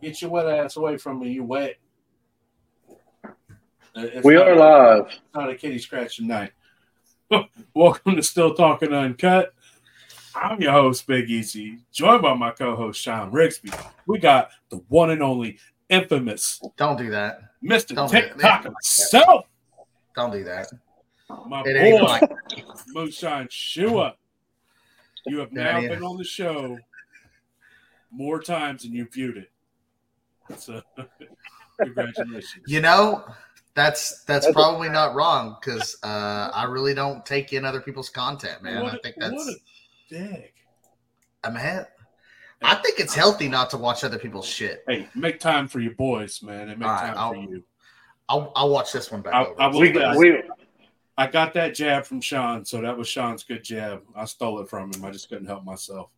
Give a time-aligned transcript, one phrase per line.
[0.00, 1.30] Get your wet ass away from me.
[1.32, 1.76] You wet.
[3.94, 5.06] It's We not- are live.
[5.08, 6.52] It's not a kitty scratching night.
[7.74, 9.52] Welcome to Still Talking Uncut.
[10.34, 13.74] I'm your host, Big Easy, joined by my co-host Sean Rigsby.
[14.06, 15.58] We got the one and only
[15.88, 17.40] infamous Don't do that.
[17.64, 17.94] Mr.
[17.96, 18.28] Don't do it.
[18.30, 19.46] TikTok himself,
[20.14, 20.68] Don't do that.
[21.46, 22.30] my It boy like
[22.88, 24.14] Moonshine Shua.
[25.26, 26.78] You have now been on the show
[28.12, 29.50] more times than you viewed it.
[30.56, 30.82] So,
[31.82, 32.64] congratulations.
[32.66, 33.24] you know.
[33.74, 37.80] That's that's That's a probably not wrong because uh, I really don't take in other
[37.80, 38.82] people's content, man.
[38.82, 39.54] What I a- think what that's a
[40.10, 40.54] dick.
[41.44, 41.86] I mean,
[42.62, 44.82] I think it's healthy not to watch other people's shit.
[44.88, 47.62] Hey, make time for your boys, man, and make All right, time for I'll- you.
[48.28, 49.62] I'll I'll watch this one back I- over.
[49.62, 50.42] I will- We, we,
[51.16, 54.02] I got that jab from Sean, so that was Sean's good jab.
[54.16, 55.04] I stole it from him.
[55.04, 56.10] I just couldn't help myself.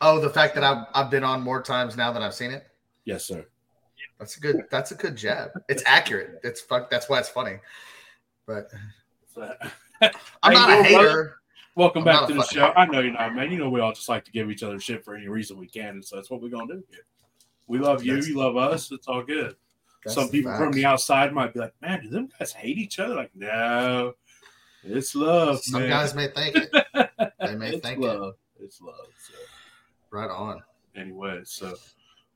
[0.00, 2.66] oh, the fact that I've I've been on more times now than I've seen it.
[3.04, 3.46] Yes, sir.
[4.18, 4.64] That's a good.
[4.70, 5.50] That's a good jab.
[5.68, 6.40] It's accurate.
[6.44, 6.90] It's fuck.
[6.90, 7.56] That's why it's funny.
[8.46, 8.70] But
[10.42, 11.36] I'm not a hater.
[11.76, 12.72] Welcome I'm back to the show.
[12.76, 13.50] I know you're not, man.
[13.50, 15.66] You know we all just like to give each other shit for any reason we
[15.66, 17.04] can, and so that's what we're gonna do here.
[17.66, 18.12] We love you.
[18.12, 18.92] That's- You love us.
[18.92, 19.56] It's all good.
[20.06, 22.98] Some the people from the outside might be like, "Man, do them guys hate each
[23.00, 24.12] other?" Like, no,
[24.84, 25.90] it's love, Some man.
[25.90, 26.70] guys may think it.
[27.40, 28.06] They may it's think it.
[28.06, 28.34] love.
[28.60, 29.08] It's love.
[29.26, 29.34] So.
[30.10, 30.62] Right on.
[30.94, 31.74] anyway, so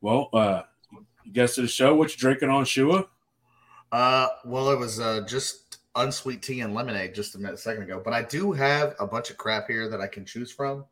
[0.00, 0.62] well, uh
[1.32, 3.06] guest of the show, what you drinking on Shua?
[3.92, 8.00] Uh, well, it was uh, just unsweet tea and lemonade just a minute second ago.
[8.04, 10.84] But I do have a bunch of crap here that I can choose from.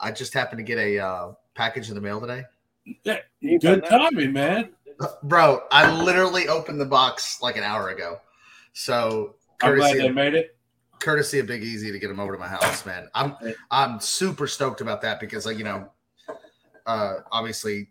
[0.00, 2.42] I just happened to get a uh, package in the mail today,
[3.04, 3.18] Yeah,
[3.60, 4.70] good timing, man.
[5.22, 5.62] bro.
[5.70, 8.18] I literally opened the box like an hour ago.
[8.72, 10.56] So I'm glad courtesy, they of, made it.
[10.98, 13.08] courtesy of Big Easy to get them over to my house, man.
[13.14, 13.36] I'm
[13.70, 15.88] I'm super stoked about that because like you know,
[16.86, 17.88] uh, obviously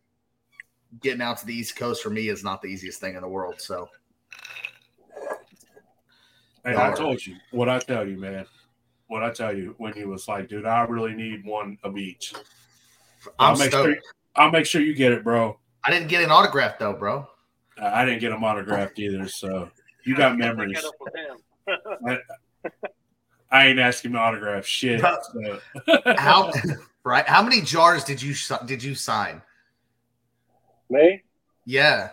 [0.99, 3.27] getting out to the East Coast for me is not the easiest thing in the
[3.27, 3.55] world.
[3.59, 3.89] So
[6.63, 8.45] And I told you what I tell you, man.
[9.07, 12.33] What I tell you when he was like, dude, I really need one of each.
[12.35, 13.87] I'm I'll make stoked.
[13.87, 13.97] sure
[14.35, 15.57] I'll make sure you get it, bro.
[15.83, 17.27] I didn't get an autograph though, bro.
[17.77, 19.69] I I didn't get them autographed either, so
[20.05, 20.81] you got memories.
[20.81, 22.19] Get up with him.
[23.51, 25.01] I ain't asking to autograph shit.
[25.01, 25.59] So.
[26.17, 26.53] How
[27.03, 27.27] right?
[27.27, 28.33] How many jars did you
[28.65, 29.41] did you sign?
[30.91, 31.23] Me?
[31.65, 32.09] Yeah,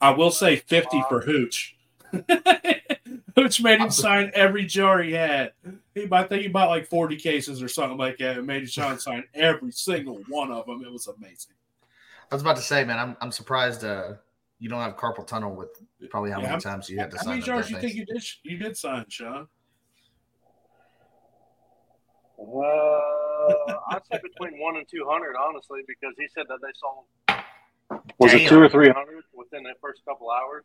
[0.00, 1.76] I will say 50 for Hooch.
[3.36, 5.52] Hooch made him sign every jar he had.
[5.94, 8.98] He, I think he bought like 40 cases or something like that and made Sean
[8.98, 10.82] sign every single one of them.
[10.84, 11.54] It was amazing.
[12.30, 14.14] I was about to say, man, I'm I'm surprised uh
[14.58, 15.68] you don't have carpal tunnel with
[16.10, 17.80] probably how Yeah, many times you had to How sign many them jars damn you
[17.80, 19.46] think you did you did sign, Sean?
[22.38, 27.04] Uh, I'd say between one and two hundred, honestly, because he said that they sold
[28.18, 29.24] Was it two or three hundred
[29.54, 30.64] within the first couple hours.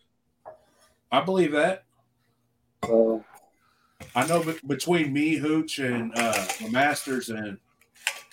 [1.11, 1.83] I believe that.
[2.83, 3.19] Uh,
[4.15, 7.57] I know be- between me, Hooch, and uh, the Masters, and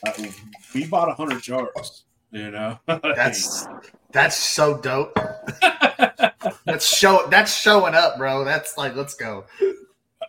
[0.06, 0.12] uh,
[0.74, 2.78] we bought 100 jars, you know?
[2.86, 3.66] That's
[4.12, 5.14] that's so dope.
[6.64, 8.44] That's show that's showing up, bro.
[8.44, 9.44] That's like let's go.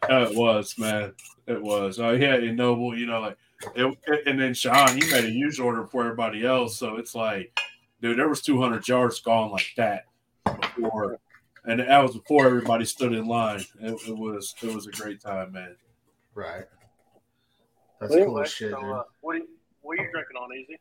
[0.10, 1.14] Oh, it was, man.
[1.46, 2.00] It was.
[2.00, 3.38] Oh, yeah, and Noble, you know, like,
[3.76, 6.78] it, and then Sean, he made a huge order for everybody else.
[6.78, 7.58] So it's like,
[8.02, 10.06] dude, there was 200 jars gone like that
[10.46, 11.20] before,
[11.66, 13.62] and that was before everybody stood in line.
[13.82, 15.76] It, it was, it was a great time, man.
[16.34, 16.66] Right.
[18.00, 18.92] That's Well, cool as shit, so, dude.
[18.92, 19.48] uh, what are you,
[19.82, 20.80] what are you drinking on, Easy?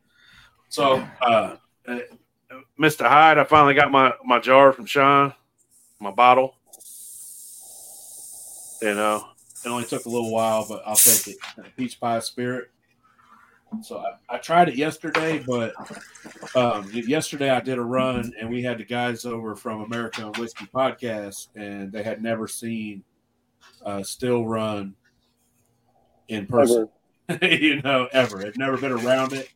[0.69, 1.55] So, uh,
[1.87, 1.99] uh,
[2.79, 3.07] Mr.
[3.07, 5.33] Hyde, I finally got my my jar from Sean,
[5.99, 6.55] my bottle.
[8.81, 9.25] You know,
[9.65, 11.37] it only took a little while, but I'll take it.
[11.75, 12.69] Peach pie spirit.
[13.81, 15.73] So I, I tried it yesterday, but
[16.55, 20.67] um, yesterday I did a run and we had the guys over from American Whiskey
[20.73, 23.03] Podcast, and they had never seen
[23.85, 24.95] uh, still run
[26.29, 26.89] in person
[27.41, 28.45] you know, ever.
[28.45, 29.49] I've never been around it.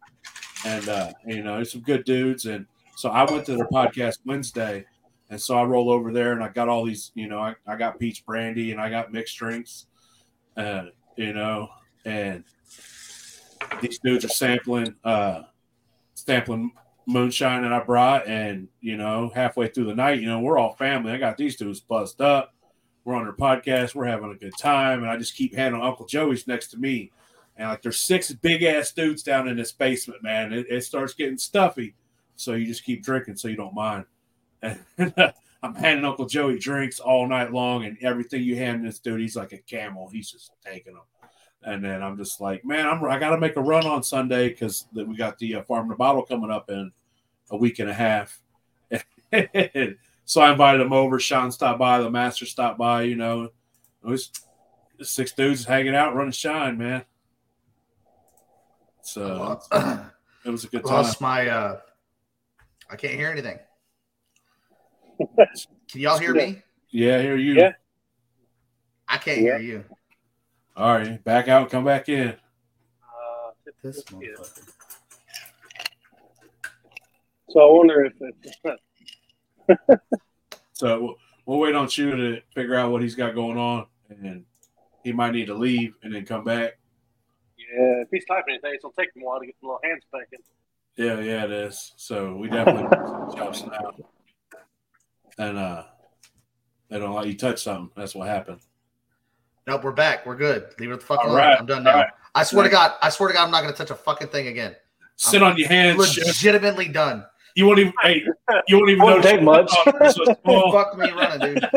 [0.65, 2.45] And, uh, you know, there's some good dudes.
[2.45, 4.85] And so I went to their podcast Wednesday.
[5.29, 7.77] And so I roll over there and I got all these, you know, I, I
[7.77, 9.87] got peach brandy and I got mixed drinks,
[10.57, 10.85] uh,
[11.15, 11.69] you know,
[12.03, 12.43] and
[13.79, 15.43] these dudes are sampling, uh,
[16.13, 16.71] sampling
[17.05, 18.27] moonshine that I brought.
[18.27, 21.11] And, you know, halfway through the night, you know, we're all family.
[21.11, 22.53] I got these dudes buzzed up.
[23.03, 23.95] We're on their podcast.
[23.95, 25.01] We're having a good time.
[25.01, 27.11] And I just keep handling Uncle Joey's next to me.
[27.57, 30.53] And like there's six big ass dudes down in this basement, man.
[30.53, 31.95] It, it starts getting stuffy.
[32.35, 34.05] So you just keep drinking so you don't mind.
[34.61, 34.79] And
[35.63, 39.35] I'm handing Uncle Joey drinks all night long, and everything you hand this dude, he's
[39.35, 40.09] like a camel.
[40.09, 41.03] He's just taking them.
[41.63, 44.49] And then I'm just like, man, I'm I got to make a run on Sunday
[44.49, 46.91] because we got the uh, farm to bottle coming up in
[47.51, 48.41] a week and a half.
[50.25, 51.19] so I invited him over.
[51.19, 51.99] Sean stopped by.
[51.99, 53.03] The master stopped by.
[53.03, 53.51] You know, it
[54.03, 54.31] was
[55.01, 57.05] six dudes hanging out, running shine, man.
[59.03, 59.59] So
[60.45, 60.93] it was a good time.
[61.03, 61.47] Lost my.
[61.47, 61.79] uh
[62.89, 63.59] I can't hear anything.
[65.37, 66.61] Can y'all hear me?
[66.89, 67.53] Yeah, I hear you.
[67.53, 67.73] Yeah.
[69.07, 69.59] I can't Yeah.
[69.59, 69.85] hear you.
[70.75, 72.29] All right, back out, come back in.
[72.29, 74.71] Uh, This motherfucker.
[77.49, 79.99] So I wonder if it,
[80.73, 81.15] So we'll,
[81.45, 84.45] we'll wait on you to figure out what he's got going on, and
[85.03, 86.79] he might need to leave and then come back.
[87.57, 89.79] yeah, if he's typing anything, it's gonna take him a while to get the little
[89.83, 90.39] hands spanking.
[90.95, 91.93] Yeah, yeah, it is.
[91.97, 92.87] So we definitely
[93.35, 93.91] chops now.
[95.37, 95.83] And uh
[96.89, 97.91] they don't let you touch something.
[97.95, 98.59] That's what happened.
[99.67, 100.25] Nope, we're back.
[100.25, 100.73] We're good.
[100.79, 101.37] Leave it the fuck All alone.
[101.37, 101.59] right.
[101.59, 101.95] I'm done now.
[101.95, 102.09] right.
[102.33, 104.47] I swear to God, I swear to God, I'm not gonna touch a fucking thing
[104.47, 104.75] again.
[105.17, 106.13] Sit on your hands.
[106.13, 106.25] Chef.
[106.25, 107.25] Legitimately done.
[107.55, 108.23] You won't even hey,
[108.67, 109.69] you won't even Won't take much.
[109.85, 110.71] it's so small.
[110.73, 111.69] Fuck me running, dude.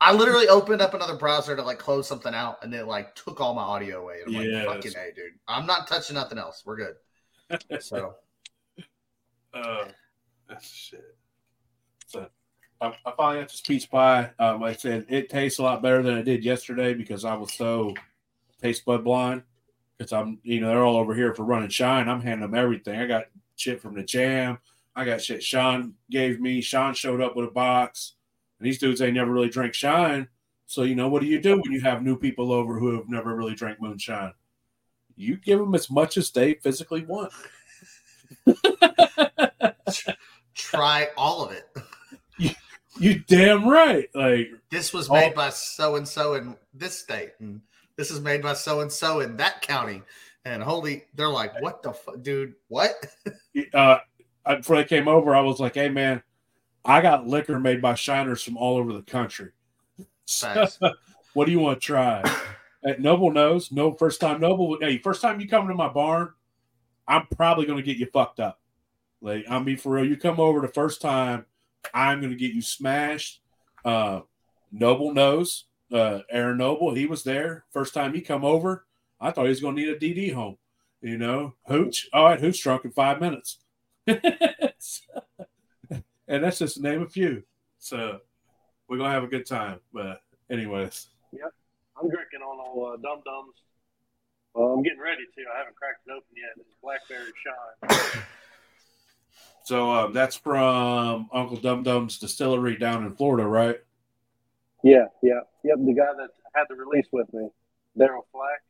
[0.00, 3.40] I literally opened up another browser to like close something out, and it like took
[3.40, 4.20] all my audio away.
[4.26, 4.66] And I'm Yes.
[4.66, 5.32] like, fucking a, dude.
[5.46, 6.62] I'm not touching nothing else.
[6.66, 6.94] We're good.
[7.80, 8.14] So
[9.54, 9.86] Uh,
[10.60, 11.16] shit.
[12.06, 12.28] So
[12.80, 14.30] I, I finally got this peach pie.
[14.38, 17.52] Um, I said it tastes a lot better than it did yesterday because I was
[17.52, 17.94] so
[18.62, 19.42] taste bud blind.
[19.96, 22.08] Because I'm, you know, they're all over here for running shine.
[22.08, 23.00] I'm handing them everything.
[23.00, 23.24] I got
[23.56, 24.58] shit from the jam.
[24.94, 26.60] I got shit Sean gave me.
[26.60, 28.14] Sean showed up with a box.
[28.58, 30.28] And these dudes ain't never really drank shine.
[30.66, 33.08] So you know what do you do when you have new people over who have
[33.08, 34.32] never really drank moonshine?
[35.16, 37.32] You give them as much as they physically want.
[40.54, 41.68] try all of it.
[42.98, 44.08] You damn right.
[44.14, 47.60] Like This was made by so and so in this state, and
[47.96, 50.02] this is made by so and so in that county.
[50.44, 52.54] And holy, they're like, "What the fuck, dude?
[52.68, 52.94] What?"
[53.74, 53.98] uh,
[54.46, 56.22] before they came over, I was like, "Hey, man,
[56.84, 59.50] I got liquor made by shiners from all over the country.
[61.34, 62.22] What do you want to try?"
[62.84, 63.72] At Noble knows.
[63.72, 64.78] No, first time Noble.
[64.80, 66.32] Hey, first time you come to my barn,
[67.06, 68.60] I'm probably going to get you fucked up.
[69.20, 70.06] Like I'm be for real.
[70.06, 71.44] You come over the first time,
[71.94, 73.40] I'm going to get you smashed.
[73.84, 74.20] Uh,
[74.72, 75.64] Noble knows.
[75.92, 78.86] Uh, Aaron Noble, he was there first time he come over.
[79.20, 80.58] I thought he was going to need a DD home.
[81.00, 82.08] You know, Hooch.
[82.12, 83.58] All right, Hooch drunk in five minutes.
[84.06, 84.22] and
[86.26, 87.42] that's just to name a few.
[87.78, 88.20] So
[88.88, 89.80] we're gonna have a good time.
[89.92, 91.52] But anyways, yep,
[91.96, 93.54] I'm drinking on all uh, dum dums.
[94.54, 95.44] Well, I'm getting ready to.
[95.54, 96.50] I haven't cracked it open yet.
[96.58, 98.22] It's blackberry shine.
[99.68, 103.76] So um, that's from Uncle Dum Dum's distillery down in Florida, right?
[104.82, 105.76] yeah, yeah, yep.
[105.84, 107.48] The guy that had the release with me,
[107.98, 108.62] Daryl Flack.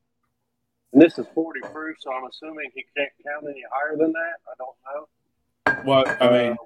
[0.93, 4.39] And this is 40 proof, so I'm assuming he can't count any higher than that.
[4.49, 5.85] I don't know.
[5.87, 6.57] Well, I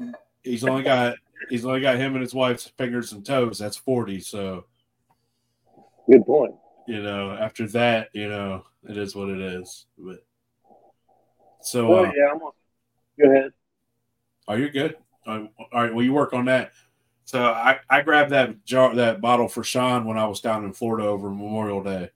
[0.00, 0.12] mean,
[0.42, 1.14] he's only got
[1.48, 3.58] he's only got him and his wife's fingers and toes.
[3.58, 4.20] That's forty.
[4.20, 4.66] So
[6.10, 6.54] Good point.
[6.86, 9.86] you know, after that, you know, it is what it is.
[9.96, 10.18] But
[11.62, 12.50] so, Well, uh, yeah, I'm gonna
[13.18, 13.52] go ahead.
[14.54, 14.96] Are you good?
[15.26, 15.94] Uh, all right.
[15.94, 16.72] Well, you work on that.
[17.24, 20.72] So I, I grabbed that jar that bottle for Sean when I was down in
[20.72, 22.10] Florida over Memorial Day.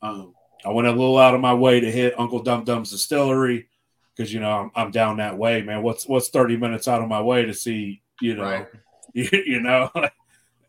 [0.00, 0.34] Um,
[0.64, 3.68] I went a little out of my way to hit Uncle Dum Dum's distillery
[4.16, 5.82] because you know I'm, I'm down that way, man.
[5.82, 8.66] What's what's 30 minutes out of my way to see you know Right.
[9.12, 9.90] you, you know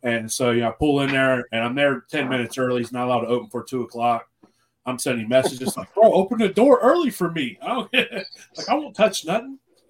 [0.04, 2.82] and so you know, I pull in there and I'm there 10 minutes early.
[2.82, 4.28] He's not allowed to open for two o'clock.
[4.86, 7.58] I'm sending messages like, bro, open the door early for me.
[7.62, 9.60] I don't, like I won't touch nothing.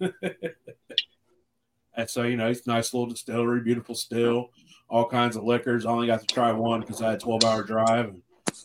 [1.94, 4.50] and so you know, it's a nice little distillery, beautiful still,
[4.88, 5.86] all kinds of liquors.
[5.86, 8.06] I only got to try one because I had a 12 hour drive.
[8.06, 8.22] And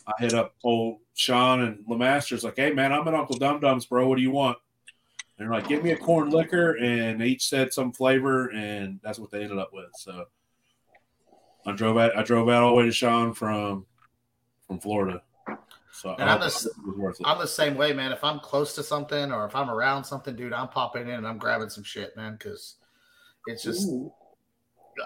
[0.07, 3.85] I hit up old Sean and Lemaster's like, hey man, I'm at Uncle Dum Dum's,
[3.85, 4.07] bro.
[4.07, 4.57] What do you want?
[5.37, 8.99] And they're like, give me a corn liquor, and they each said some flavor, and
[9.03, 9.89] that's what they ended up with.
[9.93, 10.25] So
[11.65, 12.15] I drove out.
[12.15, 13.85] I drove out all the way to Sean from
[14.67, 15.21] from Florida.
[15.91, 17.27] So And I'm the- it was worth it.
[17.27, 18.11] I'm the same way, man.
[18.11, 21.27] If I'm close to something or if I'm around something, dude, I'm popping in and
[21.27, 22.33] I'm grabbing some shit, man.
[22.33, 22.75] Because
[23.47, 24.11] it's just Ooh.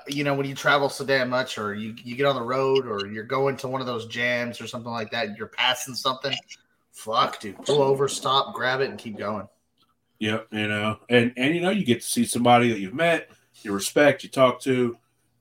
[0.07, 2.85] you know when you travel so damn much, or you you get on the road,
[2.85, 6.35] or you're going to one of those jams or something like that, you're passing something.
[6.91, 9.47] Fuck, dude, pull over, stop, grab it, and keep going.
[10.19, 13.29] Yep, you know, and and you know, you get to see somebody that you've met,
[13.61, 14.97] you respect, you talk to,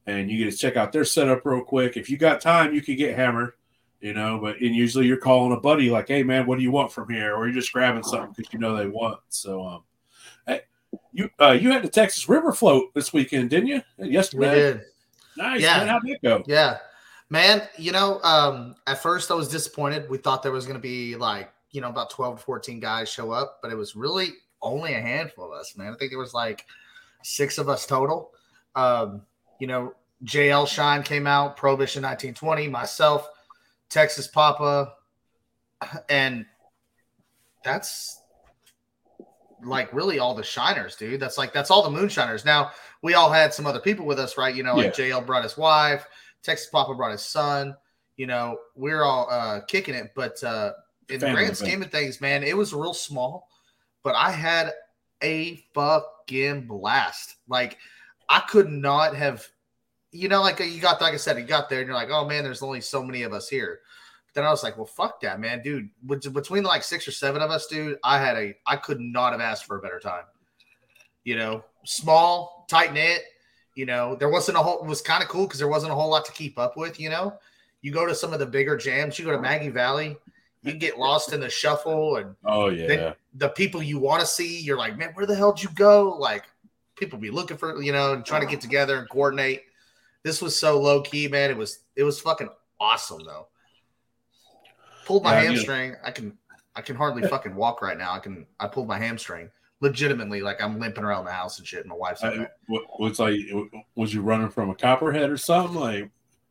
[0.06, 1.96] and you get to check out their setup real quick.
[1.96, 3.54] If you got time, you could get hammered,
[4.00, 4.38] you know.
[4.40, 7.12] But and usually you're calling a buddy like, "Hey, man, what do you want from
[7.12, 9.18] here?" Or you're just grabbing something because you know they want.
[9.28, 9.82] So, um,
[11.12, 13.82] you uh, you had the Texas River float this weekend, didn't you?
[13.96, 14.80] We Yesterday, did.
[15.36, 15.60] nice.
[15.60, 15.78] Yeah.
[15.78, 16.42] Man, how'd that go?
[16.46, 16.78] Yeah.
[17.30, 20.08] Man, you know, um, at first I was disappointed.
[20.08, 23.10] We thought there was going to be like, you know, about 12 to 14 guys
[23.10, 24.28] show up, but it was really
[24.62, 25.92] only a handful of us, man.
[25.92, 26.64] I think there was like
[27.22, 28.30] six of us total.
[28.74, 29.22] Um,
[29.60, 33.28] you know, JL Shine came out, Prohibition 1920, myself,
[33.90, 34.94] Texas Papa,
[36.08, 36.46] and
[37.62, 38.17] that's
[39.62, 41.20] like really all the shiners, dude.
[41.20, 42.44] That's like that's all the moonshiners.
[42.44, 42.70] Now
[43.02, 44.54] we all had some other people with us, right?
[44.54, 46.06] You know, like JL brought his wife,
[46.42, 47.76] Texas Papa brought his son.
[48.16, 50.72] You know, we're all uh kicking it, but uh
[51.08, 53.48] in the grand scheme of things, man, it was real small,
[54.02, 54.72] but I had
[55.22, 57.36] a fucking blast.
[57.48, 57.78] Like
[58.28, 59.46] I could not have,
[60.12, 62.26] you know, like you got, like I said, you got there and you're like, oh
[62.26, 63.80] man, there's only so many of us here.
[64.38, 65.90] Then I was like, well, fuck that, man, dude.
[66.06, 69.40] Between like six or seven of us, dude, I had a, I could not have
[69.40, 70.24] asked for a better time.
[71.24, 73.22] You know, small, tight knit.
[73.74, 74.82] You know, there wasn't a whole.
[74.82, 76.98] It was kind of cool because there wasn't a whole lot to keep up with.
[76.98, 77.34] You know,
[77.82, 79.18] you go to some of the bigger jams.
[79.18, 80.16] You go to Maggie Valley
[80.62, 84.60] you get lost in the shuffle and oh yeah the people you want to see
[84.60, 86.44] you're like man where the hell did you go like
[86.96, 89.62] people be looking for you know and trying to get together and coordinate
[90.22, 92.48] this was so low key man it was it was fucking
[92.80, 93.46] awesome though
[95.08, 96.36] pulled my yeah, hamstring i can
[96.76, 99.50] i can hardly fucking walk right now i can i pulled my hamstring
[99.80, 103.40] legitimately like i'm limping around the house and shit and my wife's like was like
[103.94, 106.10] was you running from a copperhead or something like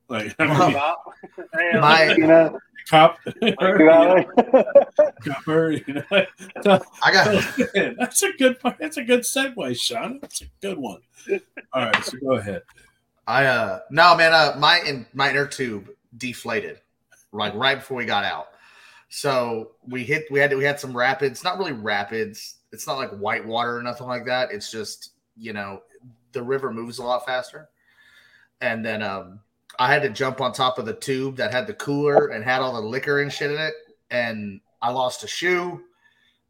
[0.09, 2.57] like I mean, my, you know,
[2.89, 3.19] cop,
[5.25, 6.03] copper, you know.
[6.09, 7.43] I got
[7.97, 10.19] that's a good that's a good segue, Sean.
[10.21, 11.01] That's a good one.
[11.73, 12.61] All right, so go ahead.
[13.27, 16.79] I uh no man, uh my in my inner tube deflated
[17.31, 18.47] like right before we got out.
[19.09, 22.55] So we hit we had we had some rapids, not really rapids.
[22.71, 24.51] It's not like white water or nothing like that.
[24.51, 25.81] It's just, you know,
[26.33, 27.69] the river moves a lot faster.
[28.61, 29.39] And then um
[29.79, 32.61] I had to jump on top of the tube that had the cooler and had
[32.61, 33.73] all the liquor and shit in it,
[34.09, 35.83] and I lost a shoe.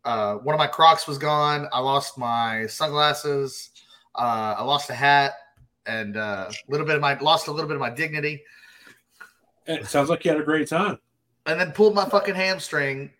[0.05, 1.67] Uh, one of my Crocs was gone.
[1.73, 3.71] I lost my sunglasses.
[4.15, 5.33] Uh, I lost a hat,
[5.85, 8.43] and a uh, little bit of my lost a little bit of my dignity.
[9.67, 10.99] It sounds like you had a great time.
[11.45, 13.11] And then pulled my fucking hamstring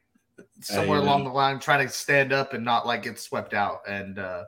[0.62, 3.82] somewhere along the line, trying to stand up and not like get swept out.
[3.88, 4.46] And uh,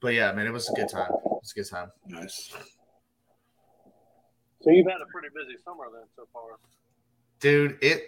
[0.00, 1.10] but yeah, man, it was a good time.
[1.10, 1.90] It was a good time.
[2.06, 2.52] Nice.
[4.62, 6.58] So you've had a pretty busy summer then so far.
[7.38, 8.04] Dude, it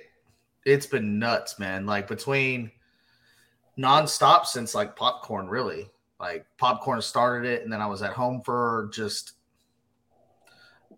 [0.67, 1.87] it's been nuts, man.
[1.87, 2.71] Like between
[3.79, 5.91] nonstop since like popcorn, really.
[6.21, 9.33] Like popcorn started it, and then I was at home for just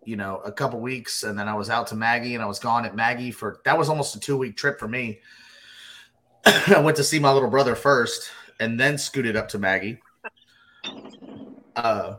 [0.05, 2.59] you know a couple weeks, and then I was out to Maggie, and I was
[2.59, 5.19] gone at Maggie for that was almost a two week trip for me.
[6.45, 9.99] I went to see my little brother first, and then scooted up to Maggie.
[11.75, 12.15] Uh,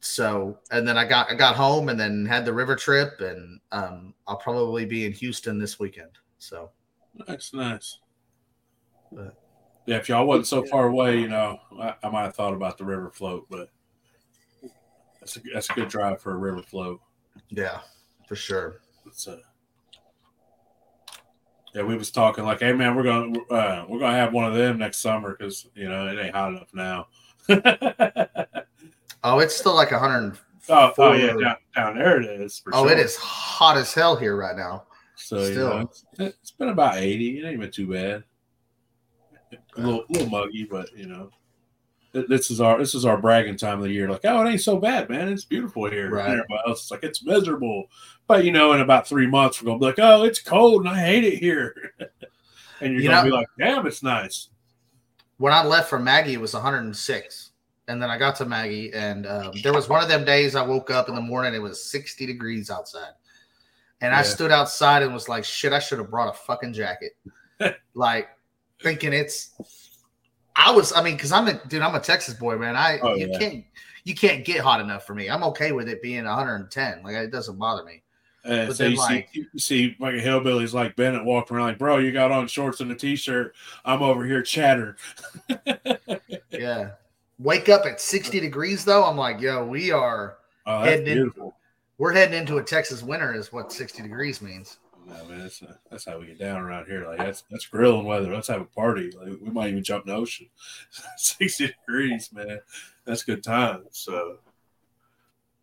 [0.00, 3.58] so and then I got I got home and then had the river trip and
[3.72, 6.10] um, I'll probably be in Houston this weekend.
[6.38, 6.70] So
[7.26, 7.98] nice, nice.
[9.10, 9.34] But,
[9.86, 12.78] yeah, if y'all wasn't so far away, you know, I, I, might have thought about
[12.78, 13.70] the river float, but
[15.20, 17.00] that's a that's a good drive for a river float.
[17.56, 17.80] Yeah,
[18.28, 18.80] for sure.
[19.26, 19.36] A
[21.74, 24.54] yeah, we was talking like, hey man, we're gonna uh, we're gonna have one of
[24.54, 27.06] them next summer because you know it ain't hot enough now.
[29.24, 30.38] Oh, it's still like 100.
[30.68, 32.62] Oh, oh yeah, down, down there it is.
[32.72, 32.92] oh, sure.
[32.92, 34.84] it is hot as hell here right now.
[35.16, 37.38] So still, you know, it's, it's been about 80.
[37.38, 38.24] It ain't been too bad.
[39.76, 41.30] A little, little muggy, but you know,
[42.14, 44.08] this is our this is our bragging time of the year.
[44.08, 45.28] Like, oh, it ain't so bad, man.
[45.28, 46.10] It's beautiful here.
[46.10, 46.24] Right.
[46.24, 47.86] And everybody else is like, it's miserable.
[48.26, 50.94] But you know, in about three months, we're gonna be like, oh, it's cold and
[50.94, 51.74] I hate it here.
[52.80, 54.48] and you're you gonna know, be like, damn, it's nice.
[55.38, 57.50] When I left for Maggie, it was 106
[57.88, 60.62] and then I got to Maggie, and um, there was one of them days I
[60.62, 63.12] woke up in the morning, it was 60 degrees outside.
[64.00, 64.18] And yeah.
[64.18, 67.12] I stood outside and was like, shit, I should have brought a fucking jacket.
[67.94, 68.28] like,
[68.82, 69.83] thinking it's,
[70.56, 72.76] I was, I mean, because I'm a dude, I'm a Texas boy, man.
[72.76, 73.38] I, oh, you yeah.
[73.38, 73.64] can't,
[74.04, 75.28] you can't get hot enough for me.
[75.28, 77.02] I'm okay with it being 110.
[77.02, 78.02] Like, it doesn't bother me.
[78.44, 81.56] Uh, but so then, you, like, see, you see, like a hillbilly's like Bennett walking
[81.56, 83.54] around, like, bro, you got on shorts and a t-shirt.
[83.84, 84.96] I'm over here chattering.
[86.50, 86.90] yeah,
[87.38, 89.04] Wake up at 60 degrees though.
[89.04, 91.52] I'm like, yo, we are oh, heading into
[91.98, 94.78] we're heading into a Texas winter, is what 60 degrees means.
[95.06, 97.06] No, man, that's, that's how we get down around here.
[97.06, 98.32] Like that's that's grilling weather.
[98.32, 99.10] Let's have a party.
[99.10, 100.48] Like we might even jump in the ocean.
[101.16, 102.60] 60 degrees, man.
[103.04, 103.84] That's good time.
[103.90, 104.38] So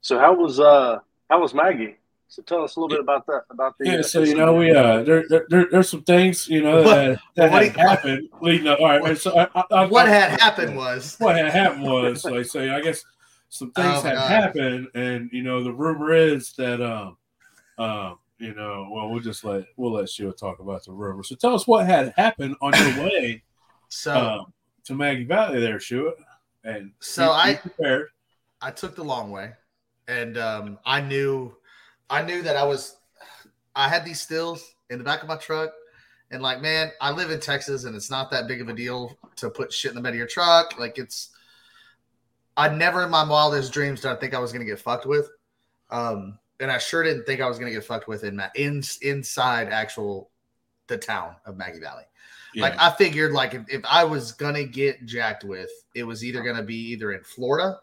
[0.01, 1.97] So how was uh how was Maggie?
[2.31, 3.43] So tell us a little bit about that.
[3.49, 3.95] About the yeah.
[3.95, 7.19] Uh, so you know, we uh, there, there, there there's some things you know that,
[7.35, 8.79] that had happened leading up.
[8.79, 12.23] All right, what, so I, I, what I, had happened was what had happened was
[12.23, 12.73] like so.
[12.73, 13.03] I guess
[13.49, 14.29] some things oh, had God.
[14.29, 17.17] happened, and you know, the rumor is that um,
[17.77, 21.23] um, you know, well, we'll just let we'll let Shua talk about the river.
[21.23, 23.43] So tell us what had happened on your way,
[23.89, 24.53] so um,
[24.85, 26.13] to Maggie Valley there, Shua.
[26.63, 28.09] And So I- prepared.
[28.63, 29.53] I took the long way,
[30.07, 31.55] and um, I knew,
[32.11, 32.97] I knew that I was,
[33.75, 35.71] I had these stills in the back of my truck,
[36.29, 39.17] and like, man, I live in Texas, and it's not that big of a deal
[39.37, 40.77] to put shit in the bed of your truck.
[40.79, 41.29] Like, it's,
[42.55, 45.27] I never in my wildest dreams did I think I was gonna get fucked with,
[45.89, 48.81] um, and I sure didn't think I was gonna get fucked with in Ma- in
[49.01, 50.29] inside actual
[50.87, 52.03] the town of Maggie Valley.
[52.53, 52.63] Yeah.
[52.63, 56.41] Like I figured, like if, if I was gonna get jacked with, it was either
[56.41, 57.79] gonna be either in Florida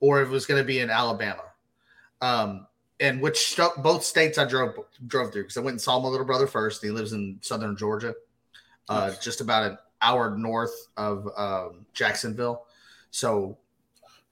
[0.00, 1.42] or it was gonna be in Alabama.
[2.20, 2.66] Um,
[3.00, 4.74] and which st- both states I drove
[5.06, 6.82] drove through because I went and saw my little brother first.
[6.82, 8.14] He lives in southern Georgia,
[8.88, 9.18] uh, Nice.
[9.18, 12.64] just about an hour north of um, Jacksonville.
[13.10, 13.58] So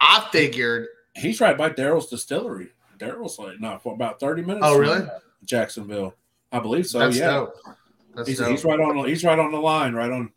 [0.00, 2.70] I figured, He's right by Daryl's distillery.
[2.98, 4.64] Daryl's like not for about thirty minutes.
[4.66, 5.06] Oh, really?
[5.44, 6.14] Jacksonville,
[6.52, 6.98] I believe so.
[7.00, 7.54] that's yeah, dope.
[8.14, 8.48] That's he's, dope.
[8.50, 9.06] he's right on.
[9.08, 9.94] He's right on the line.
[9.94, 10.30] Right on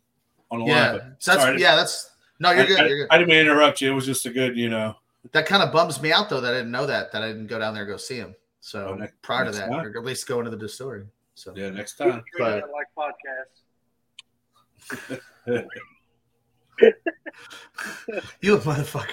[0.50, 0.74] on the line.
[0.74, 2.10] yeah, But so that's sorry, yeah, that's
[2.40, 2.80] no, you're I, good.
[2.80, 3.08] I- You're good.
[3.10, 3.90] I didn't mean to interrupt you.
[3.90, 4.94] It was just a good, you know.
[5.32, 7.46] that kind of bums me out though that I didn't know that that I didn't
[7.48, 8.34] go down there and go see him.
[8.60, 9.86] So Oh, next- prior to that, time.
[9.86, 11.06] or at least go into the distillery.
[11.34, 12.22] So Yeah, next time.
[12.34, 13.62] Treat But- it like podcasts.
[18.40, 19.10] you a motherfucker.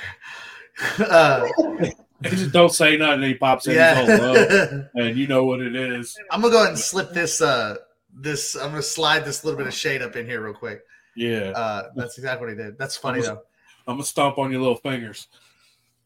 [1.09, 1.47] uh,
[1.83, 1.91] He
[2.24, 3.15] just don't say nothing.
[3.15, 3.74] And he pops in.
[3.74, 4.81] He's all low, yeah.
[4.95, 6.17] and you know what it is.
[6.31, 7.41] I'm gonna go ahead and slip this.
[7.41, 7.75] Uh,
[8.13, 10.81] this I'm gonna slide this little bit of shade up in here real quick.
[11.15, 12.77] Yeah, Uh, that's exactly what he did.
[12.77, 13.41] That's funny though.
[13.88, 15.27] I'm gonna stomp on your little fingers.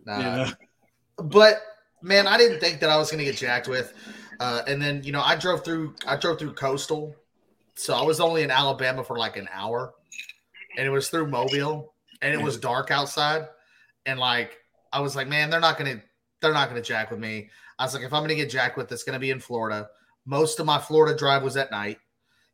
[0.06, 0.20] Nah.
[0.20, 0.52] Know?
[1.18, 1.62] but
[2.02, 3.94] man, I didn't think that I was gonna get jacked with.
[4.40, 5.96] Uh, and then you know, I drove through.
[6.08, 7.16] I drove through coastal,
[7.76, 9.94] so I was only in Alabama for like an hour,
[10.78, 13.48] and it was through Mobile, and it was dark outside,
[14.06, 14.58] and like
[14.92, 16.02] I was like, man, they're not gonna,
[16.42, 17.50] they're not gonna jack with me.
[17.78, 19.90] I was like, if I'm gonna get jacked with, it's gonna be in Florida.
[20.26, 22.00] Most of my Florida drive was at night.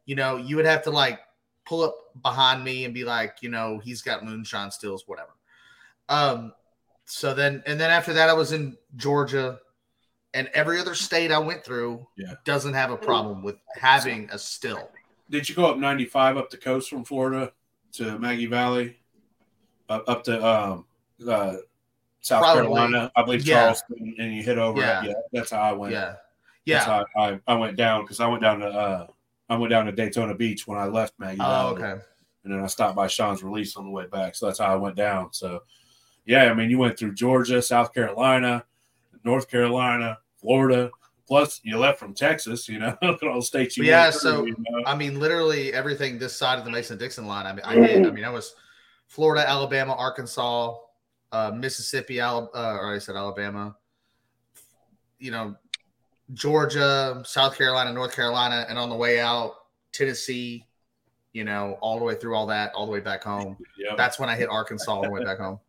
[0.05, 1.19] You know, you would have to like
[1.65, 5.31] pull up behind me and be like, you know, he's got moonshine stills, whatever.
[6.09, 6.53] Um,
[7.05, 9.59] so then and then after that, I was in Georgia,
[10.33, 12.33] and every other state I went through Yeah.
[12.43, 14.91] doesn't have a problem with having a still.
[15.29, 17.51] Did you go up 95 up the coast from Florida
[17.93, 18.97] to Maggie Valley,
[19.89, 20.85] up up to um,
[21.27, 21.55] uh,
[22.25, 22.63] South Probably.
[22.63, 23.11] Carolina?
[23.15, 23.55] I believe Yeah.
[23.61, 24.81] Charleston, and you hit over.
[24.81, 25.03] Yeah.
[25.03, 25.93] Yeah, that's how I went.
[25.93, 26.17] Yeah, That's
[26.65, 26.83] yeah.
[26.83, 29.07] how I, I went down because I went down to uh,
[29.47, 31.83] I went down to Daytona Beach when I left Maggie Oh, Valley.
[31.83, 32.01] okay.
[32.43, 34.33] and then I stopped by Sean's release on the way back.
[34.35, 35.33] So that's how I went down.
[35.33, 35.61] So,
[36.25, 38.65] yeah, I mean, you went through Georgia, South Carolina,
[39.23, 40.89] North Carolina, Florida.
[41.27, 42.67] Plus, you left from Texas.
[42.67, 43.83] You know, look at all the states you.
[43.83, 44.81] Yeah, through, so- you know?
[44.87, 47.45] I mean, literally everything this side of the Mason Dixon line.
[47.45, 48.07] I mean, I did.
[48.07, 48.55] I mean, I was
[49.05, 50.75] Florida, Alabama, Arkansas,
[51.35, 53.75] uh, Mississippi, Al- uh, or I said Alabama.
[55.19, 55.55] You know,
[56.33, 59.55] Georgia, South Carolina, North Carolina, and on the way out,
[59.91, 60.65] Tennessee.
[61.33, 63.57] You know, all the way through all that, all the way back home.
[63.77, 65.59] yeah, That's when I hit Arkansas on the way back home.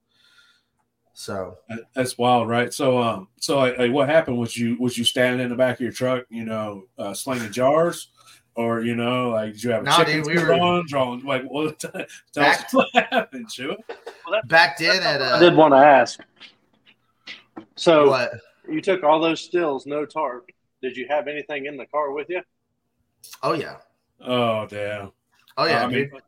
[1.13, 1.57] So
[1.93, 2.73] that's wild, right?
[2.73, 4.39] So, um, so like, what happened?
[4.39, 7.51] Was you was you standing in the back of your truck, you know, uh, slinging
[7.51, 8.11] jars,
[8.57, 10.85] or you know, like did you have a Nah, chicken dude, we suit were- on,
[10.89, 11.79] drawing like what?
[11.79, 11.93] Tell
[12.35, 13.77] Back- us what happened, Shua.
[14.47, 16.21] back then at I did uh, want to ask.
[17.77, 18.33] So what?
[18.69, 20.51] you took all those stills, no tarp.
[20.83, 22.43] Did you have anything in the car with you?
[23.43, 23.77] Oh yeah,
[24.21, 25.13] Oh damn!
[25.57, 26.23] oh yeah, I mean, dude.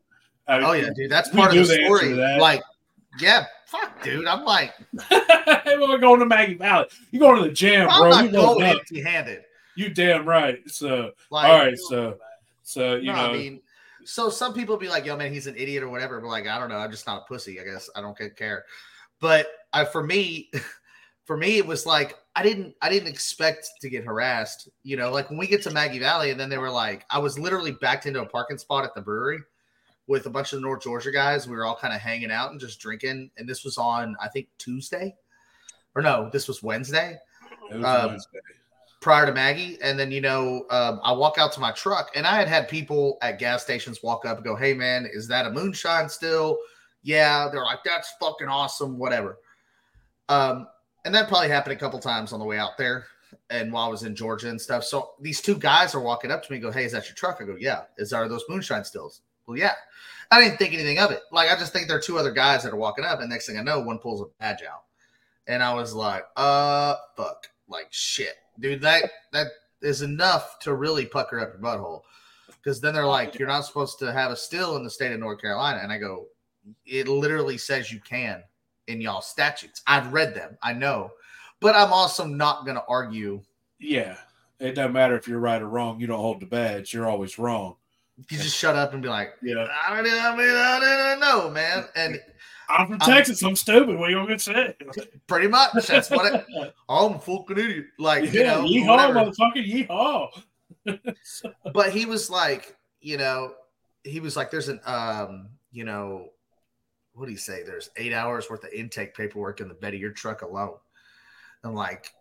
[0.47, 1.11] I mean, Oh yeah, dude.
[1.11, 2.13] That's part of the the story.
[2.15, 2.41] that.
[2.41, 2.63] Like,
[3.21, 4.27] yeah, fuck, dude.
[4.27, 4.73] I'm like,
[5.67, 6.87] We're going to Maggie Valley.
[7.11, 8.11] You going to the gym, I'm bro?
[8.11, 8.77] not You going going up.
[8.81, 9.45] empty-handed.
[9.79, 10.69] You damn right.
[10.69, 12.19] So Like, all right, so
[12.65, 13.61] so you no, know, I mean,
[14.05, 16.21] so some people be like, "Yo, man, he's an idiot" or whatever.
[16.21, 16.79] But like, I don't know.
[16.79, 17.61] I'm just not a pussy.
[17.61, 18.65] I guess I don't care.
[19.21, 20.51] But I, for me,
[21.25, 24.69] for me, it was like I didn't, I didn't expect to get harassed.
[24.83, 27.21] You know, like when we get to Maggie Valley, and then they were like, I
[27.21, 29.39] was literally backed into a parking spot at the brewery
[30.09, 31.47] with a bunch of the North Georgia guys.
[31.47, 33.31] We were all kind of hanging out and just drinking.
[33.39, 35.15] And this was on, I think, Tuesday,
[35.95, 37.17] or no, this was Wednesday.
[37.71, 38.41] it was um, Wednesday.
[39.01, 39.79] Prior to Maggie.
[39.83, 42.69] And then, you know, um, I walk out to my truck and I had had
[42.69, 46.59] people at gas stations walk up and go, Hey, man, is that a moonshine still?
[47.03, 47.49] Yeah.
[47.51, 48.99] They're like, That's fucking awesome.
[48.99, 49.39] Whatever.
[50.29, 50.67] Um,
[51.05, 53.07] and that probably happened a couple times on the way out there
[53.51, 54.85] and while I was in Georgia and stuff.
[54.85, 57.15] So these two guys are walking up to me and go, Hey, is that your
[57.15, 57.39] truck?
[57.41, 57.83] I go, Yeah.
[57.99, 59.23] Is are those moonshine stills?
[59.47, 59.75] Well, yeah.
[60.31, 61.23] I didn't think anything of it.
[61.33, 63.47] Like, I just think there are two other guys that are walking up, and next
[63.47, 64.83] thing I know, one pulls a badge out.
[65.47, 67.49] And I was like, uh, fuck.
[67.67, 68.35] Like, shit.
[68.61, 69.47] Dude, that that
[69.83, 72.03] is enough to really pucker up your butthole.
[72.49, 75.21] Because then they're like, you're not supposed to have a still in the state of
[75.21, 75.81] North Carolina.
[75.83, 76.27] And I go,
[76.85, 78.43] it literally says you can
[78.89, 79.83] in y'all statutes.
[79.87, 80.59] I've read them.
[80.63, 81.13] I know.
[81.61, 83.43] But I'm also not going to argue.
[83.79, 84.17] Yeah,
[84.61, 86.01] it doesn't matter if you're right or wrong.
[86.01, 86.93] You don't hold the badge.
[86.93, 87.77] You're always wrong.
[88.31, 90.19] You just shut up and be like, Yeah, I don't know.
[90.19, 91.85] I mean, I don't know, man.
[91.95, 92.21] And
[92.69, 93.43] I'm from Texas.
[93.43, 93.99] I'm, I'm stupid.
[93.99, 94.75] What are you gonna say?
[95.27, 95.87] Pretty much.
[95.87, 96.47] That's what it.
[96.89, 97.87] I'm a fucking idiot.
[97.99, 101.17] Like yeah, you know, yeehaw, motherfucker, yeehaw.
[101.73, 103.55] but he was like, you know,
[104.05, 106.29] he was like, there's an, um, you know,
[107.15, 107.63] what do you say?
[107.63, 110.77] There's eight hours worth of intake paperwork in the bed of your truck alone.
[111.65, 112.13] And like,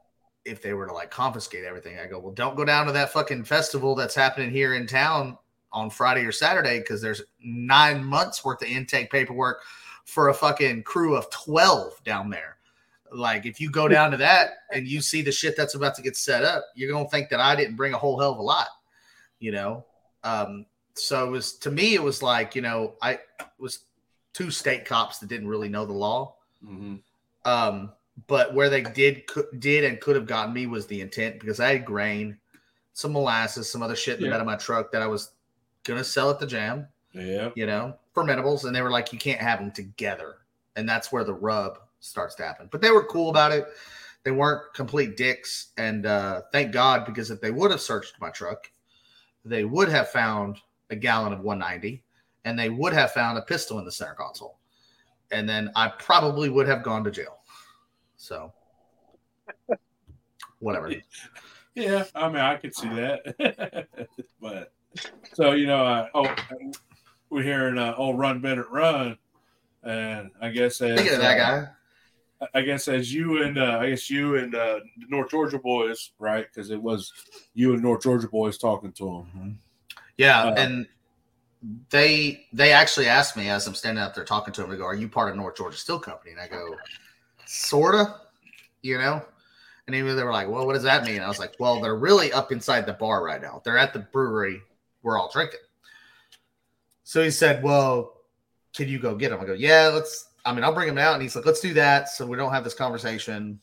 [0.46, 3.12] if they were to like confiscate everything, I go, well, don't go down to that
[3.12, 5.38] fucking festival that's happening here in town
[5.72, 9.62] on Friday or Saturday because there's nine months worth of intake paperwork
[10.08, 12.58] for a fucking crew of 12 down there.
[13.12, 16.02] Like, if you go down to that and you see the shit that's about to
[16.02, 18.40] get set up, you're going to think that I didn't bring a whole hell of
[18.40, 18.68] a lot,
[19.40, 19.86] you know?
[20.24, 23.20] Um, so it was to me, it was like, you know, I
[23.60, 23.82] was
[24.34, 26.36] two state cops that didn't really know the law.
[26.66, 26.96] Mm-hmm.
[27.46, 27.92] Um,
[28.28, 31.60] but where they did could, did and could have gotten me was the intent because
[31.60, 32.38] I had grain,
[32.94, 34.34] some molasses, some other shit in the yeah.
[34.34, 35.32] bed of my truck that I was
[35.84, 36.88] gonna sell at the jam.
[37.14, 40.38] Yeah, you know, fermentables, and they were like, you can't have them together,
[40.76, 42.68] and that's where the rub starts to happen.
[42.72, 43.68] But they were cool about it.
[44.24, 48.30] They weren't complete dicks, and uh, thank God because if they would have searched my
[48.30, 48.70] truck,
[49.46, 50.58] they would have found
[50.90, 52.04] a gallon of 190,
[52.46, 54.58] and they would have found a pistol in the center console,
[55.32, 57.38] and then I probably would have gone to jail.
[58.18, 58.52] So,
[60.60, 60.94] whatever.
[61.76, 63.88] Yeah, I mean, I could see that,
[64.42, 64.74] but
[65.34, 66.36] so you know, uh, oh,
[67.30, 69.18] we're hearing uh, "Oh Run Bennett Run,"
[69.84, 71.68] and I guess as, Thinking of that uh, guy.
[72.54, 76.46] I guess as you and uh, I guess you and uh, North Georgia boys, right?
[76.48, 77.12] Because it was
[77.54, 79.24] you and North Georgia boys talking to him.
[79.24, 79.50] Mm-hmm.
[80.18, 80.88] Yeah, uh, and
[81.90, 84.70] they they actually asked me as I'm standing out there talking to them.
[84.70, 86.76] They go, "Are you part of North Georgia Still Company?" And I go,
[87.46, 88.16] "Sorta,"
[88.82, 89.24] you know.
[89.88, 91.96] And even they were like, "Well, what does that mean?" I was like, "Well, they're
[91.96, 93.62] really up inside the bar right now.
[93.64, 94.62] They're at the brewery.
[95.02, 95.60] We're all drinking."
[97.08, 98.18] So he said, "Well,
[98.76, 99.40] can you go get him?
[99.40, 100.28] I go, "Yeah, let's.
[100.44, 102.52] I mean, I'll bring him out." And he's like, "Let's do that, so we don't
[102.52, 103.62] have this conversation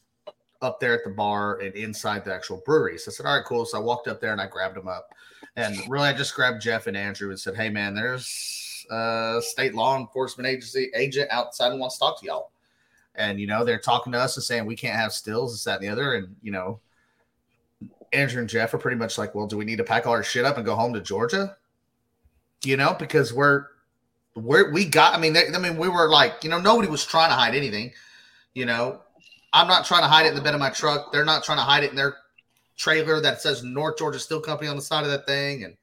[0.62, 3.44] up there at the bar and inside the actual brewery." So I said, "All right,
[3.44, 5.10] cool." So I walked up there and I grabbed him up,
[5.56, 9.74] and really, I just grabbed Jeff and Andrew and said, "Hey, man, there's a state
[9.74, 12.50] law enforcement agency agent outside and wants to talk to y'all."
[13.14, 15.80] And you know, they're talking to us and saying we can't have stills, this, that,
[15.80, 16.14] and the other.
[16.14, 16.80] And you know,
[18.10, 20.22] Andrew and Jeff are pretty much like, "Well, do we need to pack all our
[20.22, 21.58] shit up and go home to Georgia?"
[22.64, 23.66] You know, because we're
[24.34, 25.14] we're we got.
[25.14, 27.54] I mean, they, I mean, we were like, you know, nobody was trying to hide
[27.54, 27.92] anything.
[28.54, 29.00] You know,
[29.52, 31.12] I'm not trying to hide it in the bed of my truck.
[31.12, 32.16] They're not trying to hide it in their
[32.76, 35.76] trailer that says North Georgia Still Company on the side of that thing, and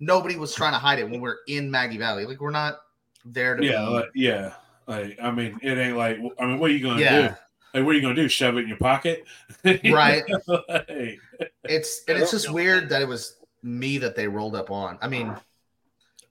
[0.00, 2.26] nobody was trying to hide it when we're in Maggie Valley.
[2.26, 2.80] Like we're not
[3.24, 3.90] there to yeah, be.
[3.90, 4.52] Like, yeah.
[4.86, 7.28] Like I mean, it ain't like I mean, what are you gonna yeah.
[7.28, 7.34] do?
[7.74, 8.28] Like, what are you gonna do?
[8.28, 9.24] Shove it in your pocket?
[9.64, 10.22] right.
[10.46, 11.20] like,
[11.64, 14.98] it's and it's just weird that it was me that they rolled up on.
[15.02, 15.34] I mean,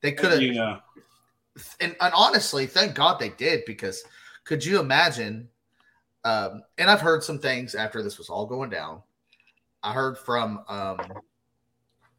[0.02, 0.80] they could have, yeah.
[1.80, 4.04] And, and honestly, thank God they did because
[4.44, 5.50] could you imagine?
[6.24, 9.02] Um, and I've heard some things after this was all going down.
[9.84, 10.98] I heard from um,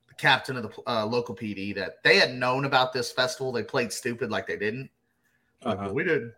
[0.09, 3.53] the captain of the uh, local PD that they had known about this festival.
[3.53, 4.91] They played stupid like they didn't.
[5.65, 5.85] Uh-huh.
[5.85, 6.33] Like, we didn't.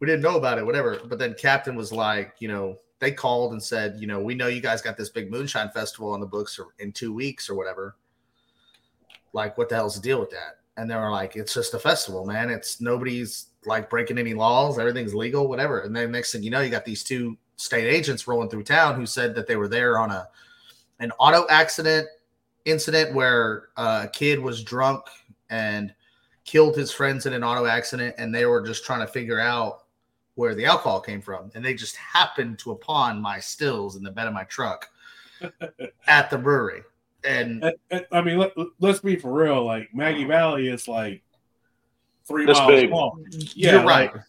[0.00, 1.00] We didn't know about it, whatever.
[1.06, 4.48] But then captain was like, you know, they called and said, you know, we know
[4.48, 7.96] you guys got this big moonshine festival on the books in two weeks or whatever.
[9.32, 10.58] Like, what the hell's the deal with that?
[10.76, 12.50] And they were like, "It's just a festival, man.
[12.50, 14.78] It's nobody's like breaking any laws.
[14.78, 18.26] Everything's legal, whatever." And then next thing you know, you got these two state agents
[18.26, 20.28] rolling through town who said that they were there on a
[21.00, 22.08] an auto accident
[22.64, 25.04] incident where uh, a kid was drunk
[25.50, 25.94] and
[26.44, 29.84] killed his friends in an auto accident, and they were just trying to figure out
[30.34, 34.10] where the alcohol came from, and they just happened to upon my stills in the
[34.10, 34.88] bed of my truck
[36.06, 36.82] at the brewery.
[37.24, 37.72] And
[38.12, 39.64] I mean, let, us be for real.
[39.64, 41.22] Like Maggie Valley is like
[42.26, 42.90] three miles big.
[42.90, 43.24] long.
[43.54, 44.12] Yeah, You're right.
[44.12, 44.24] Like,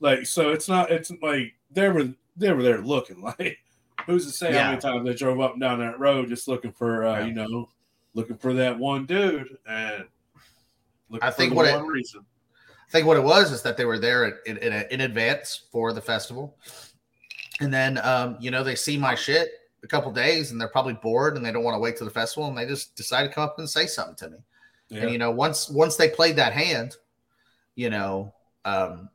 [0.00, 0.90] like, so, it's not.
[0.90, 3.22] It's like they were they were there looking.
[3.38, 3.58] Like
[4.06, 4.64] who's to say yeah.
[4.64, 7.26] how many times they drove up and down that road just looking for uh, yeah.
[7.26, 7.68] you know
[8.12, 10.04] looking for that one dude and
[11.22, 12.24] I think what it, reason.
[12.88, 15.92] I think what it was is that they were there in, in, in advance for
[15.92, 16.56] the festival,
[17.60, 19.50] and then um, you know they see my shit
[19.84, 22.10] a couple days and they're probably bored and they don't want to wait to the
[22.10, 24.38] festival and they just decide to come up and say something to me.
[24.88, 25.02] Yeah.
[25.02, 26.96] And you know, once once they played that hand,
[27.74, 29.08] you know, um,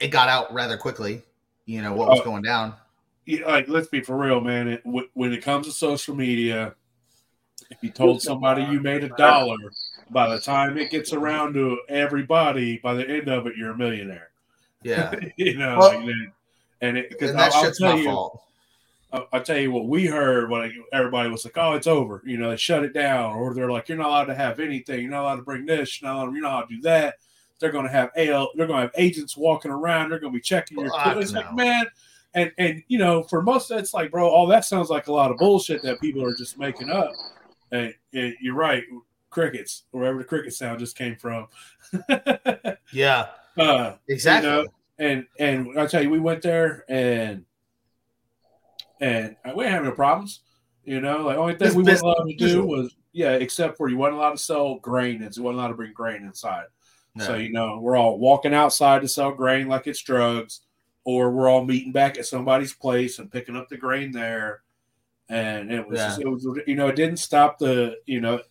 [0.00, 1.22] it got out rather quickly.
[1.64, 2.74] You know what was oh, going down.
[3.24, 4.68] Yeah, like let's be for real, man.
[4.68, 6.74] It, w- when it comes to social media,
[7.70, 9.56] if you told somebody you made a dollar,
[10.10, 13.76] by the time it gets around to everybody, by the end of it, you're a
[13.76, 14.28] millionaire.
[14.82, 16.14] Yeah, you know, well, like
[16.80, 18.42] and it because that shit's my you, fault.
[19.32, 22.50] I tell you what, we heard when everybody was like, "Oh, it's over," you know,
[22.50, 25.00] they shut it down, or they're like, "You're not allowed to have anything.
[25.00, 26.00] You're not allowed to bring this.
[26.00, 27.16] You're not allowed, you're not allowed to do that."
[27.58, 28.50] They're going to have ALE.
[28.54, 30.10] They're going to have agents walking around.
[30.10, 30.90] They're going to be checking your.
[30.90, 31.40] Fuck It's no.
[31.40, 31.86] like man,
[32.34, 35.30] and and you know, for most, it's like, bro, all that sounds like a lot
[35.30, 37.12] of bullshit that people are just making up.
[37.72, 38.84] And, and you're right,
[39.30, 41.48] crickets, wherever the cricket sound just came from.
[42.92, 44.48] Yeah, uh, exactly.
[44.48, 44.66] you know,
[44.98, 47.44] and and I tell you, we went there and
[49.00, 50.40] and we didn't have no problems.
[50.84, 53.88] You know, like only thing It's we weren't allowed to do was yeah, except for
[53.88, 56.66] you weren't allowed to sell grain, and you weren't allowed to bring grain inside.
[57.18, 60.60] So you know, we're all walking outside to sell grain like it's drugs,
[61.04, 64.60] or we're all meeting back at somebody's place and picking up the grain there.
[65.30, 66.08] And it was, Yeah.
[66.08, 68.42] just, it was, you know, it didn't stop the, you know,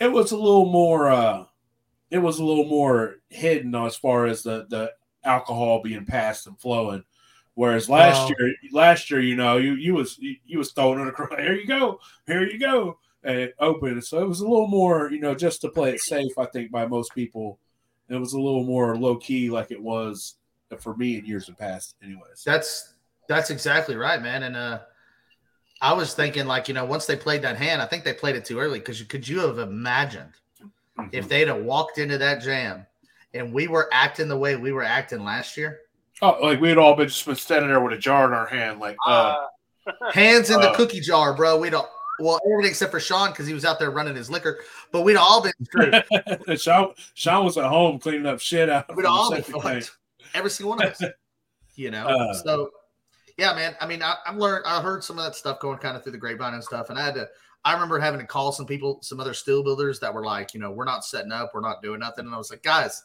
[0.00, 1.44] it was a little more, uh,
[2.10, 6.58] it was a little more hidden as far as the the alcohol being passed and
[6.58, 7.04] flowing.
[7.56, 11.00] Whereas last Well- year, last year, you know, you you was you, you was throwing
[11.00, 11.30] it across.
[11.38, 14.04] Here you go, here you go, and it opened.
[14.04, 16.38] So it was a little more, you know, just to play it safe.
[16.38, 17.58] I think by most people,
[18.10, 20.36] it was a little more low key, like it was
[20.80, 21.96] for me in years in past.
[22.02, 22.92] Anyways, That's
[23.26, 24.42] that's exactly right, man.
[24.42, 24.80] And uh
[25.80, 28.36] I was thinking, like, you know, once they played that hand, I think they played
[28.36, 30.32] it too early because could you have imagined
[30.98, 31.08] Mhm.
[31.12, 32.86] if they'd have walked into that jam
[33.34, 35.80] and we were acting the way we were acting last year?
[36.22, 38.46] Oh, like we had all been just been standing there with a jar in our
[38.46, 39.44] hand, like uh,
[39.86, 41.58] Uh, Hands in the Uh, cookie jar, bro.
[41.58, 44.60] We'd all well, everything except for Sean because he was out there running his liquor,
[44.90, 46.02] but we'd all been screwed.
[46.58, 48.96] Sean, Sean was at home cleaning up shit out.
[48.96, 49.90] We'd all been fucked.
[50.32, 51.02] Every single one of us.
[51.78, 52.06] You know.
[52.06, 52.32] Uh.
[52.32, 52.70] so
[53.36, 53.76] yeah, man.
[53.82, 56.12] I mean, I, I've learned I heard some of that stuff going kind of through
[56.12, 56.88] the grapevine and stuff.
[56.88, 57.28] And I had to
[57.66, 60.60] I remember having to call some people, some other still builders that were like, you
[60.60, 62.24] know, we're not setting up, we're not doing nothing.
[62.24, 63.02] And I was like, guys,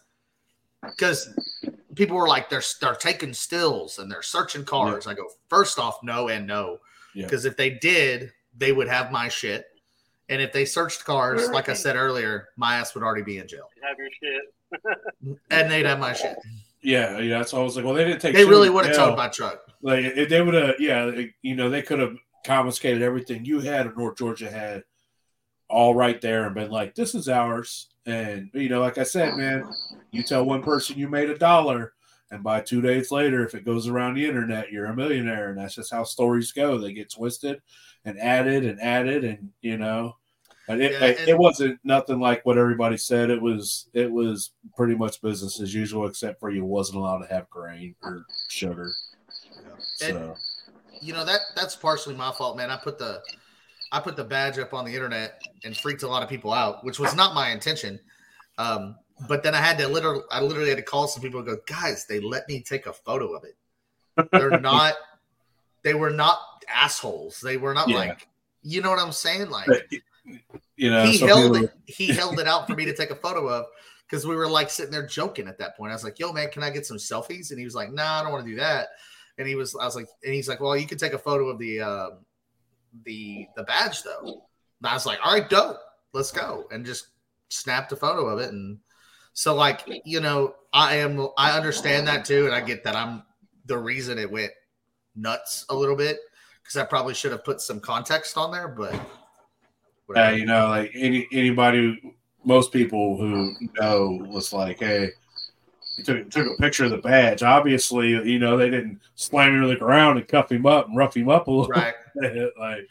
[0.83, 1.33] because
[1.95, 5.07] people were like, they're they're taking stills and they're searching cars.
[5.07, 6.77] I go, first off, no and no.
[7.13, 7.25] Yeah.
[7.25, 9.65] Because if they did, they would have my shit.
[10.29, 13.47] And if they searched cars, like I said earlier, my ass would already be in
[13.47, 13.69] jail.
[13.83, 15.37] have your shit.
[15.51, 16.37] And they'd have my shit.
[16.81, 17.43] Yeah, yeah.
[17.43, 18.33] So I was like, well, they didn't take.
[18.33, 19.61] They shit really would have towed my truck.
[19.81, 23.87] Like if they would have, yeah, you know, they could have confiscated everything you had
[23.87, 24.83] or North Georgia had,
[25.71, 29.35] all right there, and been like, "This is ours." And you know, like I said,
[29.37, 29.63] man,
[30.11, 31.93] you tell one person you made a dollar,
[32.31, 35.57] and by two days later, if it goes around the internet, you're a millionaire, and
[35.57, 36.77] that's just how stories go.
[36.77, 37.61] They get twisted
[38.05, 40.17] and added and added, and you know.
[40.67, 43.29] But it, Yeah, and- it wasn't nothing like what everybody said.
[43.29, 47.33] It was it was pretty much business as usual, except for you wasn't allowed to
[47.33, 48.91] have grain or sugar.
[50.01, 50.35] And- So
[51.01, 52.69] you know that that's partially my fault, man.
[52.69, 53.21] I put the
[53.91, 56.83] I put the badge up on the internet and freaked a lot of people out,
[56.83, 57.99] which was not my intention.
[58.57, 58.95] Um,
[59.27, 61.57] but then I had to literally I literally had to call some people and go,
[61.67, 63.57] guys, they let me take a photo of it.
[64.31, 64.95] They're not
[65.83, 66.39] they were not
[66.73, 67.39] assholes.
[67.41, 67.97] They were not Yeah.
[67.97, 68.27] like
[68.63, 69.49] you know what I'm saying?
[69.49, 69.67] Like
[70.75, 73.15] you know, he held people- it, he held it out for me to take a
[73.15, 73.65] photo of
[74.09, 75.91] because we were like sitting there joking at that point.
[75.91, 78.19] I was like, "Yo, man, can I get some selfies?" And he was like, "Nah,
[78.19, 78.89] I don't want to do that."
[79.37, 81.47] And he was, I was like, and he's like, "Well, you can take a photo
[81.49, 82.11] of the um
[83.05, 84.45] the the badge though."
[84.79, 85.77] And I was like, "All right, dope,
[86.13, 87.07] let's go," and just
[87.49, 88.51] snapped a photo of it.
[88.51, 88.79] And
[89.33, 93.23] so, like, you know, I am, I understand that too, and I get that I'm
[93.65, 94.51] the reason it went
[95.15, 96.17] nuts a little bit
[96.61, 98.93] because I probably should have put some context on there, but.
[100.05, 100.37] whatever.
[100.37, 105.09] you know, like any anybody, most people who know was like, hey,
[105.97, 107.43] he took took a picture of the badge.
[107.43, 110.97] Obviously, you know, they didn't slam him to the ground and cuff him up and
[110.97, 111.93] rough him up a little right.
[112.19, 112.87] bit, like.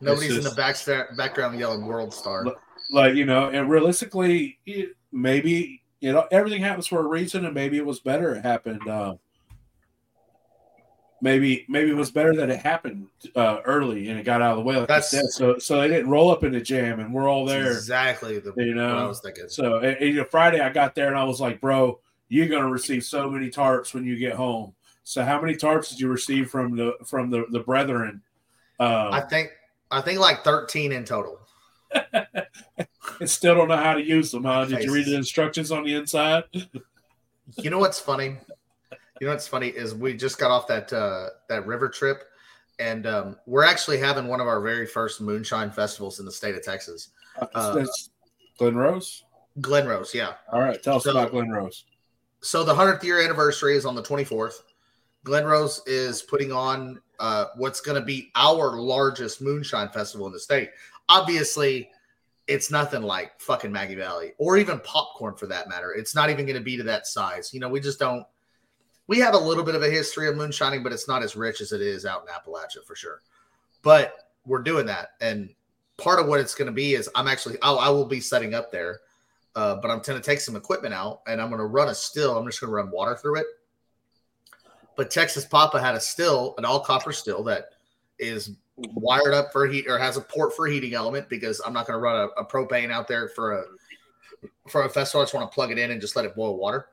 [0.00, 2.44] Nobody's It's in the back background yelling "World Star."
[2.90, 7.54] Like you know and realistically it, maybe you know everything happens for a reason and
[7.54, 9.14] maybe it was better it happened uh,
[11.20, 14.56] maybe maybe it was better that it happened uh, early and it got out of
[14.58, 17.28] the way like That's- so so they didn't roll up in the jam and we're
[17.28, 19.48] all there exactly the you what I was thinking.
[19.48, 21.98] so and, and, you know friday i got there and i was like bro
[22.30, 24.72] you're going to receive so many tarps when you get home
[25.04, 28.22] so how many tarps did you receive from the from the the brethren
[28.78, 29.50] um, I think
[29.90, 31.38] I think like thirteen in total.
[31.92, 32.46] and
[33.28, 34.64] still don't know how to use them huh?
[34.64, 36.44] did you read the instructions on the inside
[37.56, 38.36] You know what's funny?
[39.20, 42.22] You know what's funny is we just got off that uh, that river trip,
[42.78, 46.54] and um, we're actually having one of our very first moonshine festivals in the state
[46.54, 47.08] of Texas,
[47.54, 48.10] Uh, That's
[48.58, 49.24] Glen Rose.
[49.60, 50.14] Glen Rose.
[50.14, 50.34] Yeah.
[50.52, 51.84] All right, tell us So- about Glen Rose.
[52.40, 54.62] So the hundredth year anniversary is on the twenty fourth.
[55.24, 60.32] Glen Rose is putting on uh, what's going to be our largest moonshine festival in
[60.32, 60.70] the state.
[61.10, 61.90] Obviously,
[62.46, 65.92] it's nothing like fucking Maggie Valley or even popcorn for that matter.
[65.92, 67.52] It's not even going to be to that size.
[67.52, 68.24] You know, we just don't.
[69.06, 71.60] We have a little bit of a history of moonshining, but it's not as rich
[71.60, 73.20] as it is out in Appalachia for sure.
[73.82, 75.50] But we're doing that, and
[75.96, 78.54] part of what it's going to be is I'm actually I'll, I will be setting
[78.54, 79.00] up there
[79.56, 81.94] uh, but I'm going to take some equipment out and I'm going to run a
[81.94, 82.36] still.
[82.36, 83.46] I'm just going to run water through it.
[84.96, 87.70] But Texas Papa had a still, an all copper still that
[88.18, 91.86] is wired up for heat or has a port for heating element because I'm not
[91.86, 93.64] going to run a, a propane out there for a
[94.68, 95.22] for a festival.
[95.22, 96.86] I just want to plug it in and just let it boil water.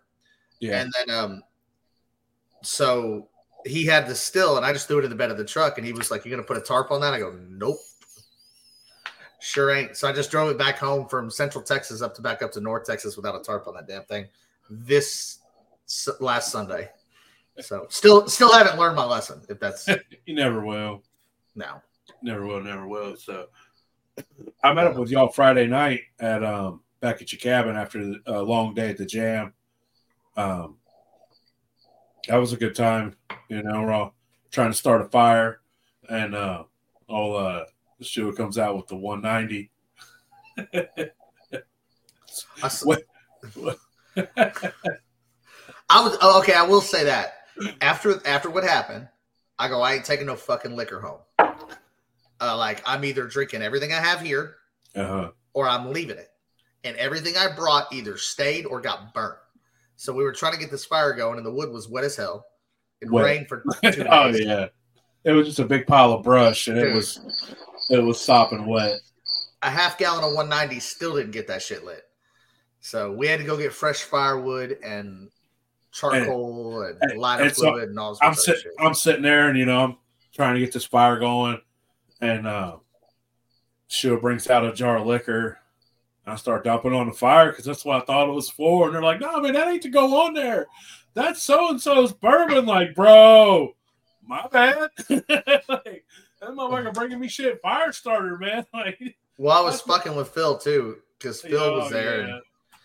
[0.60, 0.82] Yeah.
[0.82, 1.44] And then um
[2.64, 3.30] so
[3.66, 5.78] he had the still and I just threw it in the bed of the truck
[5.78, 7.14] and he was like, "You're gonna put a tarp on that?
[7.14, 7.78] I go, Nope.
[9.40, 9.96] Sure ain't.
[9.96, 12.62] So I just drove it back home from central Texas up to back up to
[12.62, 14.26] North Texas without a tarp on that damn thing
[14.70, 15.40] this
[16.20, 16.90] last Sunday.
[17.60, 19.88] So still still haven't learned my lesson if that's
[20.26, 21.04] you never will.
[21.56, 21.82] no.
[22.22, 23.16] Never will, never will.
[23.16, 23.48] So
[24.64, 28.42] I met up with y'all Friday night at um back at your cabin after a
[28.42, 29.54] long day at the jam.
[30.36, 30.78] Um
[32.28, 33.16] that was a good time.
[33.50, 34.16] You know, we're all
[34.52, 35.60] trying to start a fire
[36.10, 36.64] and uh
[37.08, 37.66] all uh
[38.02, 39.72] Shua comes out with the 190.
[42.62, 43.04] I, s- What-
[45.90, 46.54] I was oh, okay.
[46.54, 47.34] I will say that
[47.82, 49.08] after after what happened,
[49.58, 49.82] I go.
[49.82, 51.20] I ain't taking no fucking liquor home.
[52.42, 54.56] Uh, like I'm either drinking everything I have here
[54.96, 55.32] Uh-huh.
[55.54, 56.30] or I'm leaving it,
[56.84, 59.38] and everything I brought either stayed or got burnt.
[59.96, 62.16] So we were trying to get this fire going, and the wood was wet as
[62.16, 62.46] hell.
[63.02, 63.26] It Wet.
[63.26, 64.06] rained for two days.
[64.10, 64.68] oh yeah.
[65.24, 67.20] It was just a big pile of brush and it was
[67.90, 69.00] it was sopping wet.
[69.62, 72.04] a half gallon of 190 still didn't get that shit lit.
[72.80, 75.30] So we had to go get fresh firewood and
[75.92, 78.72] charcoal and, and- lighter and so fluid and all I'm sitting shit.
[78.80, 79.98] I'm sitting there and you know I'm
[80.34, 81.60] trying to get this fire going
[82.22, 82.78] and uh
[83.88, 85.60] Shua brings out a jar of liquor.
[86.26, 88.88] I start dumping on the fire because that's what I thought it was for.
[88.88, 90.68] And they're like, no, man, that ain't to go on there.
[91.14, 92.66] That's so and so's bourbon.
[92.66, 93.74] Like, bro,
[94.26, 94.90] my bad.
[95.70, 96.06] like,
[96.40, 98.66] that motherfucker bringing me shit fire starter, man.
[98.74, 102.28] Like, Well, I was fucking with Phil too because Phil oh, was there.
[102.28, 102.34] yeah.
[102.34, 102.42] And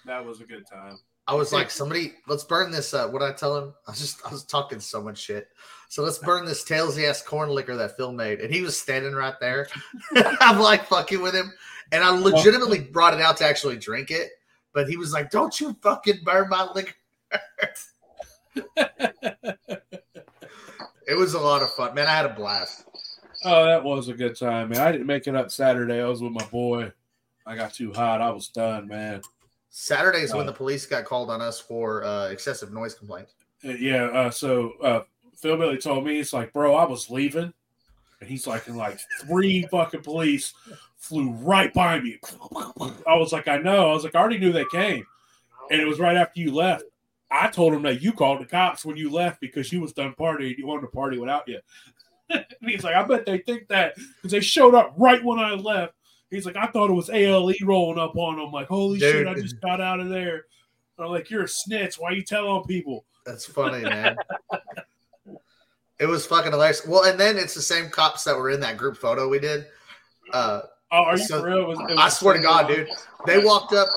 [0.07, 0.99] That was a good time.
[1.29, 2.95] I was like, somebody, let's burn this.
[2.95, 3.75] Uh, what did I tell him?
[3.87, 5.49] I was just, I was talking so much shit.
[5.88, 8.41] So let's burn this tailsy ass corn liquor that Phil made.
[8.41, 9.69] And he was standing right there.
[10.41, 11.53] I'm like fucking with him.
[11.93, 14.31] And I legitimately brought it out to actually drink it.
[14.73, 16.95] But he was like, don't you fucking burn my liquor.
[21.07, 21.95] It was a lot of fun.
[21.95, 22.85] Man, I had a blast.
[23.44, 24.81] Oh, that was a good time, man.
[24.81, 26.00] I didn't make it up Saturday.
[26.00, 26.92] I was with my boy.
[27.46, 28.20] I got too hot.
[28.20, 29.20] I was done, man.
[29.70, 33.35] Saturdays when Uh, the police got called on us for uh, excessive noise complaints.
[33.64, 34.05] Uh, Yeah.
[34.05, 35.02] Uh, so uh,
[35.37, 37.52] Phil Billy told me, it's like, bro, I was leaving.
[38.20, 40.55] And he's like, and like three fucking police
[40.96, 42.20] flew right by me.
[43.07, 43.90] I was like, I know.
[43.90, 45.05] I was like, I already knew they came.
[45.70, 46.85] And it was right after you left.
[47.33, 50.14] I told him that you called the cops when you left because you was done
[50.16, 50.57] partying.
[50.59, 51.59] You wanted to party without you.
[52.33, 55.53] And he's like, I bet they think that because they showed up right when I
[55.55, 55.95] left.
[56.31, 58.51] He's like, I thought it was ALE rolling up on him.
[58.53, 59.12] Like, holy Dude.
[59.12, 60.47] shit, I just got out of there.
[60.99, 61.97] I'm like, you're a snitch.
[61.97, 63.05] Why you telling people?
[63.27, 64.16] That's funny, man.
[65.99, 66.87] it was fucking hilarious.
[66.87, 69.66] Well, and then it's the same cops that were in that group photo we did.
[70.33, 70.62] Uh,
[70.95, 71.59] Oh, are you So, for real?
[71.62, 72.87] It was- it was I swear to God, dude.
[73.25, 73.88] They walked up.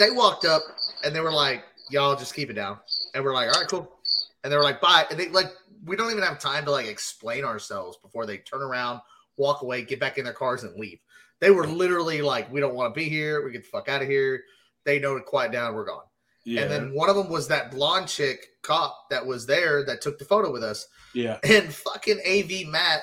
[0.00, 0.62] They walked up
[1.04, 2.80] and they were like, "Y'all just keep it down."
[3.14, 3.93] And we're like, "All right, cool."
[4.42, 5.50] And they were like, "Bye." And they like,
[5.84, 9.00] we don't even have time to like explain ourselves before they turn around,
[9.36, 10.98] walk away, get back in their cars, and leave.
[11.40, 13.44] They were literally like, "We don't want to be here.
[13.44, 14.42] We get the fuck out of here."
[14.84, 15.74] They know to quiet down.
[15.74, 16.02] We're gone.
[16.44, 20.02] Yeah, And then one of them was that blonde chick cop that was there that
[20.02, 20.86] took the photo with us.
[21.14, 23.00] yeah, And fucking AV Matt,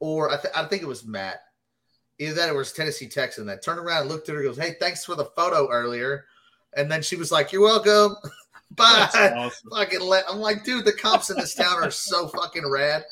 [0.00, 1.42] or I, th- I think it was Matt,
[2.18, 4.58] either that or it was Tennessee Texan that turned around and looked at her goes,
[4.58, 6.24] Hey, thanks for the photo earlier.
[6.76, 8.16] And then she was like, You're welcome.
[8.76, 9.08] Bye.
[9.12, 9.70] that's awesome.
[9.70, 13.04] Fucking let I'm like, dude, the cops in this town are so fucking rad.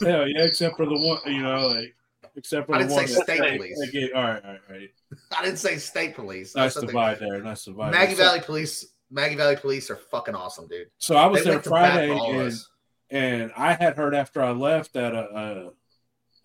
[0.00, 1.94] Hell yeah, except for the one, you know, like
[2.36, 3.06] except for I the didn't one.
[3.08, 3.90] say state they- police.
[3.90, 4.90] get- all right, all right, all right.
[5.38, 6.54] I didn't say state police.
[6.56, 7.40] I Nice the- divide there.
[7.42, 7.92] Nice divide.
[7.92, 8.26] Maggie there.
[8.26, 10.88] Valley Police, Maggie Valley Police are fucking awesome, dude.
[10.98, 13.52] So, so I was They there went to bat Friday, for all of and, and
[13.56, 15.72] I had heard after I left that a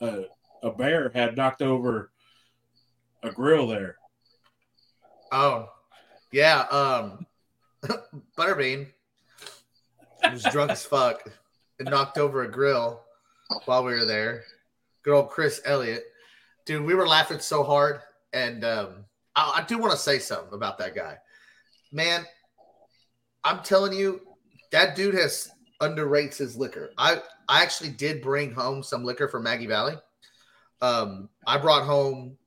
[0.02, 0.26] a, a
[0.64, 2.12] a bear had knocked over
[3.22, 3.98] a grill there.
[5.32, 5.70] Oh,
[6.32, 6.62] yeah.
[6.62, 7.26] Um,
[8.38, 8.88] Butterbean
[10.32, 11.30] was drunk as fuck
[11.80, 13.02] and knocked over a grill
[13.66, 14.44] while we were there.
[15.04, 16.04] Good old Chris Elliott,
[16.66, 16.86] dude.
[16.86, 18.00] We were laughing so hard,
[18.32, 19.06] and um,
[19.36, 21.18] I, I do want to say something about that guy,
[21.92, 22.26] man.
[23.44, 24.22] I'm telling you,
[24.72, 26.92] that dude has underrates his liquor.
[26.98, 29.96] I I actually did bring home some liquor from Maggie Valley.
[30.82, 32.38] Um, I brought home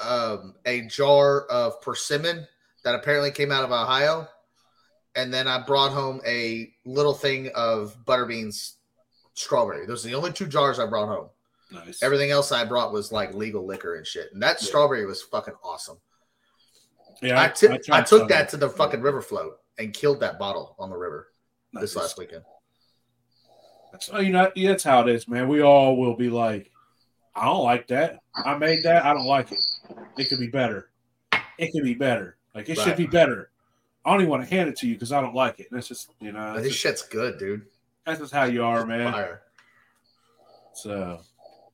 [0.00, 2.46] um, a jar of persimmon
[2.88, 4.26] that apparently came out of Ohio.
[5.14, 8.76] And then I brought home a little thing of butterbeans
[9.34, 9.84] strawberry.
[9.84, 11.28] Those are the only two jars I brought home.
[11.70, 12.02] nice.
[12.02, 14.32] Everything else I brought was like legal liquor and shit.
[14.32, 14.68] And that Yeah.
[14.68, 15.98] strawberry was fucking awesome.
[17.20, 20.38] Yeah, I, ti- I tried took that to the fucking river float and killed that
[20.38, 21.28] bottle on the river
[21.74, 22.42] this last weekend.
[24.00, 25.46] So oh, you know, that's how it is, man.
[25.48, 26.70] We all will be like,
[27.34, 28.20] I don't like that.
[28.34, 29.04] I made that.
[29.04, 29.58] I don't like it.
[30.16, 30.90] It could be better.
[31.58, 32.37] It could be better.
[32.58, 33.50] Like it should be better.
[34.04, 35.68] I don't even want to hand it to you because I don't like it.
[35.70, 37.66] That's just you know, this just, shit's good, dude.
[38.04, 39.12] that's just how you are, man.
[39.12, 39.42] Fire.
[40.74, 41.20] So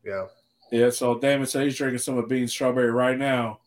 [0.05, 0.27] Yeah.
[0.71, 0.91] yeah.
[0.91, 3.61] So Damon said he's drinking some of Bean strawberry right now.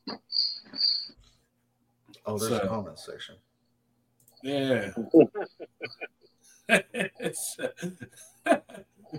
[2.25, 3.35] Oh, there's So- a comment section.
[4.43, 4.91] Yeah.
[6.93, 7.57] It's-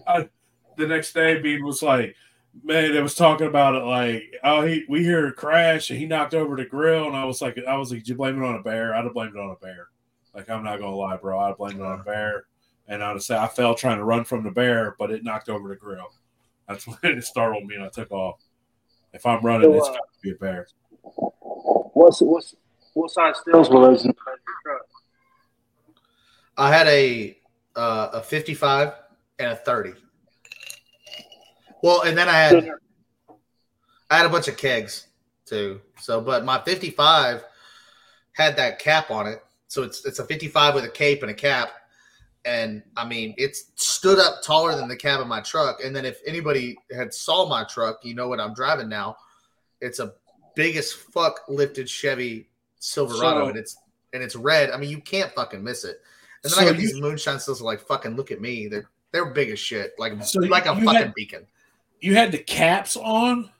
[0.06, 0.28] I-
[0.76, 2.14] the next day, Bean was like,
[2.64, 6.06] "Man, it was talking about it like, oh, he we hear a crash and he
[6.06, 8.46] knocked over the grill." And I was like, "I was like, did you blame it
[8.46, 8.94] on a bear?
[8.94, 9.88] I'd have blamed it on a bear.
[10.34, 11.38] Like, I'm not gonna lie, bro.
[11.38, 12.44] I'd have blamed it on a bear."
[12.86, 15.48] And I'd have said I fell trying to run from the bear, but it knocked
[15.48, 16.10] over the grill.
[16.68, 18.40] That's when it startled me, and I took off.
[19.12, 20.68] If I'm running, So, it's uh, got to be a bear.
[21.02, 22.54] What's what's
[22.94, 24.86] what size stills were those in your truck?
[26.56, 27.38] I had a
[27.76, 28.92] uh, a 55
[29.38, 29.94] and a 30.
[31.82, 32.70] Well, and then I had
[34.10, 35.06] I had a bunch of kegs
[35.44, 35.80] too.
[36.00, 37.44] So, but my 55
[38.32, 39.42] had that cap on it.
[39.68, 41.70] So it's it's a 55 with a cape and a cap.
[42.44, 45.84] And I mean, it's stood up taller than the cab of my truck.
[45.84, 49.16] And then if anybody had saw my truck, you know what I'm driving now.
[49.80, 50.12] It's a
[50.54, 52.48] biggest fuck lifted Chevy
[52.78, 53.76] Silverado, So- and it's
[54.14, 54.70] and it's red.
[54.70, 56.00] I mean, you can't fucking miss it.
[56.42, 58.68] And then So I got you- these moonshine stills like fucking look at me.
[58.68, 59.92] They're they're big as shit.
[59.98, 61.46] Like So like a fucking had- beacon.
[62.00, 63.50] You had the caps on.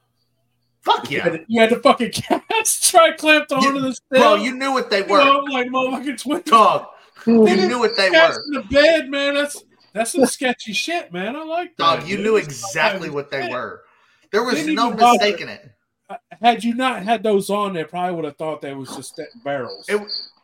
[0.83, 1.25] Fuck You yeah.
[1.25, 4.91] had, the, you had the fucking caps try clamped onto the Bro, you knew what
[4.91, 5.19] they You were.
[5.25, 6.87] know, like motherfucking twin Dog.
[7.27, 8.43] You knew what they were.
[8.47, 9.35] in the bed, man.
[9.35, 9.63] That's
[9.93, 11.35] that's some sketchy shit, man.
[11.37, 12.01] I like that.
[12.01, 12.25] Dog, you dude.
[12.27, 13.83] knew exactly what they were.
[14.31, 15.71] There was no mistaking it.
[16.09, 19.17] Uh, had you not had those on, they probably would have thought they was just
[19.17, 19.85] that barrels.
[19.89, 20.01] It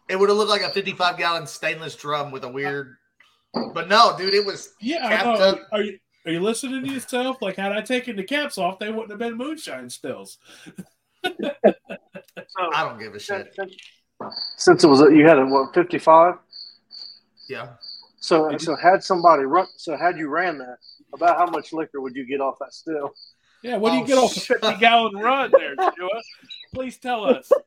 [0.09, 2.97] it would have looked like a 55 gallon stainless drum with a weird.
[3.73, 4.75] But no, dude, it was.
[4.81, 5.45] yeah, I capped know.
[5.47, 5.61] up.
[5.73, 7.43] Are you are you listening to yourself?
[7.43, 10.39] Like, had I taken the caps off, they wouldn't have been moonshine stills.
[11.25, 13.53] So, I don't give a shit.
[13.57, 13.77] since,
[14.57, 16.35] since it was you had a what fifty five.
[17.49, 17.71] Yeah.
[18.19, 19.67] So so had somebody run.
[19.77, 20.77] So had you ran that,
[21.15, 23.15] about how much liquor would you get off that still?
[23.63, 26.09] Yeah, what do you Oh, get off a fifty gallon run there, Joshua?
[26.75, 27.51] Please tell us.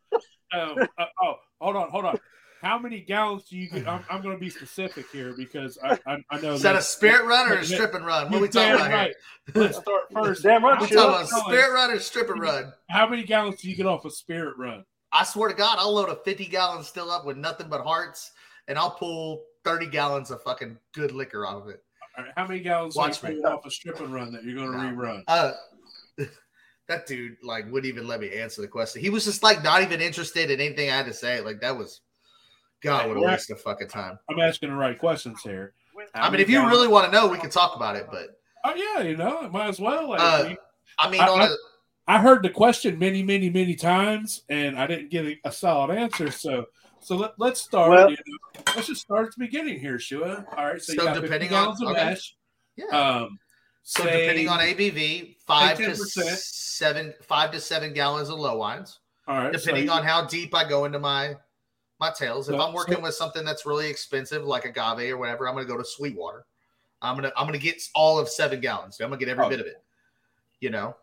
[0.54, 2.18] Um, uh, oh, hold on, hold on.
[2.62, 3.88] How many gallons do you get?
[3.88, 6.82] I'm, I'm going to be specific here because I, I, I know Is that a
[6.82, 7.76] spirit run or a Yeah.
[7.76, 8.32] strip and run?
[8.32, 9.16] What are we talking about right.
[9.54, 9.64] here?
[9.64, 10.44] Let's start first.
[10.44, 12.74] Damn right, We're talking about spirit run or strip and run.
[12.90, 14.84] How many gallons do you get off a spirit run?
[15.12, 18.32] I swear to God, I'll load a 50 gallon still up with nothing but hearts,
[18.68, 21.84] and I'll pull 30 gallons of fucking good liquor out of it.
[22.18, 23.44] All right, how many gallons Watch are you me.
[23.44, 24.84] off a strip and run that you're going to No.
[24.84, 25.24] rerun?
[25.28, 25.52] Uh,
[26.88, 29.02] that dude like wouldn't even let me answer the question.
[29.02, 31.42] He was just like not even interested in anything I had to say.
[31.42, 32.02] Like that was,
[32.82, 33.28] God, what a Yeah.
[33.28, 34.20] waste of fucking time.
[34.30, 35.74] I'm asking the right questions here.
[36.14, 38.08] How I mean, if you really want to know, we can talk about it.
[38.12, 40.10] But oh yeah, you know, might as well.
[40.10, 40.54] Like, Uh,
[41.00, 41.56] I mean, I- on I- a,
[42.10, 45.94] I heard the question many, many, many times, and I didn't get a, a solid
[45.98, 46.32] answer.
[46.32, 46.66] So,
[47.02, 47.90] so let, let's start.
[47.92, 50.46] Well- you know, let's just start at the beginning here, Shua.
[50.56, 50.82] All right.
[50.82, 51.94] So, So you got depending on- of okay.
[51.94, 52.36] mash.
[52.76, 52.86] yeah.
[52.88, 53.40] Um,
[53.84, 59.00] so say- depending on ABV, five to seven, five to seven gallons of low wines.
[59.28, 59.54] all right.
[59.54, 61.36] so depending you- on how deep I go into my
[62.00, 62.50] my tails.
[62.50, 65.56] If So- I'm working so- with something that's really expensive, like agave or whatever, I'm
[65.56, 66.46] gonna go to Sweetwater.
[67.02, 69.00] I'm gonna I'm gonna get all of seven gallons.
[69.00, 69.50] I'm gonna get every Oh.
[69.50, 69.84] bit of it.
[70.60, 70.96] You know,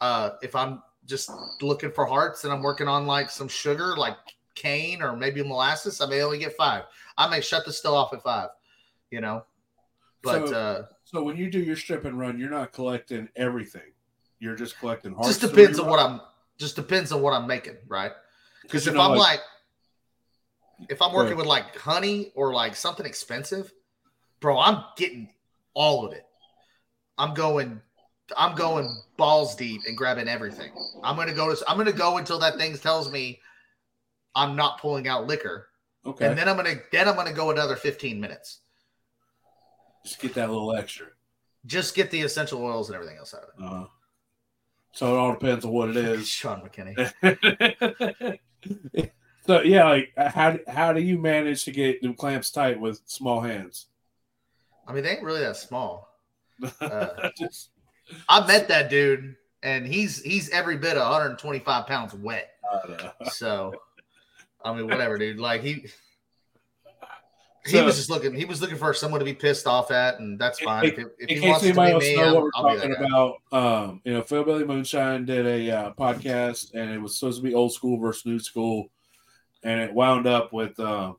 [0.00, 1.30] uh, if I'm just
[1.60, 4.16] looking for hearts and I'm working on like some sugar, like
[4.54, 6.84] cane or maybe molasses, I may only get five.
[7.18, 8.50] I may shut the still off at five.
[9.10, 9.44] You know,
[10.22, 13.92] but So- uh, So when you do your strip and run, you're not collecting everything.
[14.40, 15.28] You're just collecting hearts.
[15.28, 16.20] just depends on what I'm
[16.58, 18.12] just depends on what I'm making, right?
[18.62, 19.40] Because if know, I'm like- like,
[20.88, 21.38] if I'm working ahead.
[21.38, 23.72] with like honey or like something expensive,
[24.40, 25.28] bro, I'm getting
[25.74, 26.24] all of it.
[27.18, 27.80] I'm going,
[28.36, 30.72] I'm going balls deep and grabbing everything.
[31.02, 33.40] I'm gonna go to, I'm gonna go until that thing tells me
[34.34, 35.68] I'm not pulling out liquor,
[36.06, 36.26] Okay.
[36.26, 38.60] and then I'm gonna, then I'm gonna go another 15 minutes.
[40.04, 41.06] just get that little extra.
[41.66, 43.64] Just get the essential oils and everything else out of it.
[43.64, 43.86] Uh,
[44.92, 46.28] so it all depends on what it is.
[46.28, 48.38] Sean McKinney.
[49.46, 53.00] so yeah, like uh, how how do you manage to get the clamps tight with
[53.06, 53.86] small hands?
[54.86, 56.08] I mean, they ain't really that small.
[56.80, 57.70] Uh, Just-
[58.28, 62.50] I met that dude, and he's he's every bit 125 pounds wet.
[62.70, 63.28] I.
[63.30, 63.72] So,
[64.62, 65.38] I mean, whatever, dude.
[65.38, 65.86] Like he,
[67.64, 68.34] he So- was just looking.
[68.34, 70.84] He was looking for someone to be pissed off at, and that's fine.
[70.84, 72.50] If, if In he case wants to anybody be else me, know I'm, what we're
[72.56, 73.06] I'll be talking that guy.
[73.06, 73.36] about,
[73.88, 77.42] um, you know, Phil Billy Moonshine did a uh, podcast, and it was supposed to
[77.48, 78.90] be old school versus new school.
[79.64, 80.78] And it wound up with.
[80.78, 81.14] Uh,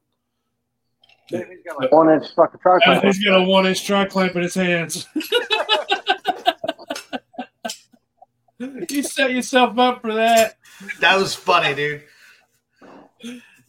[1.28, 2.84] He's got like one inch fucking truck.
[3.04, 5.08] he's got a one inch truck clamp in his hands.
[8.60, 10.58] you set yourself up for that.
[11.00, 12.04] That was funny, dude.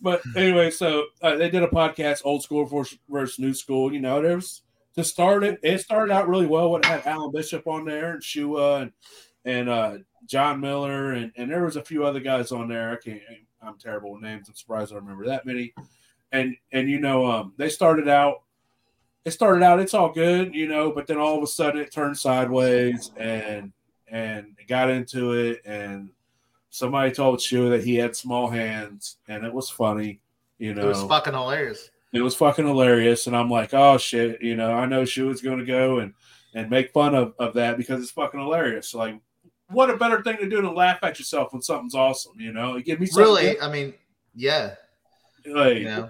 [0.03, 3.91] But anyway, so uh, they did a podcast, old school versus, versus new school.
[3.93, 4.61] You know, there's
[4.97, 5.59] to start it.
[5.62, 6.70] It started out really well.
[6.70, 8.93] When it had Alan Bishop on there and Shua and
[9.45, 12.93] and uh, John Miller and and there was a few other guys on there.
[12.93, 13.22] I can't.
[13.63, 14.49] I'm terrible with names.
[14.49, 15.75] I'm surprised I remember that many.
[16.33, 18.43] And and you know, um, they started out.
[19.25, 19.81] It started out.
[19.81, 23.73] It's all good, you know, but then all of a sudden it turned sideways and
[24.09, 26.11] and got into it and
[26.71, 30.21] somebody told Shu that he had small hands and it was funny,
[30.59, 30.83] you know.
[30.83, 31.91] It was fucking hilarious.
[32.13, 33.27] It was fucking hilarious.
[33.27, 36.13] And I'm like, oh shit, you know, I know Shua's gonna go and
[36.55, 38.95] and make fun of, of that because it's fucking hilarious.
[38.95, 39.21] Like,
[39.71, 42.79] what a better thing to do than laugh at yourself when something's awesome, you know?
[42.81, 43.61] Give me something Really, good.
[43.61, 43.95] I mean,
[44.35, 44.75] yeah.
[45.47, 46.09] like You know,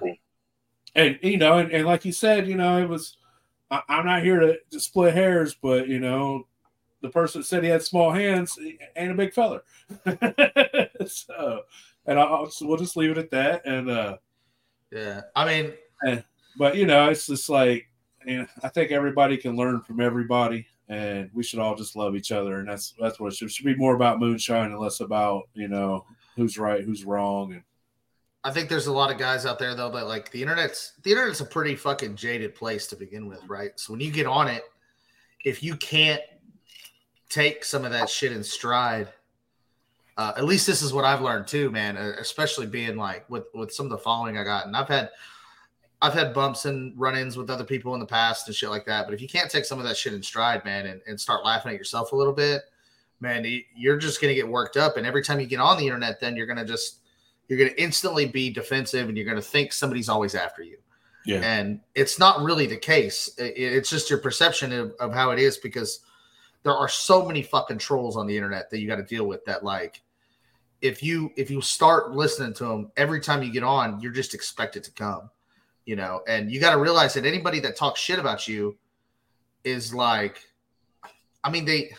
[0.94, 3.16] and you know, and, and like you said, you know, it was
[3.70, 6.46] I, I'm not here to, to split hairs, but you know,
[7.02, 8.58] the person that said he had small hands
[8.96, 9.62] ain't a big feller.
[11.06, 11.62] so,
[12.06, 13.66] and I'll, so we'll just leave it at that.
[13.66, 14.16] And uh,
[14.90, 15.22] yeah.
[15.34, 16.22] I mean,
[16.56, 17.86] but you know, it's just like
[18.24, 22.16] you know, I think everybody can learn from everybody, and we should all just love
[22.16, 22.60] each other.
[22.60, 25.68] And that's that's what it should, should be more about moonshine and less about you
[25.68, 26.04] know
[26.36, 27.62] who's right, who's wrong, and
[28.46, 31.10] I think there's a lot of guys out there though that like the internet's the
[31.10, 33.72] internet's a pretty fucking jaded place to begin with, right?
[33.74, 34.62] So when you get on it,
[35.44, 36.22] if you can't
[37.28, 39.08] take some of that shit in stride,
[40.16, 41.96] uh, at least this is what I've learned too, man.
[41.96, 45.10] Especially being like with with some of the following I got, and I've had
[46.02, 49.06] I've had bumps and run-ins with other people in the past and shit like that.
[49.06, 51.44] But if you can't take some of that shit in stride, man, and, and start
[51.44, 52.62] laughing at yourself a little bit,
[53.20, 54.96] man, you're just gonna get worked up.
[54.96, 57.00] And every time you get on the internet, then you're gonna just
[57.48, 60.78] you're going to instantly be defensive and you're going to think somebody's always after you.
[61.24, 63.30] yeah, And it's not really the case.
[63.38, 66.00] It's just your perception of, of how it is because
[66.62, 69.44] there are so many fucking trolls on the internet that you got to deal with
[69.44, 70.02] that like
[70.82, 74.34] if you if you start listening to them every time you get on, you're just
[74.34, 75.30] expected to come,
[75.86, 76.20] you know.
[76.28, 78.76] And you got to realize that anybody that talks shit about you
[79.64, 80.42] is like
[81.42, 81.92] I mean they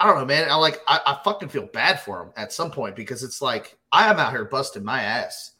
[0.00, 0.50] I don't know, man.
[0.50, 3.78] I like I, I fucking feel bad for them at some point because it's like
[3.92, 5.52] I am out here busting my ass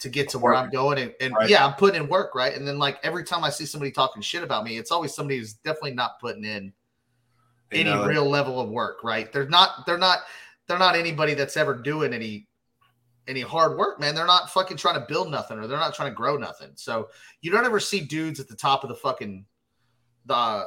[0.00, 1.48] to get to where I'm going, and, and Right.
[1.48, 2.54] yeah, I'm putting in work, right?
[2.54, 5.38] And then like every time I see somebody talking shit about me, it's always somebody
[5.38, 6.72] who's definitely not putting in
[7.70, 9.32] any real level of work, right?
[9.32, 10.20] They're not they're not
[10.66, 12.48] they're not anybody that's ever doing any
[13.26, 14.14] any hard work, man.
[14.14, 16.70] They're not fucking trying to build nothing or they're not trying to grow nothing.
[16.74, 17.08] So
[17.40, 19.44] you don't ever see dudes at the top of the fucking
[20.26, 20.66] the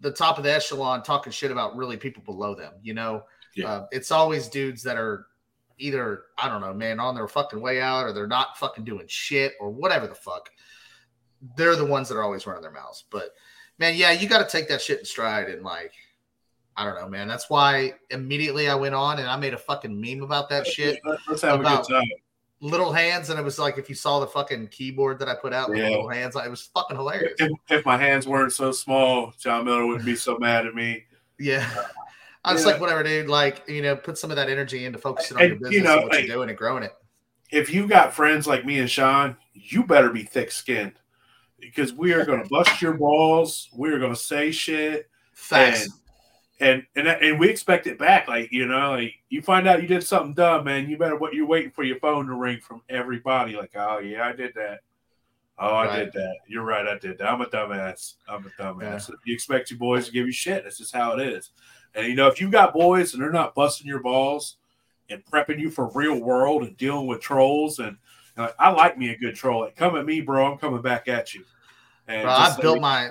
[0.00, 3.22] the top of the echelon talking shit about really people below them, you know?
[3.54, 3.68] Yeah.
[3.68, 5.26] Uh, it's always dudes that are
[5.78, 9.06] either, I don't know, man, on their fucking way out or they're not fucking doing
[9.08, 10.48] shit or whatever the fuck.
[11.56, 13.04] They're the ones that are always running their mouths.
[13.10, 13.34] But
[13.78, 15.92] man, yeah, you got to take that shit in stride and like,
[16.80, 17.28] I don't know, man.
[17.28, 20.98] That's why immediately I went on and I made a fucking meme about that shit.
[21.28, 22.08] Let's have about- a good time.
[22.62, 25.52] Little hands, and it was like if you saw the fucking keyboard that I put
[25.54, 25.88] out Yeah.
[25.90, 27.32] little hands, it was fucking hilarious.
[27.38, 31.04] If, if my hands weren't so small, John Miller wouldn't be so mad at me.
[31.38, 31.66] Yeah.
[31.76, 31.84] Uh,
[32.44, 32.72] I was Yeah.
[32.72, 33.28] like, whatever, dude.
[33.28, 35.82] Like, you know, put some of that energy into focusing on And, your business you
[35.82, 36.92] know, and what like- you're doing and growing it.
[37.50, 40.92] If you got friends like me and Sean, you better be thick skinned
[41.58, 43.70] because we are going to bust your balls.
[43.74, 45.08] We are going to say shit.
[45.32, 45.84] Facts.
[45.84, 45.92] And,
[46.60, 48.28] and and and we expect it back.
[48.28, 50.88] Like you know, like you find out you did something dumb, man.
[50.88, 53.56] You better what you're waiting for your phone to ring from everybody.
[53.56, 54.80] Like, oh yeah, I did that.
[55.58, 55.98] Oh, I Right.
[56.04, 56.36] did that.
[56.46, 57.28] You're right, I did that.
[57.30, 58.14] I'm a dumbass.
[58.28, 59.10] I'm a dumbass.
[59.24, 60.64] You expect your boys to give you shit.
[60.64, 61.50] That's just how it is.
[61.94, 64.56] And you know, if you've got boys and they're not busting your balls
[65.10, 67.96] and prepping you for real world and dealing with trolls, and,
[68.36, 69.62] and like, I like me a good troll.
[69.62, 70.50] Like, come at me, bro.
[70.50, 71.44] I'm coming back at you.
[72.08, 73.10] And Bro, I built say- my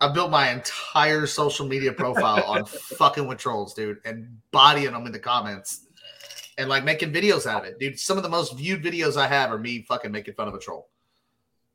[0.00, 5.06] I built my entire social media profile on fucking with trolls, dude, and bodying them
[5.06, 5.86] in the comments
[6.56, 7.98] and like making videos out of it, dude.
[7.98, 10.58] Some of the most viewed videos I have are me fucking making fun of a
[10.58, 10.88] troll.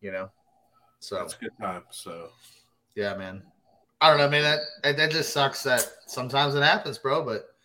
[0.01, 0.29] You know,
[0.99, 1.83] so That's a good time.
[1.91, 2.29] So
[2.95, 3.41] yeah, man.
[4.01, 4.43] I don't know, man.
[4.43, 7.23] That that- that just sucks that sometimes it happens, bro.
[7.23, 7.55] But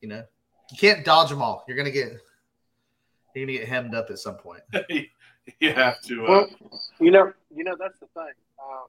[0.00, 0.22] you know,
[0.70, 1.64] you can't dodge them all.
[1.68, 2.12] You're gonna get
[3.34, 4.62] you're gonna get hemmed up at some point.
[4.88, 6.24] you have to.
[6.26, 6.48] Uh, Well,
[7.00, 8.32] you know, you know that's the thing.
[8.62, 8.86] Um,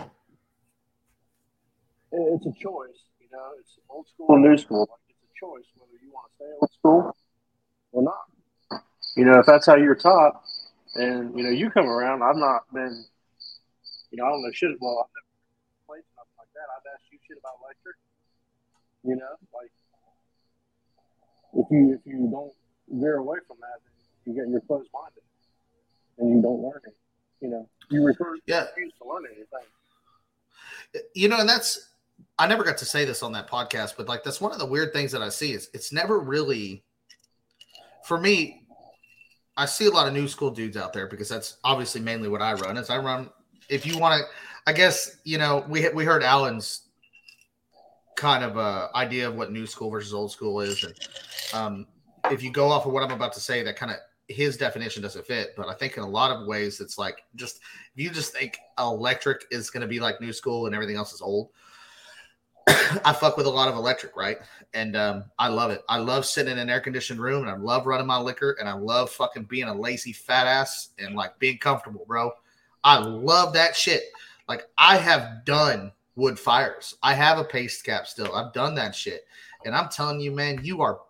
[0.00, 0.10] it-
[2.12, 3.00] it's a choice.
[3.20, 4.88] You know, it's old school and new school.
[4.90, 7.16] Like it's a choice whether you want to stay old school
[7.92, 8.82] or not.
[9.16, 10.42] You know, if that's how you're taught,
[10.94, 12.22] and you know, you come around.
[12.22, 13.04] I've not been.
[14.10, 14.76] You know, I don't know shit.
[14.80, 15.26] Well, I've never
[15.88, 16.68] played nothing like that.
[16.76, 17.96] I've asked you shit about electric.
[19.04, 19.72] You know, like
[21.54, 22.52] if you if you don't
[23.00, 23.92] veer away from that, then
[24.34, 25.22] you get you're closed minded,
[26.18, 26.96] and you don't learn it.
[27.40, 28.66] You know, you refer Yeah.
[28.66, 29.66] refuse to learn anything.
[31.14, 31.88] you know, and that's
[32.38, 34.66] I never got to say this on that podcast, but like that's one of the
[34.66, 36.84] weird things that I see is it's never really
[38.04, 38.66] for me.
[39.56, 42.40] I see a lot of new school dudes out there because that's obviously mainly what
[42.40, 42.76] I run.
[42.76, 43.30] Is I run.
[43.68, 44.26] If you want to,
[44.66, 46.88] I guess you know we we heard Alan's
[48.16, 48.56] kind of
[48.94, 50.94] idea of what new school versus old school is, and
[51.52, 51.86] um,
[52.30, 55.02] if you go off of what I'm about to say, that kind of his definition
[55.02, 55.54] doesn't fit.
[55.56, 57.60] But I think in a lot of ways, it's like just
[57.94, 61.12] if you just think electric is going to be like new school and everything else
[61.12, 61.50] is old.
[63.04, 64.38] I fuck with a lot of electric, right?
[64.74, 65.82] And um, I love it.
[65.88, 68.68] I love sitting in an air conditioned room and I love running my liquor and
[68.68, 72.32] I love fucking being a lazy fat ass and like being comfortable, bro.
[72.84, 74.04] I love that shit.
[74.48, 76.96] Like I have done wood fires.
[77.02, 78.34] I have a paste cap still.
[78.34, 79.26] I've done that shit.
[79.64, 81.00] And I'm telling you, man, you are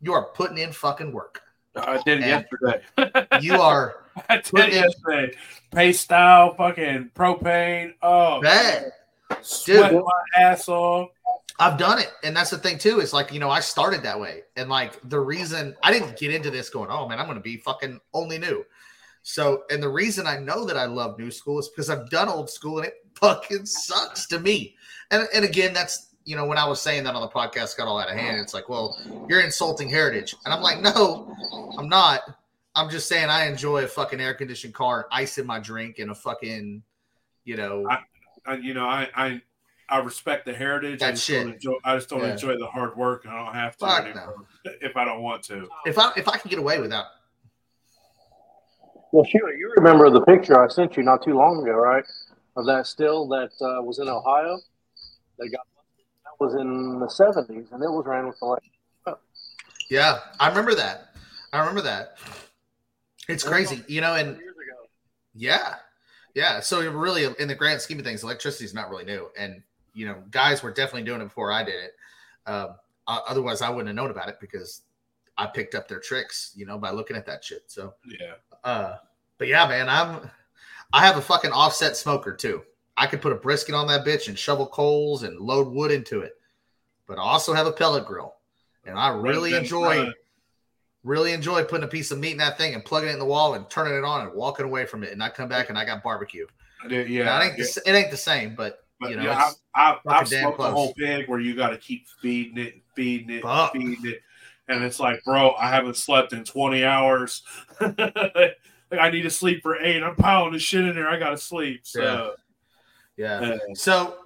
[0.00, 1.42] you are putting in fucking work.
[1.76, 2.82] I did it yesterday.
[3.40, 3.96] You are
[4.28, 5.36] I did it yesterday.
[5.70, 7.94] Paste style, fucking propane.
[8.02, 8.92] Oh, bad.
[9.42, 10.02] Sweat Dude.
[10.02, 11.10] my ass off.
[11.58, 12.10] I've done it.
[12.24, 13.00] And that's the thing too.
[13.00, 14.42] It's like, you know, I started that way.
[14.56, 17.58] And like the reason I didn't get into this going, oh man, I'm gonna be
[17.58, 18.64] fucking only new.
[19.22, 22.28] So, and the reason I know that I love new school is because I've done
[22.28, 24.76] old school and it fucking sucks to me.
[25.10, 27.88] And and again, that's you know, when I was saying that on the podcast got
[27.88, 28.96] all out of hand, it's like, well,
[29.28, 30.34] you're insulting heritage.
[30.44, 31.34] And I'm like, no,
[31.76, 32.20] I'm not.
[32.74, 36.10] I'm just saying I enjoy a fucking air conditioned car, ice in my drink, and
[36.10, 36.82] a fucking,
[37.44, 37.98] you know, I,
[38.62, 39.42] you know, I, I
[39.88, 41.02] I respect the heritage.
[41.02, 41.44] I That just shit.
[41.44, 41.74] don't enjoy.
[41.84, 42.32] I just don't Yeah.
[42.32, 43.26] enjoy the hard work.
[43.28, 44.36] I don't have to Fuck anymore
[44.80, 45.68] if I don't want to.
[45.86, 47.06] if I if I can get away without
[49.12, 52.04] Well, Sheila, you remember the picture I sent you not too long ago, right?
[52.56, 54.58] Of that still that uh, was in Ohio.
[55.38, 55.66] They got
[56.24, 58.72] that was in the seventies, and it was ran with the electric.
[59.90, 61.08] Yeah, I remember that.
[61.52, 62.16] I remember that.
[63.28, 64.88] It's crazy, you know, and years ago.
[65.34, 65.74] yeah,
[66.34, 66.60] yeah.
[66.60, 69.62] So really, in the grand scheme of things, electricity is not really new, and
[69.94, 71.92] you know, guys were definitely doing it before I did it.
[72.46, 72.76] Um,
[73.06, 74.82] uh, otherwise, I wouldn't have known about it because
[75.36, 77.64] I picked up their tricks, you know, by looking at that shit.
[77.66, 78.34] So, Yeah.
[78.64, 78.96] uh,
[79.38, 80.30] but yeah, man, I'm
[80.92, 82.62] I have a fucking offset smoker too.
[82.96, 86.20] I could put a brisket on that bitch and shovel coals and load wood into
[86.20, 86.34] it.
[87.06, 88.34] But I also have a pellet grill,
[88.84, 90.12] and I really enjoy.
[91.04, 93.24] Really enjoy putting a piece of meat in that thing and plugging it in the
[93.24, 95.10] wall and turning it on and walking away from it.
[95.12, 96.46] And I come back and I got barbecue.
[96.84, 97.40] I did- Yeah, Yeah.
[97.40, 100.28] it ain't, the, it ain't the same, but, But you know, yeah, I, I, I've
[100.28, 100.72] smoked close.
[100.72, 103.72] whole pig where you got to keep feeding it, feeding it, Fuck.
[103.72, 104.20] feeding it,
[104.68, 107.42] and it's like, bro, I haven't slept in twenty hours.
[107.80, 108.56] like
[108.92, 110.02] I need to sleep for eight.
[110.04, 111.08] I'm piling this shit in there.
[111.08, 111.80] I got to sleep.
[111.84, 112.34] So
[113.16, 113.40] yeah.
[113.40, 114.18] uh, So,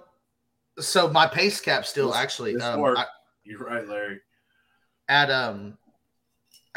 [0.79, 2.83] so my paste cap still actually um.
[2.83, 3.05] I-
[3.43, 4.19] you're right, Larry.
[5.09, 5.77] at um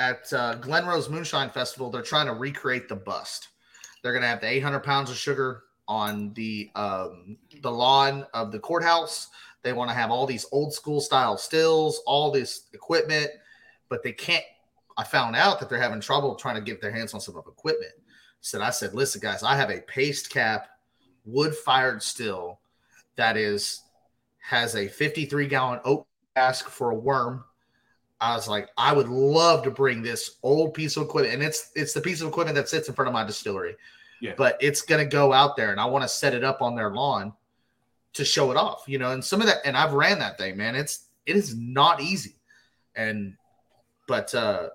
[0.01, 3.49] at uh, Glen Rose Moonshine Festival, they're trying to recreate the bust.
[4.03, 8.59] They're gonna have the 800 pounds of sugar on the um, the lawn of the
[8.59, 9.29] courthouse.
[9.63, 13.31] They want to have all these old school style stills, all this equipment,
[13.91, 14.45] but they can't.
[14.97, 17.47] I found out that they're having trouble trying to get their hands on some of
[17.47, 17.93] equipment.
[18.41, 20.67] So I said, "Listen, guys, I have a paste cap,
[21.27, 22.61] wood fired still
[23.17, 23.83] that is
[24.39, 27.45] has a 53 gallon oak cask for a worm."
[28.21, 31.71] I was like, I would love to bring this old piece of equipment, and it's
[31.75, 33.77] it's the piece of equipment that sits in front of my distillery.
[34.21, 34.35] Yeah.
[34.37, 36.91] But it's gonna go out there, and I want to set it up on their
[36.91, 37.33] lawn
[38.13, 39.13] to show it off, you know.
[39.13, 40.75] And some of that, and I've ran that thing, man.
[40.75, 42.37] It's it is not easy,
[42.95, 43.37] and
[44.07, 44.69] but uh,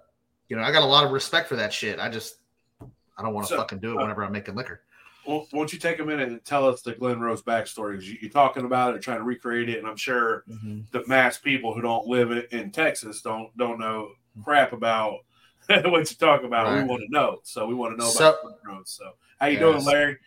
[0.49, 1.99] you know, I got a lot of respect for that shit.
[1.99, 2.37] I just
[2.81, 4.81] I don't want to So, fucking do it uh, whenever I'm making liquor.
[5.27, 7.95] Well, won't you take a minute and tell us the Glen Rose backstory?
[7.95, 11.37] 'Cause You, you're talking about it, trying to recreate it, and I'm sure the mass
[11.37, 14.11] people who don't live in, Texas don't don't know
[14.43, 15.19] crap about
[15.67, 16.71] what you talk about.
[16.77, 18.89] We want to know, so we want to know So- about Glen Rose.
[18.91, 19.61] So, how you Yes.
[19.61, 20.17] doing, Larry?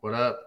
[0.00, 0.40] What up?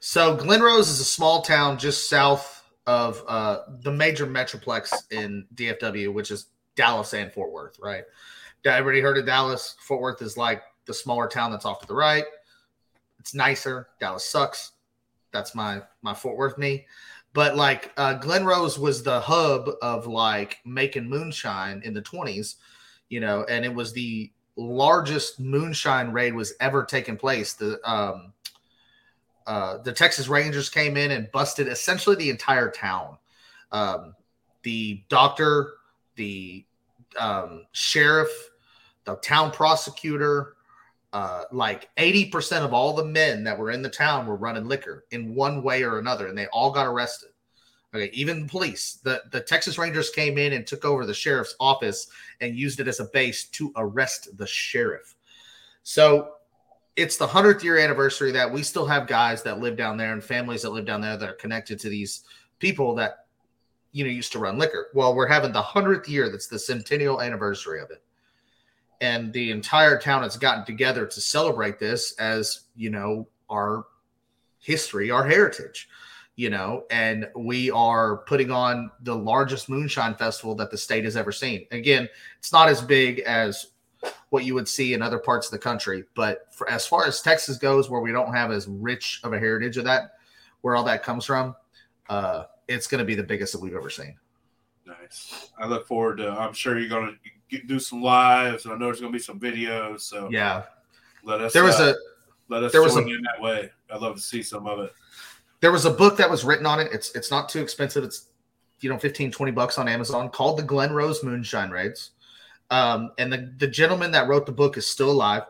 [0.00, 5.46] So Glen Rose is a small town just south of uh, the major metroplex in
[5.54, 6.46] DFW, which is
[6.76, 8.04] Dallas and Fort Worth, right?
[8.64, 9.76] Everybody heard of Dallas?
[9.80, 12.24] Fort Worth is like the smaller town that's off to the right.
[13.18, 13.88] It's nicer.
[14.00, 14.72] Dallas sucks.
[15.32, 16.86] That's my my Fort Worth me.
[17.32, 22.56] But like uh, Glen Rose was the hub of like making moonshine in the 20s,
[23.10, 27.52] you know, and it was the largest moonshine raid was ever taken place.
[27.52, 28.32] The um
[29.48, 33.16] uh, the Texas Rangers came in and busted essentially the entire town.
[33.72, 34.14] Um,
[34.62, 35.72] the doctor,
[36.16, 36.66] the
[37.18, 38.28] um, sheriff,
[39.04, 40.56] the town prosecutor,
[41.12, 45.04] uh, like 80% of all the men that were in the town were running liquor
[45.10, 47.30] in one way or another, and they all got arrested.
[47.94, 51.56] Okay, even the police, the the Texas Rangers came in and took over the sheriff's
[51.58, 52.08] office
[52.42, 55.14] and used it as a base to arrest the sheriff.
[55.84, 56.32] So
[56.96, 60.22] it's the hundredth year anniversary that we still have guys that live down there and
[60.22, 62.24] families that live down there that are connected to these
[62.58, 63.26] people that
[63.92, 64.88] you know used to run liquor.
[64.92, 66.28] Well, we're having the hundredth year.
[66.28, 68.02] That's the centennial anniversary of it,
[69.00, 73.86] and the entire town has gotten together to celebrate this as you know our
[74.58, 75.88] history, our heritage.
[76.36, 81.16] You know, and we are putting on the largest moonshine festival that the state has
[81.16, 81.66] ever seen.
[81.72, 83.66] Again, it's not as big as
[84.30, 86.04] what you would see in other parts of the country.
[86.14, 89.38] But for, as far as Texas goes, where we don't have as rich of a
[89.40, 90.12] heritage of that,
[90.60, 91.56] where all that comes from,
[92.08, 94.16] uh, it's going to be the biggest that we've ever seen.
[94.86, 95.50] Nice.
[95.58, 96.30] I look forward to.
[96.30, 97.30] I'm sure you're going to
[97.66, 100.00] do some lives, and I know there's going to be some videos.
[100.00, 100.64] So yeah,
[101.22, 101.52] let us.
[101.52, 103.70] There was uh, a let us there was a- in that way.
[103.90, 104.92] I'd love to see some of it.
[105.60, 106.88] there was a book that was written on it.
[106.92, 108.04] It's it's not too expensive.
[108.04, 108.28] It's
[108.80, 112.10] you know 15 20 bucks on Amazon called The Glen Rose Moonshine Raids.
[112.70, 115.44] Um, and the, the gentleman that wrote the book is still alive.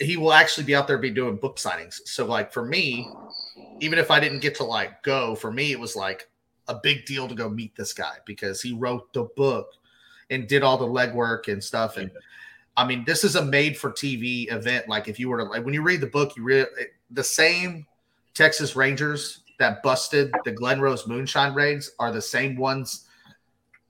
[0.00, 2.00] He will actually be out there be doing book signings.
[2.06, 3.06] So like for me,
[3.80, 6.30] even if I didn't get to like go, for me it was like
[6.68, 9.72] a big deal to go meet this guy because he wrote the book
[10.32, 11.96] and did all the legwork and stuff.
[11.96, 12.10] And
[12.76, 14.88] I mean, this is a made for TV event.
[14.88, 16.66] Like if you were to like when you read the book, you read
[17.10, 17.86] the same
[18.34, 23.06] Texas Rangers that busted the Glen Rose moonshine raids are the same ones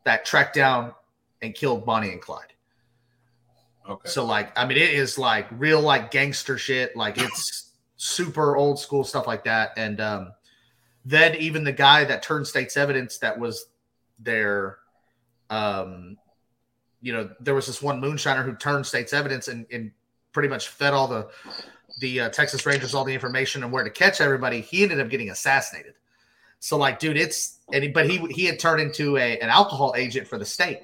[0.05, 0.93] that tracked down
[1.41, 2.53] and killed Bonnie and Clyde.
[3.89, 4.09] Okay.
[4.09, 6.97] So like, I mean, it is like real like gangster shit.
[6.97, 9.71] Like it's super old school stuff like that.
[9.77, 10.33] And um,
[11.05, 13.67] then even the guy that turned state's evidence that was
[14.19, 14.79] there,
[15.51, 16.17] um,
[17.03, 19.91] you know, there was this one moonshiner who turned state's evidence and, and
[20.33, 21.29] pretty much fed all the
[22.01, 24.61] the uh, Texas Rangers all the information and where to catch everybody.
[24.61, 25.95] He ended up getting assassinated.
[26.61, 30.29] So like, dude, it's and but he he had turned into a an alcohol agent
[30.29, 30.81] for the state.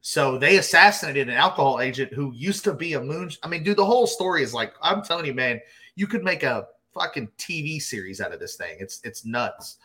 [0.00, 3.30] So they assassinated an alcohol agent who used to be a moon.
[3.42, 5.60] I mean, dude, the whole story is like I'm telling you, man,
[5.94, 8.76] you could make a fucking TV series out of this thing.
[8.80, 9.76] It's it's nuts.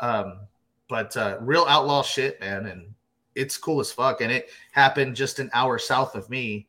[0.00, 0.40] Um,
[0.88, 2.93] but uh, real outlaw shit, man, and
[3.34, 4.20] it's cool as fuck.
[4.20, 6.66] And it happened just an hour south of me.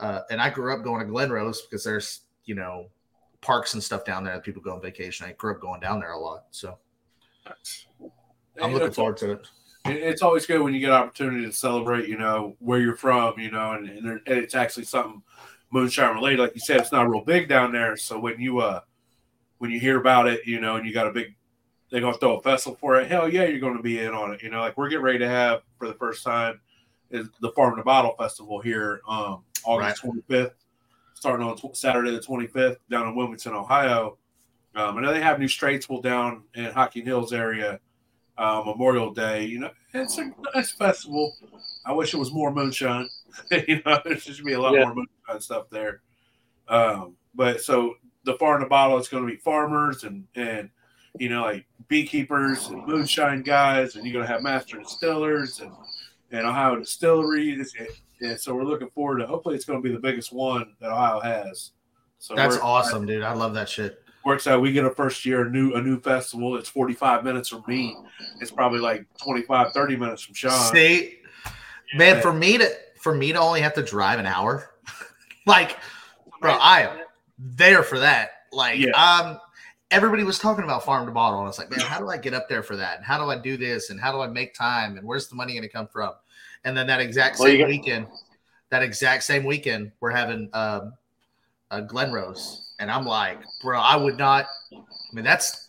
[0.00, 2.88] Uh, and I grew up going to Glen Rose because there's you know
[3.40, 5.26] parks and stuff down there that people go on vacation.
[5.26, 6.78] I grew up going down there a lot, so
[8.60, 9.48] I'm looking It's- forward to it.
[9.86, 12.96] it- it's always good when you get an opportunity to celebrate, you know, where you're
[12.96, 15.22] from, you know, and, and, there, and it's actually something
[15.70, 16.40] moonshine related.
[16.40, 17.96] Like you said, it's not real big down there.
[17.96, 18.80] So when you uh
[19.58, 21.34] when you hear about it, you know, and you got a big
[21.90, 24.42] they're gonna throw a festival for it, hell yeah, you're gonna be in on it.
[24.42, 26.60] You know, like we're getting ready to have for the first time
[27.10, 30.54] is the Farm to Bottle Festival here, um, August twenty fifth,
[31.14, 34.16] starting on tw- Saturday the twenty fifth down in Wilmington, Ohio.
[34.74, 37.78] Um, I know they have new Straitsville down in Hocking Hills area
[38.38, 39.44] uh, Memorial Day.
[39.44, 41.36] You know, it's a nice festival.
[41.86, 43.08] I wish it was more moonshine.
[43.68, 44.84] you know, there should be a lot Yeah.
[44.86, 46.00] more moonshine stuff there.
[46.68, 50.70] Um, but so the farm to bottle, it's going to be farmers and and
[51.18, 55.72] you know like beekeepers and moonshine guys, and you're going to have master distillers and
[56.30, 57.74] and Ohio distilleries.
[57.78, 57.88] And,
[58.20, 59.26] and so we're looking forward to.
[59.26, 61.70] Hopefully, it's going to be the biggest one that Ohio has.
[62.18, 63.22] So That's awesome, dude.
[63.22, 64.02] I love that shit.
[64.24, 64.62] works out.
[64.62, 66.56] We get a first year a new a new festival.
[66.56, 67.96] It's 45 minutes from me.
[68.40, 70.72] It's probably like 25, 30 minutes from Sean.
[70.74, 71.18] See,
[71.94, 72.68] man, for me to
[73.00, 74.70] for me to only have to drive an hour,
[75.46, 75.76] like,
[76.40, 76.98] bro, I am
[77.38, 78.30] there for that.
[78.50, 78.92] Like, Yeah.
[78.92, 79.38] um,
[79.90, 82.16] everybody was talking about farm to bottle, and I was like, man, how do I
[82.16, 82.96] get up there for that?
[82.96, 83.90] And how do I do this?
[83.90, 84.96] And how do I make time?
[84.96, 86.12] And where's the money going to come from?
[86.64, 88.06] And then that exact Well, same got- weekend,
[88.70, 90.94] that exact same weekend, we're having um,
[91.70, 94.46] a Glen Rose, and I'm like, bro, I would not.
[94.72, 94.78] I
[95.12, 95.68] mean, that's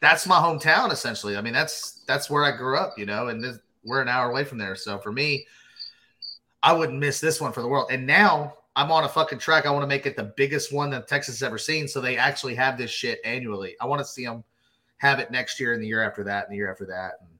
[0.00, 1.36] that's my hometown essentially.
[1.36, 4.30] I mean, that's that's where I grew up, you know, and this, we're an hour
[4.30, 4.76] away from there.
[4.76, 5.46] So for me,
[6.62, 7.88] I wouldn't miss this one for the world.
[7.90, 9.66] And now I'm on a fucking track.
[9.66, 11.86] I want to make it the biggest one that Texas has ever seen.
[11.86, 13.76] So they actually have this shit annually.
[13.80, 14.42] I want to see them
[14.98, 17.14] have it next year and the year after that and the year after that.
[17.20, 17.30] And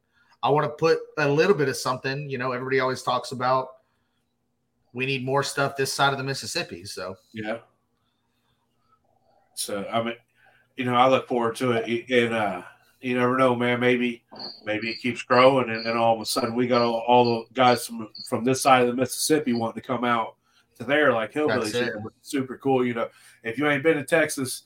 [0.43, 2.31] I want to put a little bit of something.
[2.31, 3.69] You know, everybody always talks about
[4.93, 6.85] we need more stuff this side of the Mississippi.
[6.85, 7.59] So Yeah.
[9.55, 10.17] So I mean,
[10.77, 12.63] you know, I look forward to it, and uh,
[13.01, 13.79] you never know, man.
[13.81, 14.25] Maybe,
[14.65, 17.87] maybe it keeps growing, and all of a sudden we got all, all the guys
[17.87, 20.37] from from this side of the Mississippi wanting to come out
[20.79, 21.63] there, like hillbillies.
[21.63, 21.85] That's it.
[21.85, 23.09] here, which is Super cool, you know.
[23.43, 24.63] If you ain't been to Texas,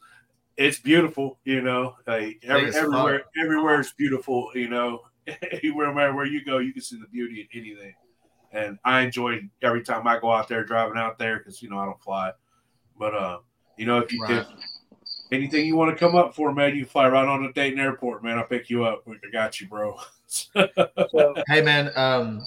[0.56, 1.96] it's beautiful, you know.
[2.06, 2.84] Like every, as fuck.
[2.84, 5.00] everywhere, everywhere is beautiful, you know.
[5.52, 7.94] Anywhere where you go, you can see the beauty in anything.
[8.50, 11.78] And I enjoy every time I go out there driving out there because you know
[11.78, 12.32] I don't fly.
[12.98, 13.38] But uh,
[13.76, 14.38] you know, if you Right.
[14.38, 14.46] if,
[15.30, 18.24] anything you want to come up for, man, you fly right on to Dayton Airport,
[18.24, 18.38] man.
[18.38, 19.04] I'll pick you up.
[19.06, 19.96] I got you, bro.
[20.30, 22.46] So Hey man, um,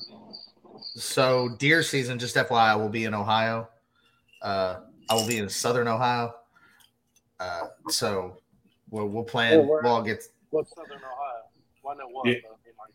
[0.95, 3.69] so deer season, just FYI, I will be in Ohio.
[4.41, 4.77] Uh,
[5.09, 6.33] I will be in Southern Ohio.
[7.39, 8.37] Uh, so
[8.89, 9.59] we'll we'll plan.
[9.59, 10.23] Oh, where- We'll all get.
[10.51, 11.41] what's Southern Ohio?
[11.83, 12.27] Well, know one.
[12.27, 12.35] Yeah.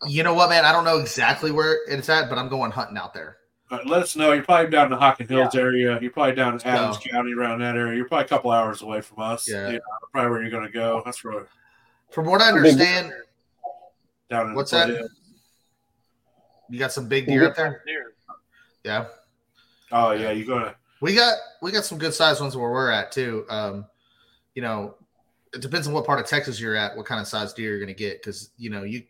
[0.01, 0.65] but, you know, what, man?
[0.65, 3.39] I don't know exactly where it's at, but I'm going hunting out there.
[3.71, 4.33] Uh, let us know.
[4.33, 5.61] You're probably down in the Hocking Hills Yeah.
[5.61, 5.99] area.
[6.01, 7.11] You're probably down in Adams No.
[7.11, 7.97] County, around that area.
[7.97, 9.49] You're probably a couple hours away from us.
[9.49, 9.67] Yeah.
[9.67, 9.81] You know,
[10.13, 11.03] probably where you're going to go.
[11.05, 11.45] That's right.
[12.11, 13.13] From what I understand,
[14.31, 14.87] Down in What's the that?
[14.89, 15.11] foothills.
[16.71, 17.83] You got some big deer up there.
[17.87, 18.13] Deer.
[18.85, 19.07] Yeah,
[19.93, 20.75] Oh yeah, you're gonna.
[21.01, 23.45] we got we got some good sized ones where we're at too.
[23.49, 23.87] Um,
[24.55, 24.97] you know,
[25.53, 27.79] it depends on what part of Texas you're at, what kind of size deer you're
[27.79, 29.05] going to get, because you know you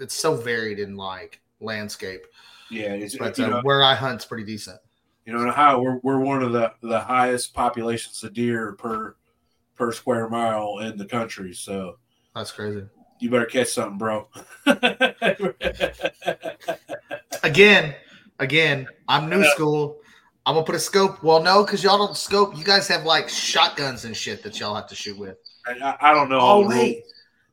[0.00, 2.22] it's so varied in like landscape.
[2.70, 4.78] Yeah, it's, But uh, know, where I hunt's pretty decent.
[5.26, 9.16] you know, in Ohio, we're we're one of the the highest populations of deer per
[9.74, 11.52] per square mile in the country.
[11.54, 11.98] So
[12.34, 12.84] That's crazy.
[13.22, 14.26] You better catch something, bro.
[17.44, 17.94] Again,
[18.38, 20.00] again, I'm new school.
[20.46, 21.22] I'm gonna put a scope.
[21.22, 22.56] Well, no, because y'all don't scope.
[22.56, 25.38] You guys have like shotguns and shit that y'all have to shoot with.
[25.66, 26.38] I, I don't know.
[26.40, 27.04] Oh the wait,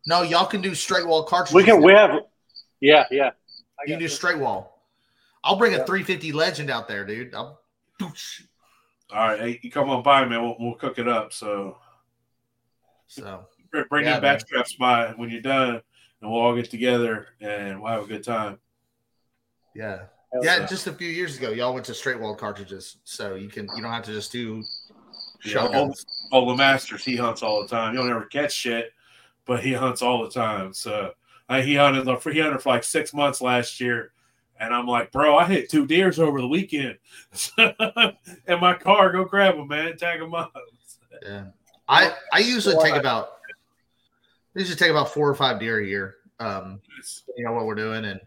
[0.05, 1.55] no, y'all can do straight wall cartridges.
[1.55, 1.81] We can.
[1.81, 2.11] We have.
[2.81, 3.31] Yeah, yeah.
[3.79, 4.15] I You can do this.
[4.15, 4.83] straight wall.
[5.43, 7.33] I'll bring a 350 Legend out there, dude.
[7.33, 7.61] I'll,
[7.99, 8.41] Doosh.
[9.11, 10.41] All right, hey, you come on by, man.
[10.43, 11.33] We'll, we'll cook it up.
[11.33, 11.77] So
[13.07, 13.58] so br-
[13.89, 15.81] bring Yeah, your back straps by when you're done,
[16.21, 18.59] and we'll all get together and we'll have a good time.
[19.75, 20.03] yeah,
[20.41, 20.59] yeah.
[20.59, 20.65] yeah.
[20.65, 23.81] Just a few years ago, y'all went to straight wall cartridges, so you can you
[23.81, 24.63] don't have to just do
[25.45, 25.93] Yeah, all,
[26.31, 27.93] all the masters, he hunts all the time.
[27.93, 28.93] He'll never catch shit,
[29.45, 30.73] but he hunts all the time.
[30.73, 31.13] So
[31.47, 34.11] uh, he hunted he hunted for like six months last year,
[34.59, 36.97] and I'm like, bro, I hit two deers over the weekend,
[37.57, 40.53] and my car, go grab them, man, tag them up.
[41.23, 41.45] Yeah,
[41.87, 43.38] I I usually take about
[44.55, 46.15] I usually take about four or five deer a year.
[46.39, 46.81] Um,
[47.37, 48.19] you know what we're doing, and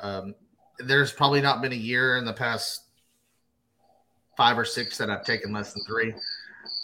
[0.00, 0.34] um,
[0.78, 2.82] there's probably not been a year in the past
[4.36, 6.14] five or six that I've taken less than three.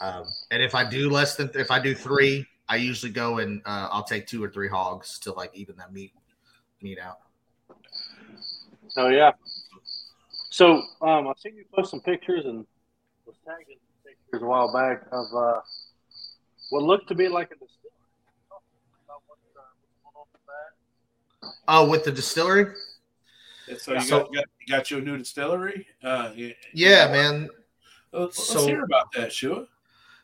[0.00, 3.60] Um, and if I do less than if I do three, I usually go and
[3.64, 6.12] uh, I'll take two or three hogs to like even that meat
[6.82, 7.18] meat out.
[8.96, 9.32] Oh yeah.
[10.50, 12.66] So um, I've seen you post some pictures and
[13.26, 15.60] was tagging some pictures a while back of uh,
[16.70, 17.92] what looked to be like a distillery.
[19.04, 20.37] About what, uh, what's going on with that?
[21.66, 22.74] Oh, with the distillery?
[23.78, 25.86] So you So- got, got, you got you a new distillery?
[26.02, 27.48] Uh, yeah, Yeah, man.
[28.12, 29.66] Let's, let's So- hear about that, Shua.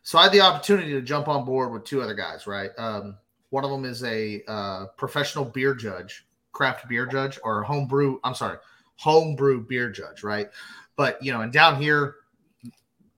[0.02, 2.70] So I had the opportunity to jump on board with two other guys, right?
[2.78, 3.16] Um,
[3.50, 8.20] one of them is a uh, professional beer judge, craft beer judge, or home brew.
[8.22, 8.58] I'm sorry,
[8.96, 10.50] home brew beer judge, right?
[10.96, 12.16] But you know, and down here,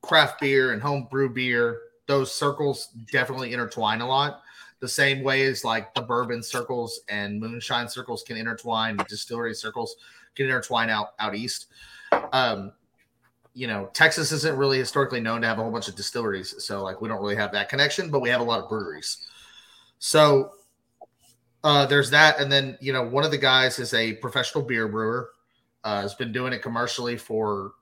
[0.02, 4.42] craft beer and home brew beer, those circles definitely intertwine a lot.
[4.80, 9.96] The same way as like the bourbon circles and moonshine circles can intertwine, distillery circles
[10.34, 11.66] can intertwine out out east.
[12.32, 12.72] Um,
[13.54, 16.82] you know, Texas isn't really historically known to have a whole bunch of distilleries, so
[16.82, 19.26] like we don't really have that connection, but we have a lot of breweries.
[19.98, 20.52] So
[21.64, 24.88] uh, there's that, and then you know, one of the guys is a professional beer
[24.88, 25.30] brewer.
[25.84, 27.72] Uh, has been doing it commercially for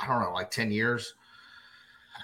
[0.00, 1.14] I don't know, like ten years.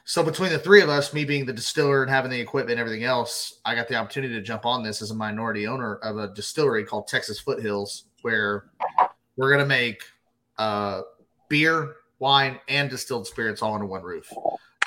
[0.04, 2.80] So between the three of us, me being the distiller and having the equipment and
[2.80, 6.18] everything else, I got the opportunity to jump on this as a minority owner of
[6.18, 8.70] a distillery called Texas Foothills, where
[9.36, 10.02] we're gonna make
[10.58, 11.02] uh,
[11.48, 14.28] beer, wine, and distilled spirits all under one roof.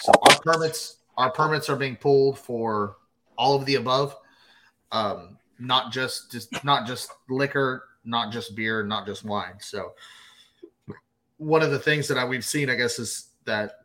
[0.01, 2.97] So our permits, our permits are being pulled for
[3.37, 4.15] all of the above,
[4.91, 9.55] um, not just just not just liquor, not just beer, not just wine.
[9.59, 9.93] So
[11.37, 13.84] one of the things that I, we've seen, I guess, is that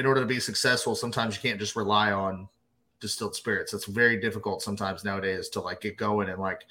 [0.00, 2.48] in order to be successful, sometimes you can't just rely on
[3.00, 3.74] distilled spirits.
[3.74, 6.62] It's very difficult sometimes nowadays to like get going and like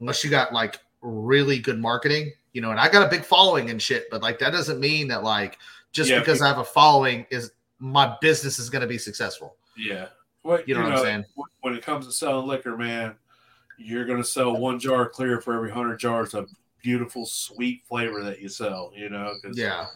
[0.00, 3.70] unless you got like really good marketing, you know, and I got a big following
[3.70, 5.56] and shit, but like that doesn't mean that like
[5.92, 9.54] just Yeah, because I have a following is my business is going to be successful.
[9.76, 10.06] Yeah.
[10.42, 11.24] What, You know what I'm saying?
[11.60, 13.14] When it comes to selling liquor, man,
[13.78, 16.50] you're going to sell one jar clear for every hundred jars of
[16.84, 18.92] beautiful, sweet flavor that you sell.
[18.94, 19.86] You know, Yeah.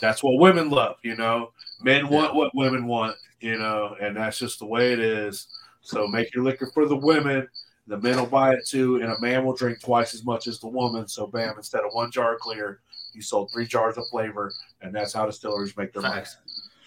[0.00, 0.96] that's what women love.
[1.02, 3.16] You know, men want what women want.
[3.40, 5.46] You know, and that's just the way it is.
[5.80, 7.48] So make your liquor for the women.
[7.88, 10.60] The men will buy it too, and a man will drink twice as much as
[10.60, 11.08] the woman.
[11.08, 11.54] So, bam!
[11.56, 12.80] Instead of one jar clear,
[13.12, 16.22] you sold three jars of flavor, and that's how distillers make their money.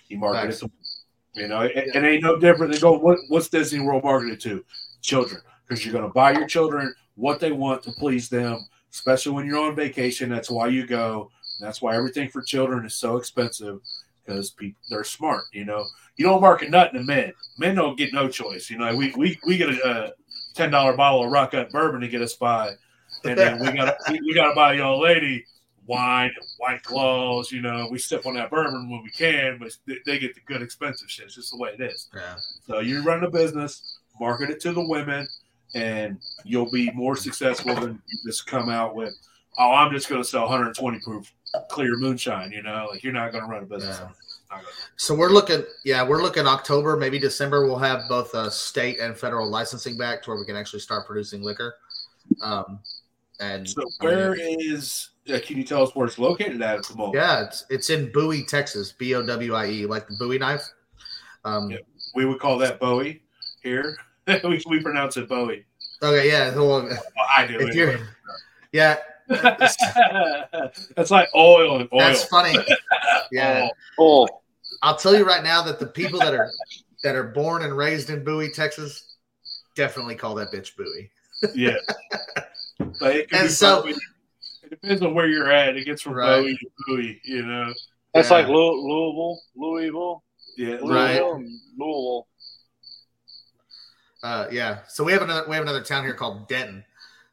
[0.08, 0.62] You market Facts.
[0.62, 0.72] it to
[1.42, 4.64] you know, it, it ain't no different than go What, what's Disney World marketed to?
[5.02, 8.66] Children, because you're going to buy your children what they want to please them,
[8.96, 10.30] especially when you're on vacation.
[10.30, 11.30] That's why you go.
[11.60, 13.80] That's why everything for children is so expensive.
[14.26, 15.44] because people they're smart.
[15.52, 15.86] You know,
[16.16, 17.34] you don't market nothing to men.
[17.58, 18.70] Men don't get no choice.
[18.70, 20.12] You know, we we, we get a, a
[20.54, 22.72] ten dollar bottle of Rock Up bourbon to get us by,
[23.26, 25.46] and then we got we, we got to buy a young lady
[25.88, 27.52] wine, white claws.
[27.52, 30.42] You know, we sip on that bourbon when we can, but they, they get the
[30.42, 31.26] good expensive shit.
[31.26, 32.10] It's just the way it is.
[32.16, 32.36] Yeah.
[32.66, 35.28] So you run a business, market it to the women,
[35.74, 39.14] and you'll be more successful than you just come out with,
[39.58, 41.32] oh, I'm just going to sell 120 proof
[41.70, 42.52] clear moonshine.
[42.52, 43.98] You know, like you're not going to run a business.
[44.00, 44.06] Yeah.
[44.06, 44.16] on it.
[44.52, 47.66] Not gonna- So we're looking, yeah, we're looking October, maybe December.
[47.66, 51.08] We'll have both uh, state and federal licensing back to where we can actually start
[51.08, 51.76] producing liquor.
[52.42, 52.80] Um,
[53.40, 55.10] and So where is?
[55.28, 57.16] Uh, can you tell us where it's located at at the moment?
[57.16, 60.64] yeah, it's it's in Bowie, Texas, B O W I E, like the Bowie knife.
[61.44, 61.78] Um, Yeah.
[62.14, 63.24] We would call that Bowie
[63.62, 63.98] here.
[64.44, 65.66] we, we pronounce it Bowie.
[66.02, 66.54] Okay, yeah.
[66.56, 67.00] Well, Well,
[67.38, 67.60] I do.
[67.60, 68.00] if you're,
[68.72, 68.98] yeah,
[69.28, 72.00] That's like oil and oil.
[72.00, 72.58] that's funny.
[73.32, 73.70] Yeah,
[74.00, 74.28] Oh,
[74.84, 76.52] I'll tell you right now that the people that are
[77.04, 79.16] that are born and raised in Bowie, Texas,
[79.76, 81.10] definitely call that bitch Bowie.
[81.56, 81.78] Yeah.
[83.00, 83.96] But it, And so- Bowie.
[84.64, 85.76] it depends on where you're at.
[85.76, 86.42] It gets from Right.
[86.42, 87.74] Bowie to Bowie, you know.
[88.14, 88.38] that's Yeah.
[88.38, 90.24] like Louisville, Louisville,
[90.58, 90.76] Yeah.
[90.76, 90.82] Right.
[90.84, 92.28] Louisville, and Louisville.
[94.26, 94.80] Uh, yeah.
[94.88, 96.84] So we have another we have another town here called Denton,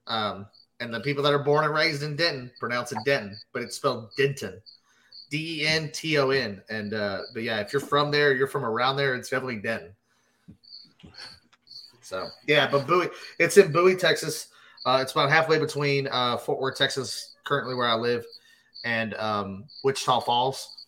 [0.09, 0.47] um,
[0.79, 3.77] and the people that are born and raised in Denton pronounce it Denton, but it's
[3.77, 4.61] spelled Denton,
[5.31, 6.61] D E N T O N.
[6.69, 9.95] And uh, but yeah, if you're from there, you're from around there, it's definitely Denton.
[12.03, 14.49] So yeah, but Bowie, it's in Bowie, Texas.
[14.85, 18.27] Uh, it's about halfway between uh, Fort Worth, Texas, currently where I live,
[18.85, 20.85] and um, Wichita Falls.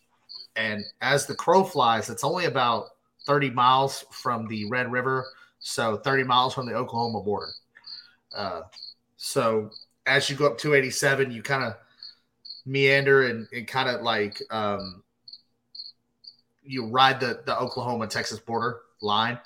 [0.54, 2.88] And as the crow flies, it's only about
[3.24, 5.24] 30 miles from the Red River
[5.66, 7.50] so 30 miles from the Oklahoma border.
[8.36, 8.62] Uh,
[9.16, 9.70] so
[10.06, 11.74] as you go up 287, you kind of
[12.66, 15.02] meander and, and kind of like um,
[16.62, 19.38] you ride the, the Oklahoma Texas border line,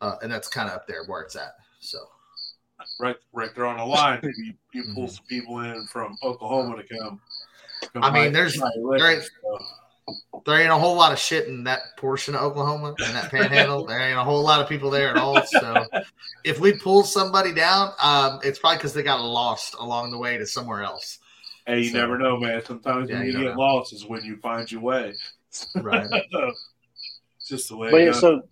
[0.00, 1.56] uh, and that's kind of up there where it's at.
[1.80, 1.98] So
[2.98, 4.20] Right, right there on the line.
[4.38, 5.10] You, you pull Mhm.
[5.10, 7.20] some people in from Oklahoma to come.
[7.92, 8.58] come I mean, there's-
[8.98, 9.22] there.
[10.44, 13.84] There ain't a whole lot of shit in that portion of Oklahoma and that panhandle.
[13.86, 15.42] there ain't a whole lot of people there at all.
[15.46, 15.84] So
[16.44, 20.38] if we pull somebody down, um, it's probably because they got lost along the way
[20.38, 21.18] to somewhere else.
[21.66, 22.62] Hey, you So- never know, man.
[22.64, 23.60] Sometimes Yeah, when you you get know.
[23.60, 25.12] lost is when you find your way.
[25.74, 26.08] Right.
[27.48, 27.90] just the way.
[27.90, 28.42] But it yeah, so,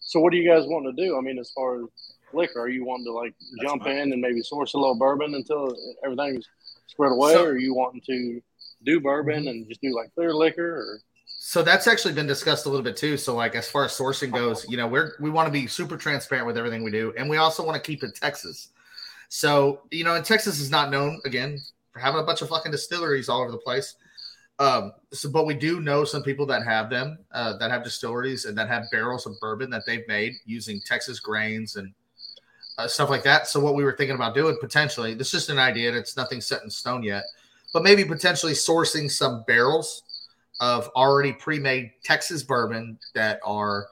[0.00, 1.18] so what do you guys want to do?
[1.18, 1.88] I mean, as far as
[2.32, 3.96] liquor, are you wanting to like That's jump fine.
[3.98, 6.46] in and maybe source a little bourbon until everything's
[6.86, 8.40] squared away, So- or are you wanting to
[8.84, 10.76] do bourbon and just do like clear liquor?
[10.76, 11.00] Or
[11.38, 13.16] So that's actually been discussed a little bit too.
[13.16, 15.96] So like as far as sourcing goes, you know, we're we want to be super
[15.96, 18.70] transparent with everything we do, and we also want to keep it Texas.
[19.28, 21.58] So you know, and Texas is not known again
[21.92, 23.96] for having a bunch of fucking distilleries all over the place.
[24.58, 28.44] Um, so but we do know some people that have them, uh, that have distilleries
[28.44, 31.92] and that have barrels of bourbon that they've made using Texas grains and
[32.78, 33.48] uh, stuff like that.
[33.48, 36.16] So what we were thinking about doing potentially, this is just an idea, and it's
[36.16, 37.24] nothing set in stone yet,
[37.74, 40.04] but maybe potentially sourcing some barrels
[40.60, 43.88] of already pre-made Texas bourbon that are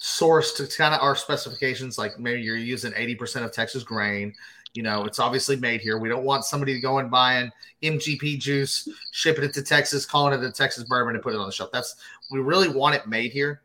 [0.00, 1.98] sourced to kind of our specifications.
[1.98, 4.32] Like maybe you're using 80% of Texas grain.
[4.74, 5.98] You know, it's obviously made here.
[5.98, 7.50] We don't want somebody to go and buying
[7.82, 11.46] MGP juice, shipping it to Texas, calling it a Texas bourbon and put it on
[11.46, 11.70] the shelf.
[11.72, 11.96] That's
[12.30, 13.62] we really want it made here.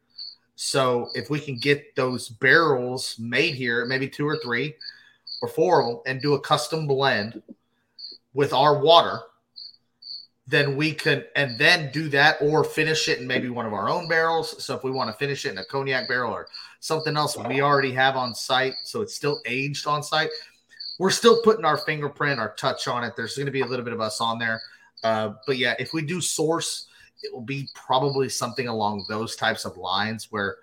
[0.55, 4.73] So if we can get those barrels made here, maybe two or three
[5.43, 7.43] or four, and do a custom blend
[8.33, 9.21] with our water,
[10.47, 13.89] then we could and then do that or finish it in maybe one of our
[13.89, 14.63] own barrels.
[14.63, 16.47] So if we want to finish it in a cognac barrel or
[16.79, 20.29] something else we already have on site, so it's still aged on site,
[20.99, 23.15] we're still putting our fingerprint, our touch on it.
[23.15, 24.61] There's going to be a little bit of us on there,
[25.03, 26.87] uh, but yeah, if we do source,
[27.23, 30.57] it will be probably something along those types of lines where,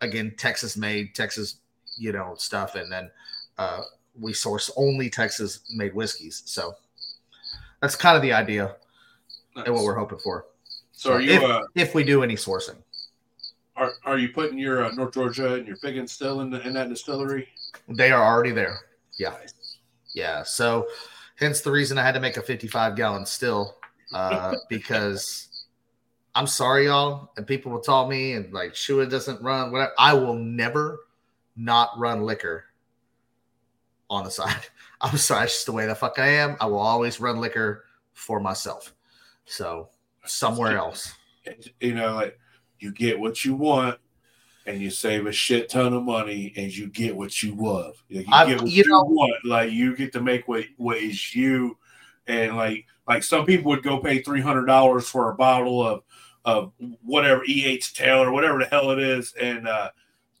[0.00, 1.56] again, Texas made, Texas,
[1.96, 3.08] you know, stuff, and then
[3.58, 3.82] uh,
[4.18, 6.42] we source only Texas made whiskeys.
[6.44, 6.74] So
[7.80, 8.76] that's kind of the idea
[9.56, 10.46] and what we're hoping for.
[10.92, 12.76] so are you if, uh, if we do any sourcing,
[13.76, 16.74] are, are you putting your uh, North Georgia and your Figgins still in the, in
[16.74, 17.48] that distillery?
[17.88, 18.80] they are already there.
[19.18, 19.34] Yeah,
[20.14, 20.42] yeah.
[20.42, 20.86] So
[21.36, 23.76] hence the reason I had to make a 55 gallon still
[24.12, 25.66] uh, because
[26.34, 29.72] I'm sorry, y'all, and people will tell me and like Shua doesn't run.
[29.72, 29.92] Whatever.
[29.98, 31.00] I will never
[31.56, 32.64] not run liquor
[34.08, 34.66] on the side.
[35.00, 36.56] I'm sorry, it's just the way the fuck I am.
[36.60, 38.94] I will always run liquor for myself.
[39.44, 39.88] So
[40.24, 41.12] somewhere else.
[41.80, 42.38] You know, like
[42.78, 43.98] you get what you want,
[44.66, 48.02] and you save a shit ton of money, and you get what you love.
[48.10, 49.44] Like, you get what you you, know- want.
[49.44, 51.76] Like you get to make what what is you,
[52.26, 56.02] and like like some people would go pay three hundred dollars for a bottle of
[56.44, 56.72] of
[57.04, 59.90] whatever EH Taylor or whatever the hell it is, and uh,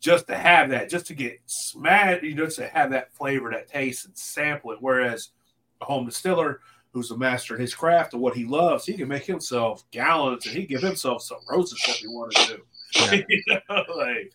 [0.00, 3.50] just to have that, just to get smashed, you know, just to have that flavor,
[3.50, 4.78] that taste, and sample it.
[4.80, 5.30] Whereas
[5.80, 6.60] a home distiller
[6.92, 10.46] who's a master in his craft and what he loves, he can make himself gallons
[10.46, 12.60] and he give himself some roses if he wanted to.
[12.94, 13.22] Yeah.
[13.28, 14.32] you know, like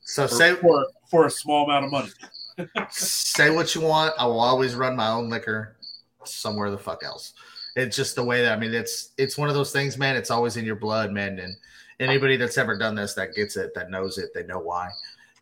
[0.00, 2.10] So for, say for, for a small amount of money.
[2.90, 4.14] say what you want.
[4.18, 5.76] I will always run my own liquor
[6.24, 7.34] somewhere the fuck else.
[7.74, 10.14] It's just the way that I mean it's it's one of those things, man.
[10.14, 11.38] It's always in your blood, man.
[11.38, 11.56] And
[11.98, 14.90] anybody that's ever done this that gets it, that knows it, they know why.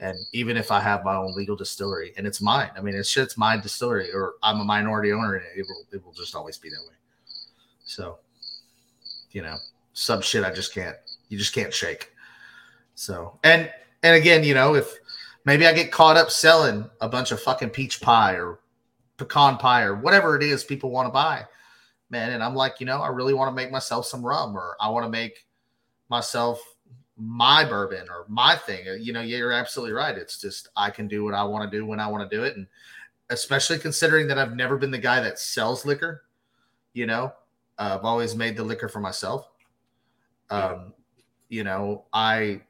[0.00, 3.14] And even if I have my own legal distillery and it's mine, I mean it's
[3.16, 6.34] it's my distillery or I'm a minority owner in it, it will it will just
[6.34, 6.94] always be that way.
[7.84, 8.18] So
[9.30, 9.56] you know,
[9.92, 10.96] some shit I just can't
[11.28, 12.12] you just can't shake.
[12.94, 13.70] So and
[14.02, 14.98] and again, you know, if
[15.44, 18.60] maybe I get caught up selling a bunch of fucking peach pie or
[19.18, 21.44] pecan pie or whatever it is people want to buy,
[22.08, 22.32] man.
[22.32, 24.88] And I'm like, you know, I really want to make myself some rum or I
[24.88, 25.44] want to make
[26.08, 26.58] myself
[27.20, 28.88] my bourbon or my thing.
[28.88, 30.16] Uh, You know, you're absolutely right.
[30.16, 32.44] It's just I can do what I want to do when I want to do
[32.44, 32.56] it.
[32.56, 32.66] And
[33.30, 36.22] especially considering that I've never been the guy that sells liquor,
[36.94, 37.32] you know,
[37.78, 39.48] uh, I've always made the liquor for myself.
[40.50, 40.92] Um,
[41.48, 42.62] you know, I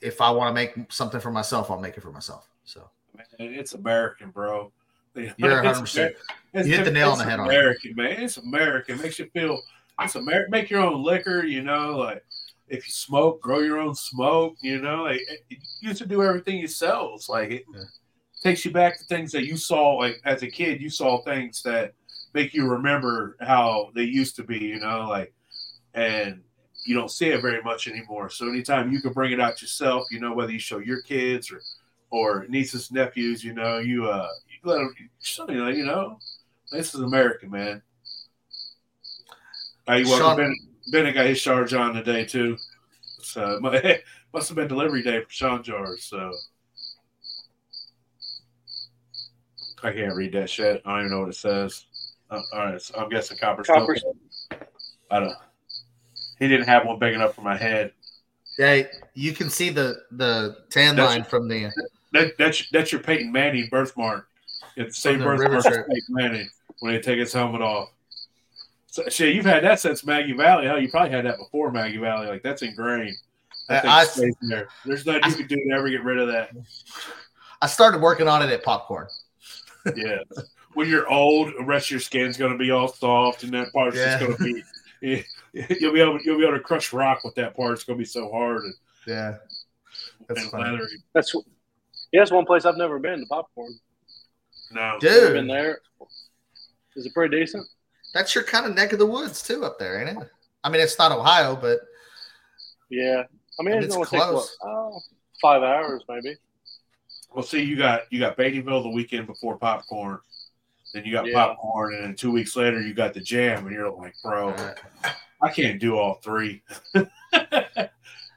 [0.00, 2.48] if I want to make something for myself, I'll make it for myself.
[2.64, 4.72] So Man, it's American, bro.
[5.14, 5.30] you're
[5.62, 5.80] 100.
[5.80, 6.14] percent
[6.54, 7.54] You hit the nail on the head on it.
[7.54, 8.22] American, man.
[8.22, 9.00] It's American.
[9.00, 9.60] Makes you feel.
[10.00, 10.50] It's American.
[10.50, 11.44] Make your own liquor.
[11.44, 12.24] You know, like
[12.72, 14.56] if you smoke, grow your own smoke.
[14.62, 15.20] You know, like
[15.50, 17.12] you used to do everything yourself.
[17.16, 17.64] It's like it
[18.42, 19.96] takes you back to things that you saw.
[19.96, 21.92] Like as a kid, you saw things that
[22.32, 24.58] make you remember how they used to be.
[24.58, 25.34] You know, like
[25.92, 26.40] and
[26.86, 28.30] you don't see it very much anymore.
[28.30, 31.52] So anytime you can bring it out yourself, you know, whether you show your kids
[31.52, 31.60] or
[32.10, 36.18] or nieces, nephews, you know, you uh you let them you know, you know,
[36.70, 37.82] this is American, man.
[39.86, 40.71] Hey, Sean- welcome.
[40.90, 42.56] Bennett, Bennett got his charge on today too.
[43.22, 43.60] So
[44.32, 46.04] must have been delivery day for Sean Jars.
[46.04, 46.32] So
[49.82, 50.82] I can't read that shit.
[50.84, 51.86] I don't even know what it says.
[52.30, 53.62] Uh, all right, so I'm guessing copper.
[53.62, 53.96] Copper.
[55.10, 55.34] I don't.
[56.38, 57.92] He didn't have one big enough for my head.
[58.56, 61.70] Hey, you can see the the tan That's- line from the
[62.12, 64.28] That, that's that's your Peyton Manning birthmark.
[64.76, 65.84] It's the same From the birthmark as.
[65.88, 66.48] Peyton Manning
[66.80, 67.90] when they take his helmet off.
[68.92, 70.66] So, shit, you've had that since Maggie Valley.
[70.66, 72.26] Hell, you probably had that before Maggie Valley.
[72.26, 73.16] Like that's ingrained.
[73.70, 74.68] That I- thing stays there.
[74.84, 76.50] There's nothing you can do to ever get rid of that.
[77.62, 79.06] I started working on it at popcorn.
[79.96, 80.18] Yeah.
[80.74, 83.72] when you're old, the rest of your skin's going to be all soft, and that
[83.72, 84.18] part's Yeah.
[84.18, 84.62] just going to
[85.00, 85.24] be.
[85.80, 87.72] You'll be able you'll be able to crush rock with that part.
[87.72, 88.74] It's going to be so hard and,
[89.06, 89.36] Yeah.
[90.28, 90.70] That's and funny.
[90.70, 90.86] leathery.
[91.14, 91.34] That's
[92.12, 93.20] yeah, that's one place I've never been.
[93.20, 93.72] The popcorn.
[94.70, 95.80] No, Never been there.
[96.94, 97.66] Is it pretty decent?
[98.14, 100.28] That's your kind of neck of the woods too up there, ain't it?
[100.64, 101.80] I mean, it's not Ohio, but
[102.90, 103.24] Yeah.
[103.58, 104.56] I mean, it's, it's gonna take what, close.
[104.62, 105.00] oh,
[105.40, 106.36] five hours maybe.
[107.34, 110.18] Well, see, you got you got Beattyville the weekend before popcorn,
[110.94, 111.34] then you got Yeah.
[111.34, 114.74] popcorn, and then two weeks later you got the jam, and you're like, bro, uh,
[115.40, 116.62] I can't do all three.
[116.94, 117.04] all
[117.34, 117.90] right,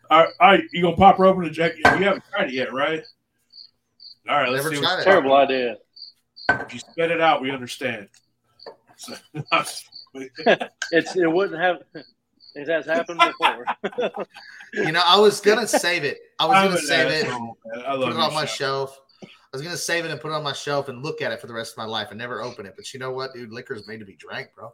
[0.09, 1.73] all right, you gonna pop her open and jack?
[1.77, 3.03] You haven't tried it yet, right?
[4.27, 4.81] All right, let's Never see.
[4.81, 5.09] tried what's it.
[5.09, 5.75] Terrible idea.
[6.49, 8.07] If you spit it out, we understand.
[8.97, 9.15] So,
[10.91, 11.77] It's it wouldn't have.
[12.55, 13.65] It has happened before.
[14.73, 16.19] you know, I was gonna save it.
[16.39, 17.85] I was I'm gonna save it, asshole, man.
[17.85, 18.57] I put it on my Sean.
[18.57, 18.99] shelf.
[19.23, 21.41] I was gonna save it and put it on my shelf and look at it
[21.41, 22.73] for the rest of my life and never open it.
[22.77, 23.51] But you know what, dude?
[23.51, 24.73] Liquor is made to be drank, bro.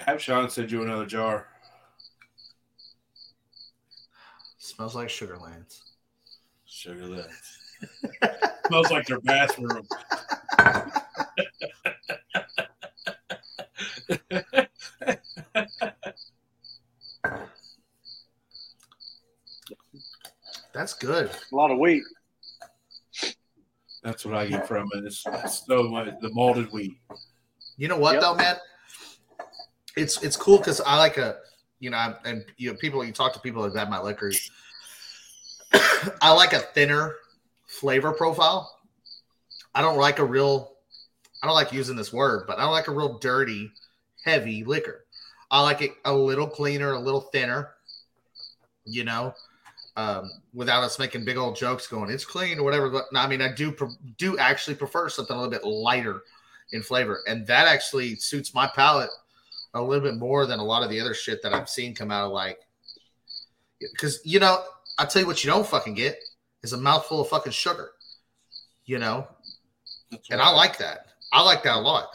[0.00, 1.48] Have Sean send you another jar.
[4.58, 5.80] smells like Sugarlands.
[6.64, 8.52] Sugar that.
[8.66, 9.86] Smells like their bathroom.
[20.72, 21.30] That's good.
[21.30, 22.02] A lot of wheat.
[24.02, 25.04] That's what I get from it.
[25.04, 26.96] It's, it's so much, the malted wheat.
[27.76, 28.20] You know what Yep.
[28.22, 28.56] though, man?
[29.96, 31.36] It's it's cool because I like a
[31.78, 34.32] you know, I'm- and you know, people you talk to people that have my liquor.
[36.22, 37.16] I like a thinner
[37.66, 38.78] flavor profile.
[39.74, 40.72] I don't like a real.
[41.42, 43.70] I don't like using this word, but I don't like a real dirty,
[44.24, 45.04] heavy liquor.
[45.50, 47.70] I like it a little cleaner, a little thinner.
[48.84, 49.34] You know,
[49.96, 52.90] um, without us making big old jokes, going it's clean or whatever.
[52.90, 56.22] But no, I mean, I do pre- do actually prefer something a little bit lighter
[56.72, 59.10] in flavor, and that actually suits my palate
[59.74, 62.10] a little bit more than a lot of the other shit that I've seen come
[62.10, 62.58] out of like.
[63.80, 64.64] Because you know,
[64.98, 66.18] I tell you what, you don't fucking get
[66.62, 67.92] is a mouthful of fucking sugar.
[68.84, 69.26] You know,
[70.10, 71.06] That's and what I like that.
[71.32, 72.08] I like that a lot.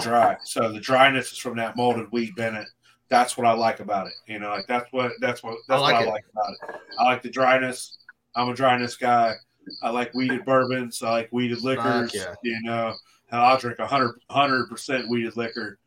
[0.00, 0.36] Dry.
[0.44, 2.68] So the dryness is from that malted wheat, Bennett.
[3.08, 4.14] that's what I like about it.
[4.26, 6.08] You know, like that's what that's what that's like what it.
[6.08, 6.80] I like about it.
[6.98, 7.98] I like the dryness.
[8.34, 9.34] I'm a dryness guy.
[9.82, 11.02] I like wheated bourbons.
[11.02, 12.14] I like wheated liquors.
[12.14, 12.34] yeah.
[12.42, 12.94] You know,
[13.30, 15.78] and I'll drink a hundred percent wheated liquor.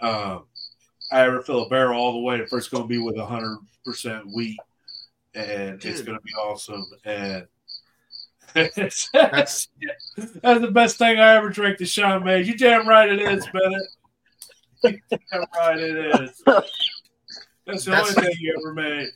[0.00, 0.44] Um,
[1.12, 3.26] I ever fill a barrel all the way, the first going to be with a
[3.26, 4.58] hundred percent wheat,
[5.34, 6.84] and it's going to be awesome.
[7.04, 7.46] And
[8.54, 9.68] That's that's
[10.42, 11.78] the best thing I ever drank.
[11.78, 12.46] The Sean made.
[12.46, 13.82] You damn right it is, Bennett.
[15.10, 16.42] You damn right it is.
[17.66, 19.08] That's the That's- only thing you ever made.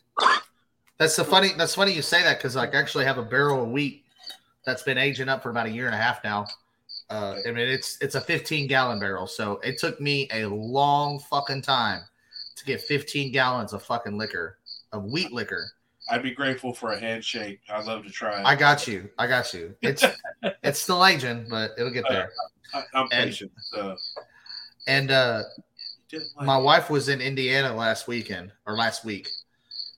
[0.99, 1.51] that's the funny.
[1.57, 4.05] That's funny you say that because like I actually have a barrel of wheat
[4.65, 6.47] that's been aging up for about a year and a half now.
[7.11, 11.19] Uh, I mean, it's it's a 15 gallon barrel, so it took me a long
[11.19, 12.01] fucking time
[12.57, 14.59] to get 15 gallons of fucking liquor,
[14.93, 15.71] of wheat liquor.
[16.09, 17.61] I'd be grateful for a handshake.
[17.71, 18.45] I'd love to try it.
[18.45, 19.09] I got you.
[19.19, 19.75] I got you.
[19.83, 20.05] It's
[20.63, 22.31] it's still aging, but it'll get there.
[22.75, 23.53] I, I'm and- patient.
[23.57, 23.97] So.
[24.87, 25.43] And uh,
[26.13, 26.63] like my it.
[26.63, 29.31] wife was in Indiana last weekend or last week,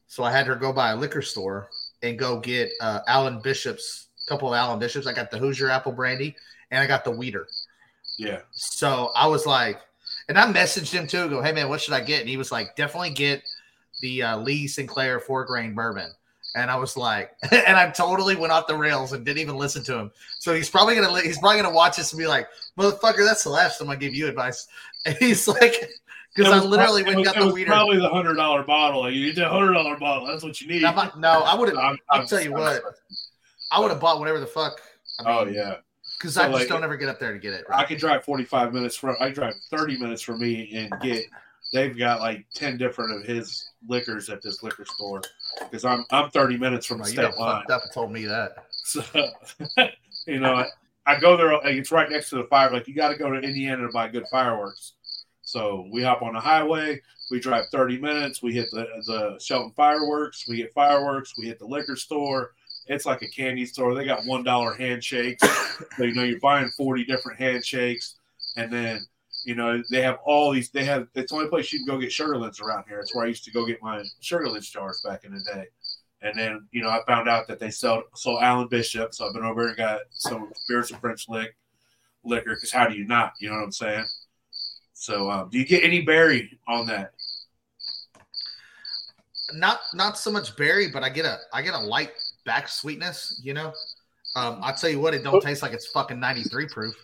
[0.06, 1.68] so I had her go by a liquor store
[2.02, 5.06] and go get uh, Alan Bishop's couple of Alan Bishops.
[5.06, 6.36] I got the Hoosier Apple Brandy
[6.70, 7.46] and I got the Weeder.
[8.18, 8.40] Yeah.
[8.52, 9.80] So I was like,
[10.28, 11.28] and I messaged him too.
[11.28, 12.20] Go, hey man, what should I get?
[12.20, 13.42] And he was like, definitely get
[14.00, 16.10] the uh, Lee Sinclair four grain bourbon.
[16.54, 19.82] And I was like, and I totally went off the rails and didn't even listen
[19.84, 20.10] to him.
[20.38, 22.48] So he's probably gonna he's probably gonna watch this and be like,
[22.78, 24.66] motherfucker, that's the last time I give you advice.
[25.06, 25.88] And he's like,
[26.34, 27.70] because I literally went and it was- got the weeder.
[27.70, 29.02] Probably the hundred dollar bottle.
[29.02, 30.26] Like, you need a hundred dollar bottle.
[30.26, 30.82] That's what you need.
[30.82, 31.78] No, my- no, I would have.
[31.78, 32.82] I'll I'm- tell you I'm- what.
[33.70, 34.80] I would have bought whatever the fuck.
[35.20, 35.76] I Oh yeah.
[36.18, 37.66] because So, I just like- don't ever get up there to get it.
[37.68, 37.88] I Right?
[37.88, 41.26] could drive 45 minutes from I drive 30 minutes from me and get
[41.72, 45.22] they've got like 10 different of his liquors at this liquor store
[45.60, 47.64] because I'm I'm 30 minutes from the done state line.
[47.70, 48.66] up and told me that.
[48.84, 49.02] So
[50.26, 50.66] you know, I,
[51.06, 53.30] I go there like it's right next to the fire like you got to go
[53.30, 54.94] to Indiana to buy good fireworks.
[55.42, 59.72] So we hop on the highway, we drive 30 minutes, we hit the the Shelton
[59.76, 62.52] fireworks, we get fireworks, we hit the liquor store.
[62.88, 63.94] It's like a candy store.
[63.94, 65.42] They got one dollar handshakes.
[65.96, 68.16] so you know you're buying 40 different handshakes,
[68.56, 69.04] and then
[69.46, 70.70] you know they have all these.
[70.70, 72.98] They have it's the only place you can go get Sugarlands around here.
[72.98, 75.66] It's where I used to go get my Sugarlands jars back in the day.
[76.20, 79.34] And then you know I found out that they sell sell Alan Bishop, so I've
[79.34, 81.54] been over and got some spirits of French lick
[82.24, 82.56] liquor.
[82.56, 83.34] Because how do you not?
[83.38, 84.04] You know what I'm saying?
[84.94, 87.12] So um, do you get any berry on that?
[89.54, 92.10] Not not so much berry, but I get a I get a light
[92.44, 93.40] back sweetness.
[93.44, 93.72] You know,
[94.34, 96.96] um, I tell you what, it don't taste like it's fucking ninety three proof.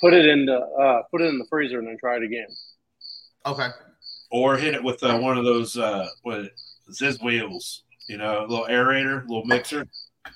[0.00, 2.46] Put it in the uh, put it in the freezer and then try it again.
[3.46, 3.68] Okay,
[4.30, 6.50] Or hit it with uh, one of those uh, what
[6.92, 7.84] Ziz wheels?
[8.08, 9.86] You know, a little aerator, a little mixer.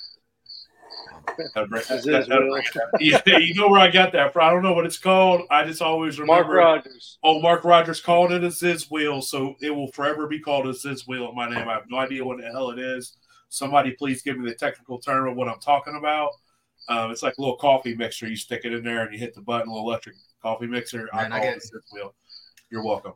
[1.54, 2.64] That'd bring- Ziz that- that'd wheels.
[2.72, 4.46] bring it- yeah, you know where I got that from.
[4.46, 5.42] I don't know what it's called.
[5.50, 6.32] I just always remember.
[6.42, 6.66] Mark remember.
[6.88, 7.18] Rogers.
[7.22, 10.74] Oh, Mark Rogers called it a Ziz wheel, so it will forever be called a
[10.74, 11.68] Ziz wheel in my name.
[11.68, 13.16] I have no idea what the hell it is.
[13.48, 16.30] Somebody please give me the technical term of what I'm talking about.
[16.88, 18.26] Um, it's like a little coffee mixer.
[18.28, 21.08] You stick it in there and you hit the button, a little electric coffee mixer.
[21.12, 22.14] I Man, I call get- it wheel.
[22.70, 23.12] You're welcome.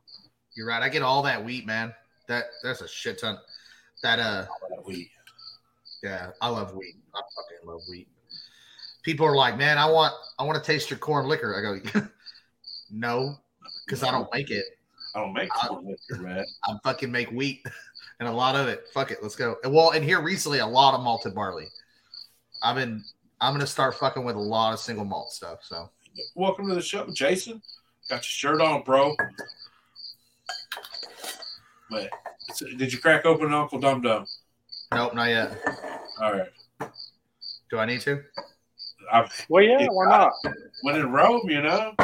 [0.56, 0.82] you're right.
[0.82, 1.92] I get all that wheat, man.
[2.28, 3.38] That that's a shit ton.
[4.02, 4.46] That uh,
[4.86, 5.10] We
[6.02, 6.94] yeah, I love wheat.
[7.14, 8.08] I fucking love wheat.
[9.02, 11.56] People are like, man, I want I want to taste your corn liquor.
[11.56, 12.06] I go,
[12.90, 13.36] no,
[13.86, 14.64] because I don't make it.
[15.14, 16.44] I don't make corn liquor, man.
[16.64, 17.62] I fucking make wheat
[18.20, 18.84] and a lot of it.
[18.94, 19.56] Fuck it, let's go.
[19.64, 21.66] Well, and here recently, a lot of malted barley.
[22.62, 23.02] I've been.
[23.40, 25.60] I'm gonna start fucking with a lot of single malt stuff.
[25.62, 25.90] So
[26.34, 27.62] Welcome to the show, Jason.
[28.08, 29.14] Got your shirt on, bro.
[31.90, 32.04] But
[32.48, 34.26] it's- did you crack open Uncle Dum Dum?
[34.92, 35.56] nope, not yet.
[36.20, 36.52] All right.
[37.70, 38.22] Do I need to?
[39.12, 40.32] I, Well, yeah, why not?
[40.82, 41.94] when in Rome, you know.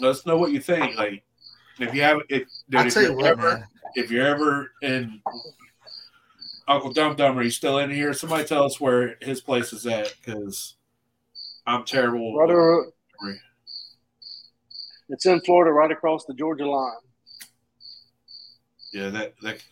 [0.00, 0.96] Let us know what you think.
[0.96, 1.22] Like,
[1.78, 3.64] if you have, if dude, if you you're what, ever, man.
[3.94, 5.22] if you're ever in
[6.68, 8.12] Uncle Dum Dum, are you still in here?
[8.12, 10.76] Somebody tell us where his place is at, because
[11.66, 12.36] I'm terrible.
[12.36, 12.92] Right over,
[15.08, 16.92] it's in Florida, right across the Georgia line.
[18.92, 19.62] Yeah, that that.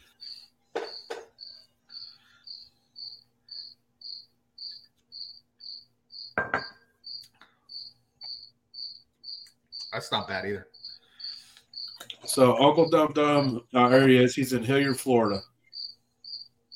[9.93, 10.69] That's not bad either.
[12.25, 14.35] So Uncle Dum Dum, uh, there he is.
[14.35, 15.41] He's in Hilliard, Florida.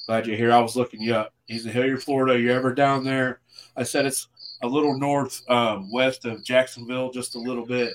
[0.07, 0.53] Glad you're here.
[0.53, 1.33] I was looking you up.
[1.47, 2.39] He's in Hilliard, Florida.
[2.39, 3.41] You ever down there?
[3.77, 4.29] I said it's
[4.63, 7.93] a little north um, west of Jacksonville, just a little bit.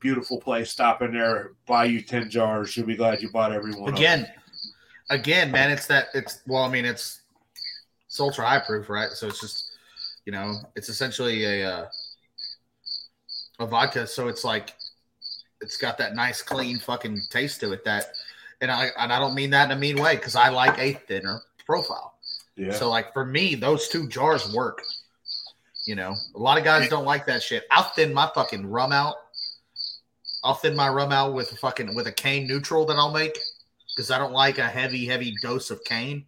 [0.00, 0.70] Beautiful place.
[0.70, 2.76] Stop in there, buy you ten jars.
[2.76, 3.92] You'll be glad you bought everyone.
[3.92, 4.30] Again,
[5.10, 6.08] again, man, it's that.
[6.14, 7.22] It's well, I mean, it's
[8.06, 9.10] it's ultra high proof, right?
[9.12, 9.78] So it's just,
[10.24, 11.86] you know, it's essentially a uh,
[13.58, 14.06] a vodka.
[14.06, 14.74] So it's like
[15.60, 17.84] it's got that nice, clean fucking taste to it.
[17.84, 18.04] That,
[18.60, 20.92] and I and I don't mean that in a mean way because I like a
[20.92, 22.14] thinner profile.
[22.56, 22.72] Yeah.
[22.72, 24.82] So like for me, those two jars work.
[25.86, 27.64] You know, a lot of guys don't like that shit.
[27.70, 29.14] I'll thin my fucking rum out.
[30.42, 33.38] I'll thin my rum out with a fucking with a cane neutral that I'll make
[33.94, 36.24] because I don't like a heavy, heavy dose of cane.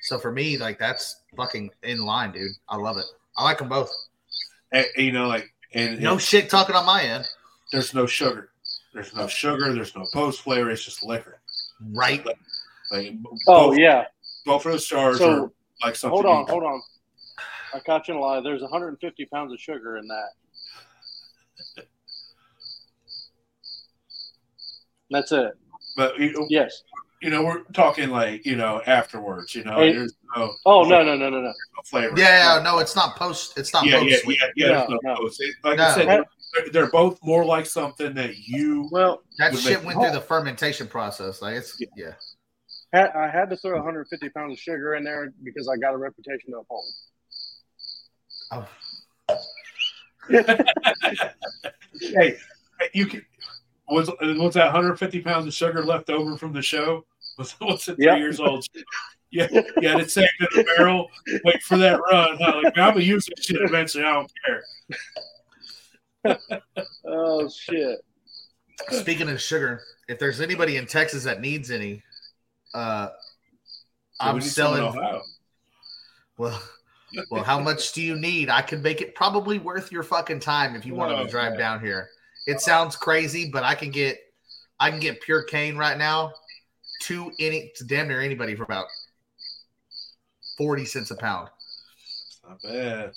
[0.00, 2.52] So for me, like that's fucking in line, dude.
[2.68, 3.06] I love it.
[3.36, 3.90] I like them both.
[4.72, 7.28] And, you know, like and, No and shit talking on my end,
[7.72, 8.50] there's no sugar.
[8.92, 9.72] There's no sugar.
[9.72, 10.70] There's no post flavor.
[10.70, 11.40] It's just liquor.
[11.92, 12.24] Right?
[12.90, 13.14] Like
[13.48, 14.04] Oh both, yeah.
[14.46, 15.52] both of those stars So, are
[15.82, 16.10] like something.
[16.22, 16.80] Hold on, you- hold on.
[17.74, 18.40] I caught you in a lie.
[18.40, 21.84] There's 150 pounds of sugar in that.
[25.10, 25.52] That's it.
[25.96, 26.82] But you, Yes.
[27.20, 29.54] you know, we're talking like you know afterwards.
[29.54, 29.92] You know, Hey.
[29.92, 31.48] there's no Oh no no no no no.
[31.48, 31.52] no
[31.84, 32.14] flavor.
[32.16, 33.56] Yeah, no, it's not post.
[33.58, 34.38] It's not yeah, post yeah, sweet.
[34.56, 34.72] yeah, yeah.
[34.72, 35.16] No, no no.
[35.16, 35.42] post.
[35.62, 35.84] Like No.
[35.84, 38.88] I said, they're, they're both more like something that you.
[38.92, 41.42] Well, That shit make- went through the fermentation process.
[41.42, 42.12] Like it's yeah.
[42.94, 45.96] ha- I had to throw 150 pounds of sugar in there because I got a
[45.98, 46.84] reputation to uphold.
[48.52, 48.68] Oh,
[52.00, 52.36] hey,
[52.92, 53.24] you can.
[53.88, 57.04] Was was that 150 pounds of sugar left over from the show?
[57.38, 58.16] Was was it three Yeah.
[58.16, 58.66] years old?
[59.30, 59.48] Yeah,
[59.80, 61.10] yeah, it's saved in a barrel.
[61.44, 62.38] Wait for that run.
[62.40, 62.60] Huh?
[62.62, 64.04] Like I'm gonna use that shit eventually.
[64.04, 64.62] I don't care.
[67.06, 67.98] Oh shit.
[68.90, 72.02] Speaking of sugar, if there's anybody in Texas that needs any,
[72.74, 73.12] uh, So
[74.20, 75.20] I'm we need some in selling.
[76.36, 76.62] Well,
[77.30, 78.50] well, how much do you need?
[78.50, 81.52] I could make it probably worth your fucking time if you wanted Oh, to drive
[81.52, 81.58] man.
[81.58, 82.08] down here.
[82.46, 84.18] It sounds crazy, but I can get,
[84.80, 86.32] I can get pure cane right now
[87.02, 88.86] to any to damn near anybody for about
[90.58, 91.50] forty cents a pound.
[92.26, 93.12] It's not bad.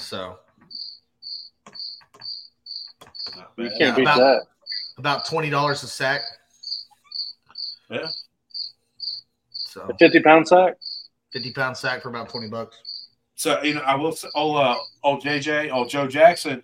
[0.00, 0.38] So
[3.28, 4.42] Not You can't beat about- that.
[4.98, 6.22] about twenty dollars a sack.
[7.90, 8.06] Yeah.
[9.48, 10.74] So A 50 pound sack?
[11.32, 12.76] fifty pound sack for about twenty bucks.
[13.36, 16.62] So you know, I will say, oh, uh, oh, JJ, oh, Joe Jackson,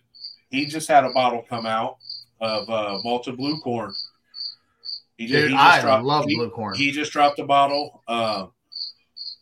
[0.51, 1.97] he just had a bottle come out
[2.40, 3.93] of uh, malted blue corn.
[5.16, 6.77] He ju- Dude, he I dropped, love he, blue corn.
[6.77, 8.02] He just dropped a bottle.
[8.06, 8.52] Um,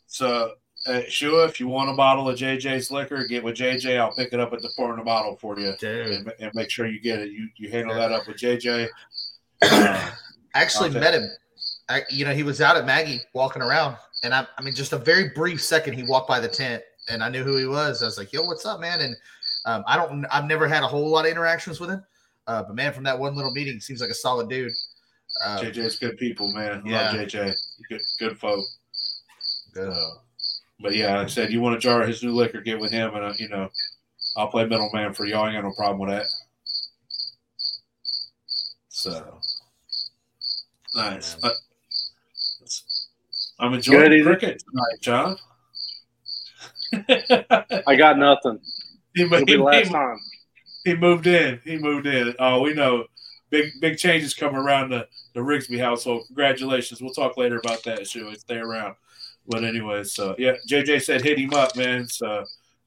[0.07, 0.53] so,
[0.87, 3.99] uh, Shua, if you want a bottle of JJ's liquor, get with JJ.
[3.99, 6.53] I'll pick it up at the four in the bottle for you, Dude, and, and
[6.55, 7.31] make sure you get it.
[7.31, 8.89] You you handle that up with JJ.
[9.63, 9.67] Uh,
[10.55, 11.29] I actually met him.
[11.89, 14.93] I, you know, he was out at Maggie walking around, and I, I mean, just
[14.93, 18.03] a very brief second, he walked by the tent, and I knew who he was.
[18.03, 19.17] I was like, "Yo, what's up, man?" And
[19.67, 22.05] um, I don't, I've never had a whole lot of interactions with him,
[22.47, 24.73] uh, but man, from that one little meeting, seems like a solid dude.
[25.45, 26.83] Uh, JJ's good people, man.
[26.85, 27.13] Yeah.
[27.13, 27.55] Love JJ.
[27.89, 28.65] Good, good folk.
[29.75, 29.89] good.
[29.91, 30.11] Uh,
[30.81, 33.15] but yeah, I said, you want a jar of his new liquor, get with him,
[33.15, 33.69] and uh, you know,
[34.37, 35.45] I'll play middleman for y'all.
[35.45, 36.27] I ain't got no problem with that.
[38.89, 39.41] So
[40.95, 41.37] nice.
[41.43, 41.51] Uh,
[43.59, 45.37] I'm enjoying Good, cricket tonight, John.
[47.87, 48.61] I got nothing.
[49.15, 50.19] he, It'll be he- the last he- time.
[50.85, 51.61] he moved in.
[51.65, 52.35] He moved in.
[52.39, 53.05] Oh, we know.
[53.49, 56.25] Big big changes coming around the, the Rigsby household.
[56.27, 57.01] Congratulations.
[57.01, 58.35] We'll talk later about that issue.
[58.35, 58.97] Stay around.
[59.49, 62.09] But anyway, so yeah, JJ said hit him up, man.
[62.09, 62.45] So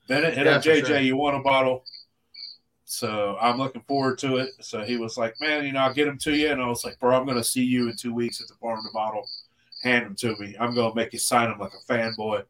[0.08, 0.86] Bennett hit Yeah, up JJ.
[0.88, 1.00] sure.
[1.00, 1.86] You want a bottle?
[2.86, 4.50] So I'm looking forward to it.
[4.62, 6.50] So he was like, man, you know, I'll get him to you.
[6.52, 8.56] And I was like, bro, I'm going to see you in two weeks at the
[8.56, 9.28] Farm to Bottle.
[9.84, 10.56] Hand him to me.
[10.60, 12.44] I'm going to make you sign him like a fanboy.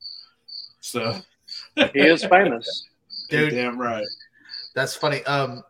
[0.80, 1.20] So
[1.94, 2.88] He is famous.
[3.30, 3.52] Dude.
[3.52, 4.06] damn right.
[4.76, 5.24] That's funny.
[5.26, 5.62] Um,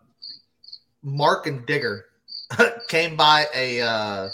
[1.01, 2.05] Mark and Digger
[2.89, 4.29] came by a uh,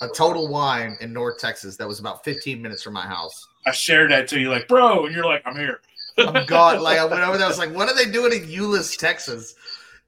[0.00, 3.48] a Total Wine in North Texas that was about 15 minutes from my house.
[3.66, 5.80] I shared that to you, like, bro, and you're like, I'm here.
[6.18, 6.80] I'm God.
[6.80, 7.46] Like I went over there.
[7.46, 9.54] I was like, what are they doing in Euless, Texas?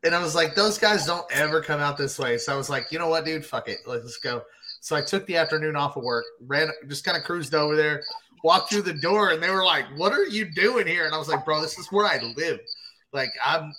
[0.04, 2.38] And I was like, those guys don't ever come out this way.
[2.38, 3.44] So I was like, you know what, dude?
[3.44, 3.78] Fuck it.
[3.86, 4.42] Let's go.
[4.80, 8.04] So I took the afternoon off of work, ran, just kind of cruised over there,
[8.44, 11.18] walked through the door, and they were like, "What are you doing here?" And I
[11.18, 12.60] was like, "Bro, this is where I live."
[13.12, 13.72] Like I'm,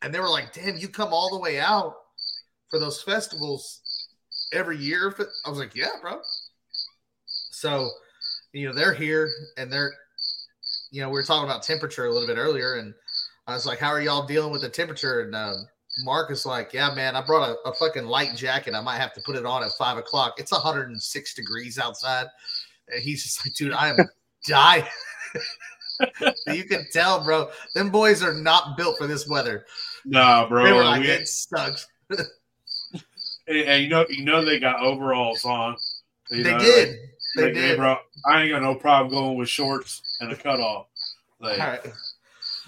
[0.00, 1.94] and they were like, "Damn, you come all the way out
[2.70, 3.82] for those festivals
[4.52, 5.14] every year?"
[5.44, 6.20] I was like, "Yeah, bro."
[7.50, 7.90] So,
[8.52, 9.92] you know, they're here and they're
[10.90, 12.94] you know, we were talking about temperature a little bit earlier, and
[13.46, 15.66] I was like, "How are y'all dealing with the temperature?" And um,
[16.04, 18.74] Mark is like, "Yeah, man, I brought a, a fucking light jacket.
[18.74, 20.34] I might have to put it on at five o'clock.
[20.38, 22.26] It's 106 degrees outside."
[22.88, 23.96] And he's just like, "Dude, I am
[24.46, 24.84] dying."
[26.48, 27.50] you can tell, bro.
[27.74, 29.66] Them boys are not built for this weather.
[30.04, 30.64] Nah, bro.
[30.64, 31.86] They were like, we- "It sucks."
[33.50, 35.76] and, and you know, you know, they got overalls on.
[36.30, 36.88] You They know, did.
[36.88, 36.98] like,
[37.36, 37.76] They did.
[37.76, 37.96] bro.
[38.30, 40.86] I ain't got no problem going with shorts and a cutoff.
[41.40, 41.80] Like All right.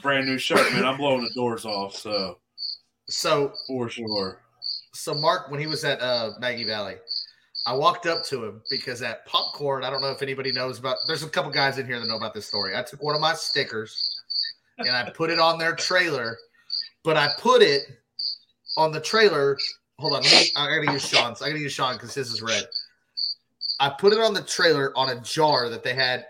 [0.03, 0.85] brand new shirt, man.
[0.85, 1.95] I'm blowing the doors off.
[1.97, 2.39] So
[3.09, 4.41] So for sure.
[4.95, 6.95] so Mark, when he was at uh, Maggie Valley,
[7.67, 10.97] I walked up to him because at popcorn, I don't know if anybody knows about.
[11.07, 12.77] There's a couple guys in here that know about this story.
[12.77, 14.21] I took one of my stickers
[14.79, 16.37] and I put it on their trailer,
[17.05, 17.83] but I put it
[18.77, 19.57] on the trailer.
[19.99, 21.43] Hold on, I gotta use Sean's.
[21.43, 22.65] I gotta use Sean because his is red.
[23.81, 26.27] I put it on the trailer on a jar that they had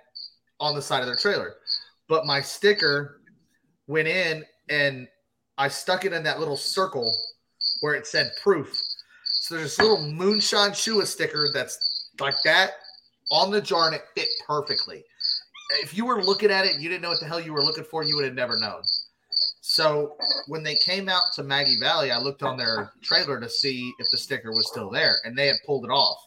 [0.61, 1.55] on the side of their trailer,
[2.09, 3.21] but my sticker
[3.87, 5.09] went in and
[5.59, 7.15] I stuck it in that little circle
[7.81, 8.81] where it said proof.
[9.25, 12.73] So there's this little moonshine Shua sticker that's like that
[13.31, 15.05] on the jar and it fit perfectly.
[15.83, 17.65] If you were looking at it and you didn't know what the hell you were
[17.65, 18.83] looking for, you would have never known.
[19.61, 20.17] So
[20.49, 24.07] when they came out to Maggie Valley, I looked on their trailer to see if
[24.11, 26.19] the sticker was still there, and they had pulled it off.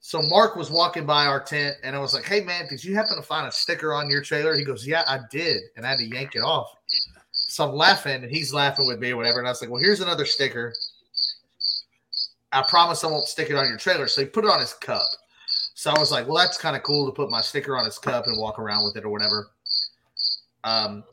[0.00, 2.94] So Mark was walking by our tent, and I was like, "Hey man, did you
[2.94, 5.90] happen to find a sticker on your trailer?" He goes, "Yeah, I did," and I
[5.90, 6.70] had to yank it off.
[7.30, 9.38] So I'm laughing, and he's laughing with me or whatever.
[9.38, 10.72] And I was like, "Well, here's another sticker.
[12.52, 14.72] I promise I won't stick it on your trailer." So he put it on his
[14.72, 15.06] cup.
[15.74, 17.98] So I was like, "Well, that's kind of cool to put my sticker on his
[17.98, 19.50] cup and walk around with it or whatever."
[20.64, 21.04] Um,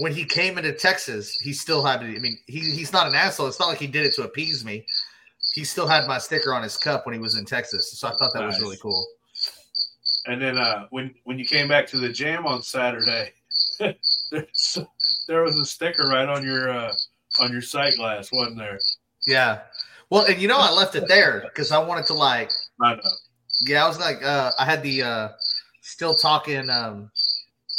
[0.00, 2.00] when he came into Texas, he still had.
[2.00, 3.46] I mean, he, he's not an asshole.
[3.46, 4.86] It's not like he did it to appease me.
[5.54, 7.98] He still had my sticker on his cup when he was in Texas.
[7.98, 9.06] So I thought that was really cool.
[10.26, 13.32] And then uh, when when you came back to the jam on Saturday,
[13.80, 14.78] there's,
[15.28, 16.92] there was a sticker right on your uh,
[17.40, 18.78] on your sight glass, wasn't there?
[19.26, 19.60] Yeah.
[20.10, 22.50] Well, and you know, I left it there because I wanted to like,
[22.80, 23.02] I know.
[23.66, 25.28] yeah, I was like, uh, I had the uh,
[25.80, 27.10] still talking um,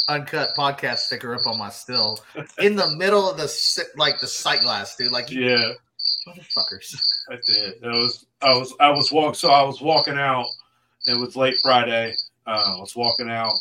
[0.08, 2.18] uncut podcast sticker up on my still
[2.58, 5.12] in the middle of the like the sight glass, dude.
[5.12, 5.72] Like, Yeah,
[6.28, 6.94] motherfuckers.
[7.30, 7.74] I did.
[7.82, 10.46] It was I was I was walk so I was walking out.
[11.06, 12.14] And it was late Friday.
[12.46, 13.52] Uh, I was walking out,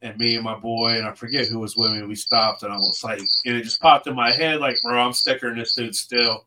[0.00, 2.02] and me and my boy and I forget who was with me.
[2.02, 4.98] We stopped, and I was like, and it just popped in my head, like, bro,
[4.98, 6.46] I'm stickering this dude still.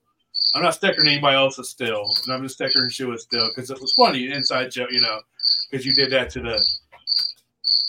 [0.54, 3.94] I'm not stickering anybody else's still, and I'm just stickering Shua still because it was
[3.94, 5.20] funny inside joke, you know,
[5.70, 6.66] because you did that to the,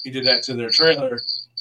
[0.05, 1.21] you did that to their trailer,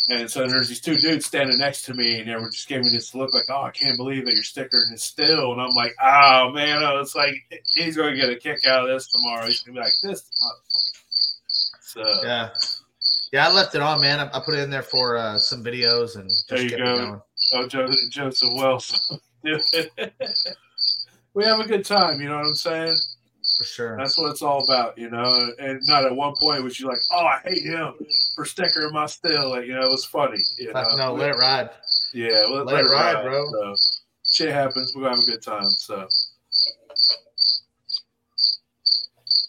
[0.09, 2.85] and so there's these two dudes standing next to me, and they were just giving
[2.85, 5.73] me this look like, oh, I can't believe that you're stickering this still, and I'm
[5.75, 7.33] like, oh man, I was like,
[7.73, 9.45] he's going to get a kick out of this tomorrow.
[9.47, 11.01] He's going to be like, this motherfucker.
[11.81, 12.49] So Yeah.
[13.31, 14.19] Yeah, I left it on, man.
[14.19, 17.21] I, I put it in there for uh, some videos and just There you go.
[17.53, 19.19] Oh, jo- Joseph Wells.
[21.33, 22.95] we have a good time, you know what I'm saying?
[23.57, 23.97] For sure.
[23.97, 25.51] That's what it's all about, you know.
[25.59, 27.93] And not at one point was you like, oh, I hate him
[28.35, 29.49] for stickering my still.
[29.51, 30.43] Like, you know, it was funny.
[30.57, 30.95] You know?
[30.97, 31.69] no, let it ride.
[32.13, 33.45] Yeah, let, let it ride, bro.
[33.45, 33.75] So,
[34.25, 34.91] shit happens.
[34.95, 35.69] We're gonna have a good time.
[35.69, 36.07] So,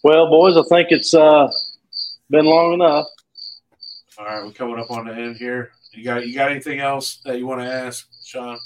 [0.04, 1.50] Well, boys, I think it's uh,
[2.30, 3.06] been long enough.
[4.18, 5.70] all right, we're coming up on the end here.
[5.92, 8.58] You got you got anything else that you want to ask, Sean?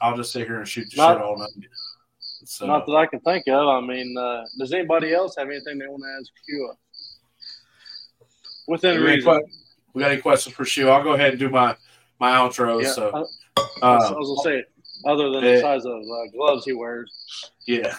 [0.00, 1.48] I'll just sit here and shoot the Not- shit all night.
[2.44, 3.68] So, Not that I can think of.
[3.68, 6.72] I mean, uh, does anybody else have anything they want to ask you?
[8.68, 9.44] Within we, got any
[9.94, 10.88] we got any questions for Shu?
[10.88, 11.76] I'll go ahead and do my
[12.20, 12.82] my outro.
[12.82, 13.26] Yeah, So,
[13.82, 14.64] I, I was uh, gonna say,
[15.06, 17.50] other than the size of uh, gloves he wears.
[17.66, 17.96] yeah.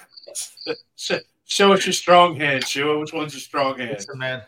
[1.46, 2.98] Show us your strong hand, Shua.
[2.98, 3.92] Which one's your strong hand?
[3.92, 4.42] Listen, man.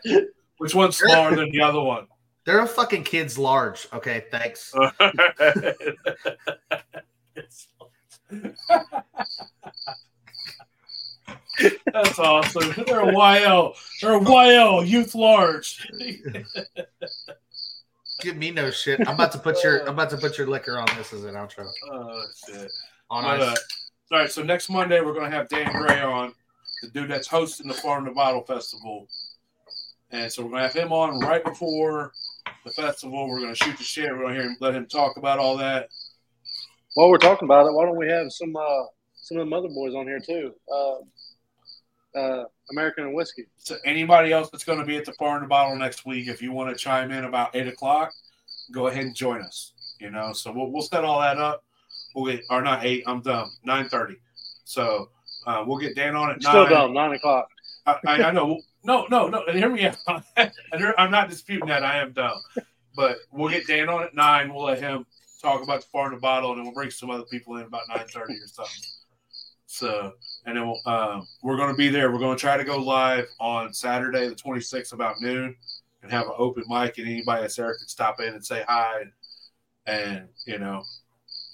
[0.58, 2.06] Which one's smaller than the other one?
[2.44, 3.86] They're a fucking kids large.
[3.92, 4.74] Okay, thanks.
[11.92, 12.84] That's awesome.
[12.86, 13.74] They're a YL.
[14.00, 15.88] They're a YL youth large.
[18.20, 19.00] Give me no shit.
[19.06, 21.34] I'm about to put your I'm about to put your liquor on this as an
[21.34, 21.68] outro.
[21.90, 22.70] Oh shit.
[23.10, 23.54] On But, uh,
[24.12, 26.32] all right, so next Monday we're gonna have Dan Gray on,
[26.82, 29.08] the dude that's hosting the Farm to Bottle Festival,
[30.10, 32.12] and so we're gonna have him on right before
[32.64, 33.28] the festival.
[33.28, 34.10] We're gonna shoot the shit.
[34.10, 35.88] We're gonna hear him, let him talk about all that.
[36.96, 38.84] While we're talking about it, why don't we have some uh,
[39.16, 40.54] some of the other boys on here too?
[40.72, 43.44] Uh, uh, American and whiskey.
[43.58, 46.52] So anybody else that's gonna be at the Farm to Bottle next week, if you
[46.52, 48.14] want to chime in about eight o'clock,
[48.72, 49.74] go ahead and join us.
[50.00, 51.64] You know, so we'll we'll set all that up.
[52.14, 53.04] We'll get or not eight.
[53.06, 53.52] I'm dumb.
[53.62, 54.16] Nine thirty.
[54.64, 55.10] So
[55.46, 56.72] uh, we'll get Dan on at Still nine.
[56.72, 56.94] dumb.
[56.94, 57.50] Nine o'clock.
[57.84, 58.58] I, I, I know.
[58.84, 59.42] No, no, no.
[59.52, 60.24] Hear me out.
[60.96, 61.84] I'm not disputing that.
[61.84, 62.40] I am dumb.
[62.94, 64.54] But we'll get Dan on at nine.
[64.54, 65.04] We'll let him
[65.40, 67.82] talk about the Farm to Bottle, and then we'll bring some other people in about
[67.88, 68.82] nine thirty or something.
[69.66, 70.12] So,
[70.46, 72.10] and then we'll, um, we're going to be there.
[72.10, 75.56] We're going to try to go live on Saturday, the 26th, about noon,
[76.02, 79.00] and have an open mic, and anybody that's there can stop in and say hi,
[79.00, 79.12] and,
[79.86, 80.82] and you know,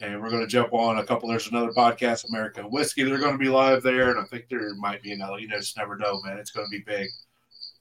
[0.02, 1.28] and we're going to jump on a couple.
[1.28, 3.04] There's another podcast, American Whiskey.
[3.04, 5.38] They're going to be live there, and I think there might be another.
[5.38, 6.38] You know, just never know, man.
[6.38, 7.08] It's going to be big,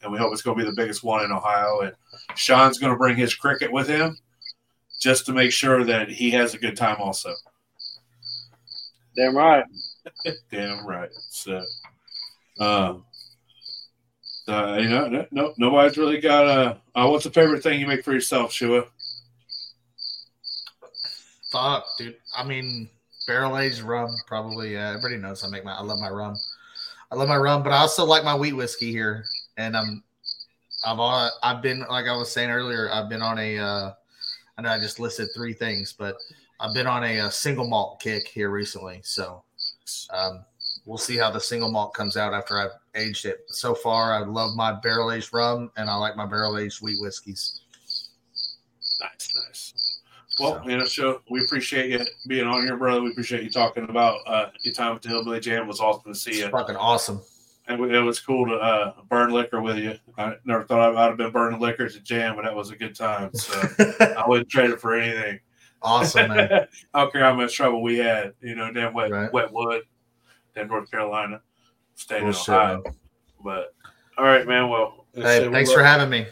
[0.02, 1.82] and we hope it's going to be the biggest one in Ohio.
[1.82, 1.94] And
[2.36, 4.18] Sean's going to bring his cricket with him,
[5.02, 7.34] just to make sure that he has a good time, also.
[9.16, 9.66] Damn right.
[10.52, 11.10] Damn right.
[11.32, 11.62] So,
[12.60, 13.04] um,
[14.48, 16.78] uh, you know, no, no, nobody's really got a.
[16.96, 18.86] Uh, what's the favorite thing you make for yourself, Shua?
[21.52, 22.18] Fuck, dude.
[22.36, 22.90] I mean,
[23.28, 24.74] barrel aged rum, probably.
[24.74, 25.74] Yeah, everybody knows I make my.
[25.74, 26.36] I love my rum.
[27.12, 29.26] I love my rum, but I also like my wheat whiskey here,
[29.58, 30.04] and I'm.
[30.86, 32.90] I've on, I've been like I was saying earlier.
[32.92, 33.58] I've been on a.
[33.58, 33.92] Uh,
[34.58, 36.16] I know I just listed three things, but
[36.60, 39.02] I've been on a, a single malt kick here recently.
[39.04, 39.44] So,
[40.12, 40.46] um,
[40.86, 43.42] we'll see how the single malt comes out after I've aged it.
[43.48, 47.00] So far, I love my barrel aged rum, and I like my barrel aged wheat
[47.00, 47.62] whiskeys.
[49.02, 49.74] Nice, nice.
[50.40, 53.02] Well, you know, show we appreciate you being on here, brother.
[53.02, 55.64] We appreciate you talking about uh, your time with the Hillbilly Jam.
[55.64, 56.46] It was awesome to see you.
[56.46, 57.22] It's fucking awesome.
[57.68, 59.96] And it was cool to uh, burn liquor with you.
[60.18, 62.76] I never thought I'd have been burning liquor at the jam, but that was a
[62.76, 63.30] good time.
[63.34, 63.54] So
[64.00, 65.40] I wouldn't trade it for anything.
[65.82, 66.68] Awesome, man.
[66.94, 68.34] I don't care how much trouble we had.
[68.42, 69.32] You know, damn wet, Right.
[69.32, 69.84] wet wood,
[70.56, 71.42] damn North Carolina,
[71.96, 72.82] state of Ohio.
[72.84, 72.94] man.
[73.44, 73.74] But
[74.18, 74.68] all right, man.
[74.70, 76.26] Well, Hey, thanks for having me.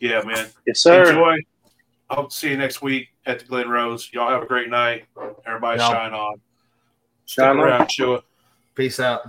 [0.00, 0.48] Yeah, man.
[0.66, 1.04] Yes, sir.
[1.08, 1.36] Enjoy.
[2.10, 4.10] I hope to see you next week at the Glen Rose.
[4.12, 5.04] Y'all have a great night.
[5.46, 6.40] Everybody Y'all- shine on.
[7.26, 7.58] Stick Shine on.
[7.60, 8.22] around, Shua.
[8.74, 9.22] Peace out.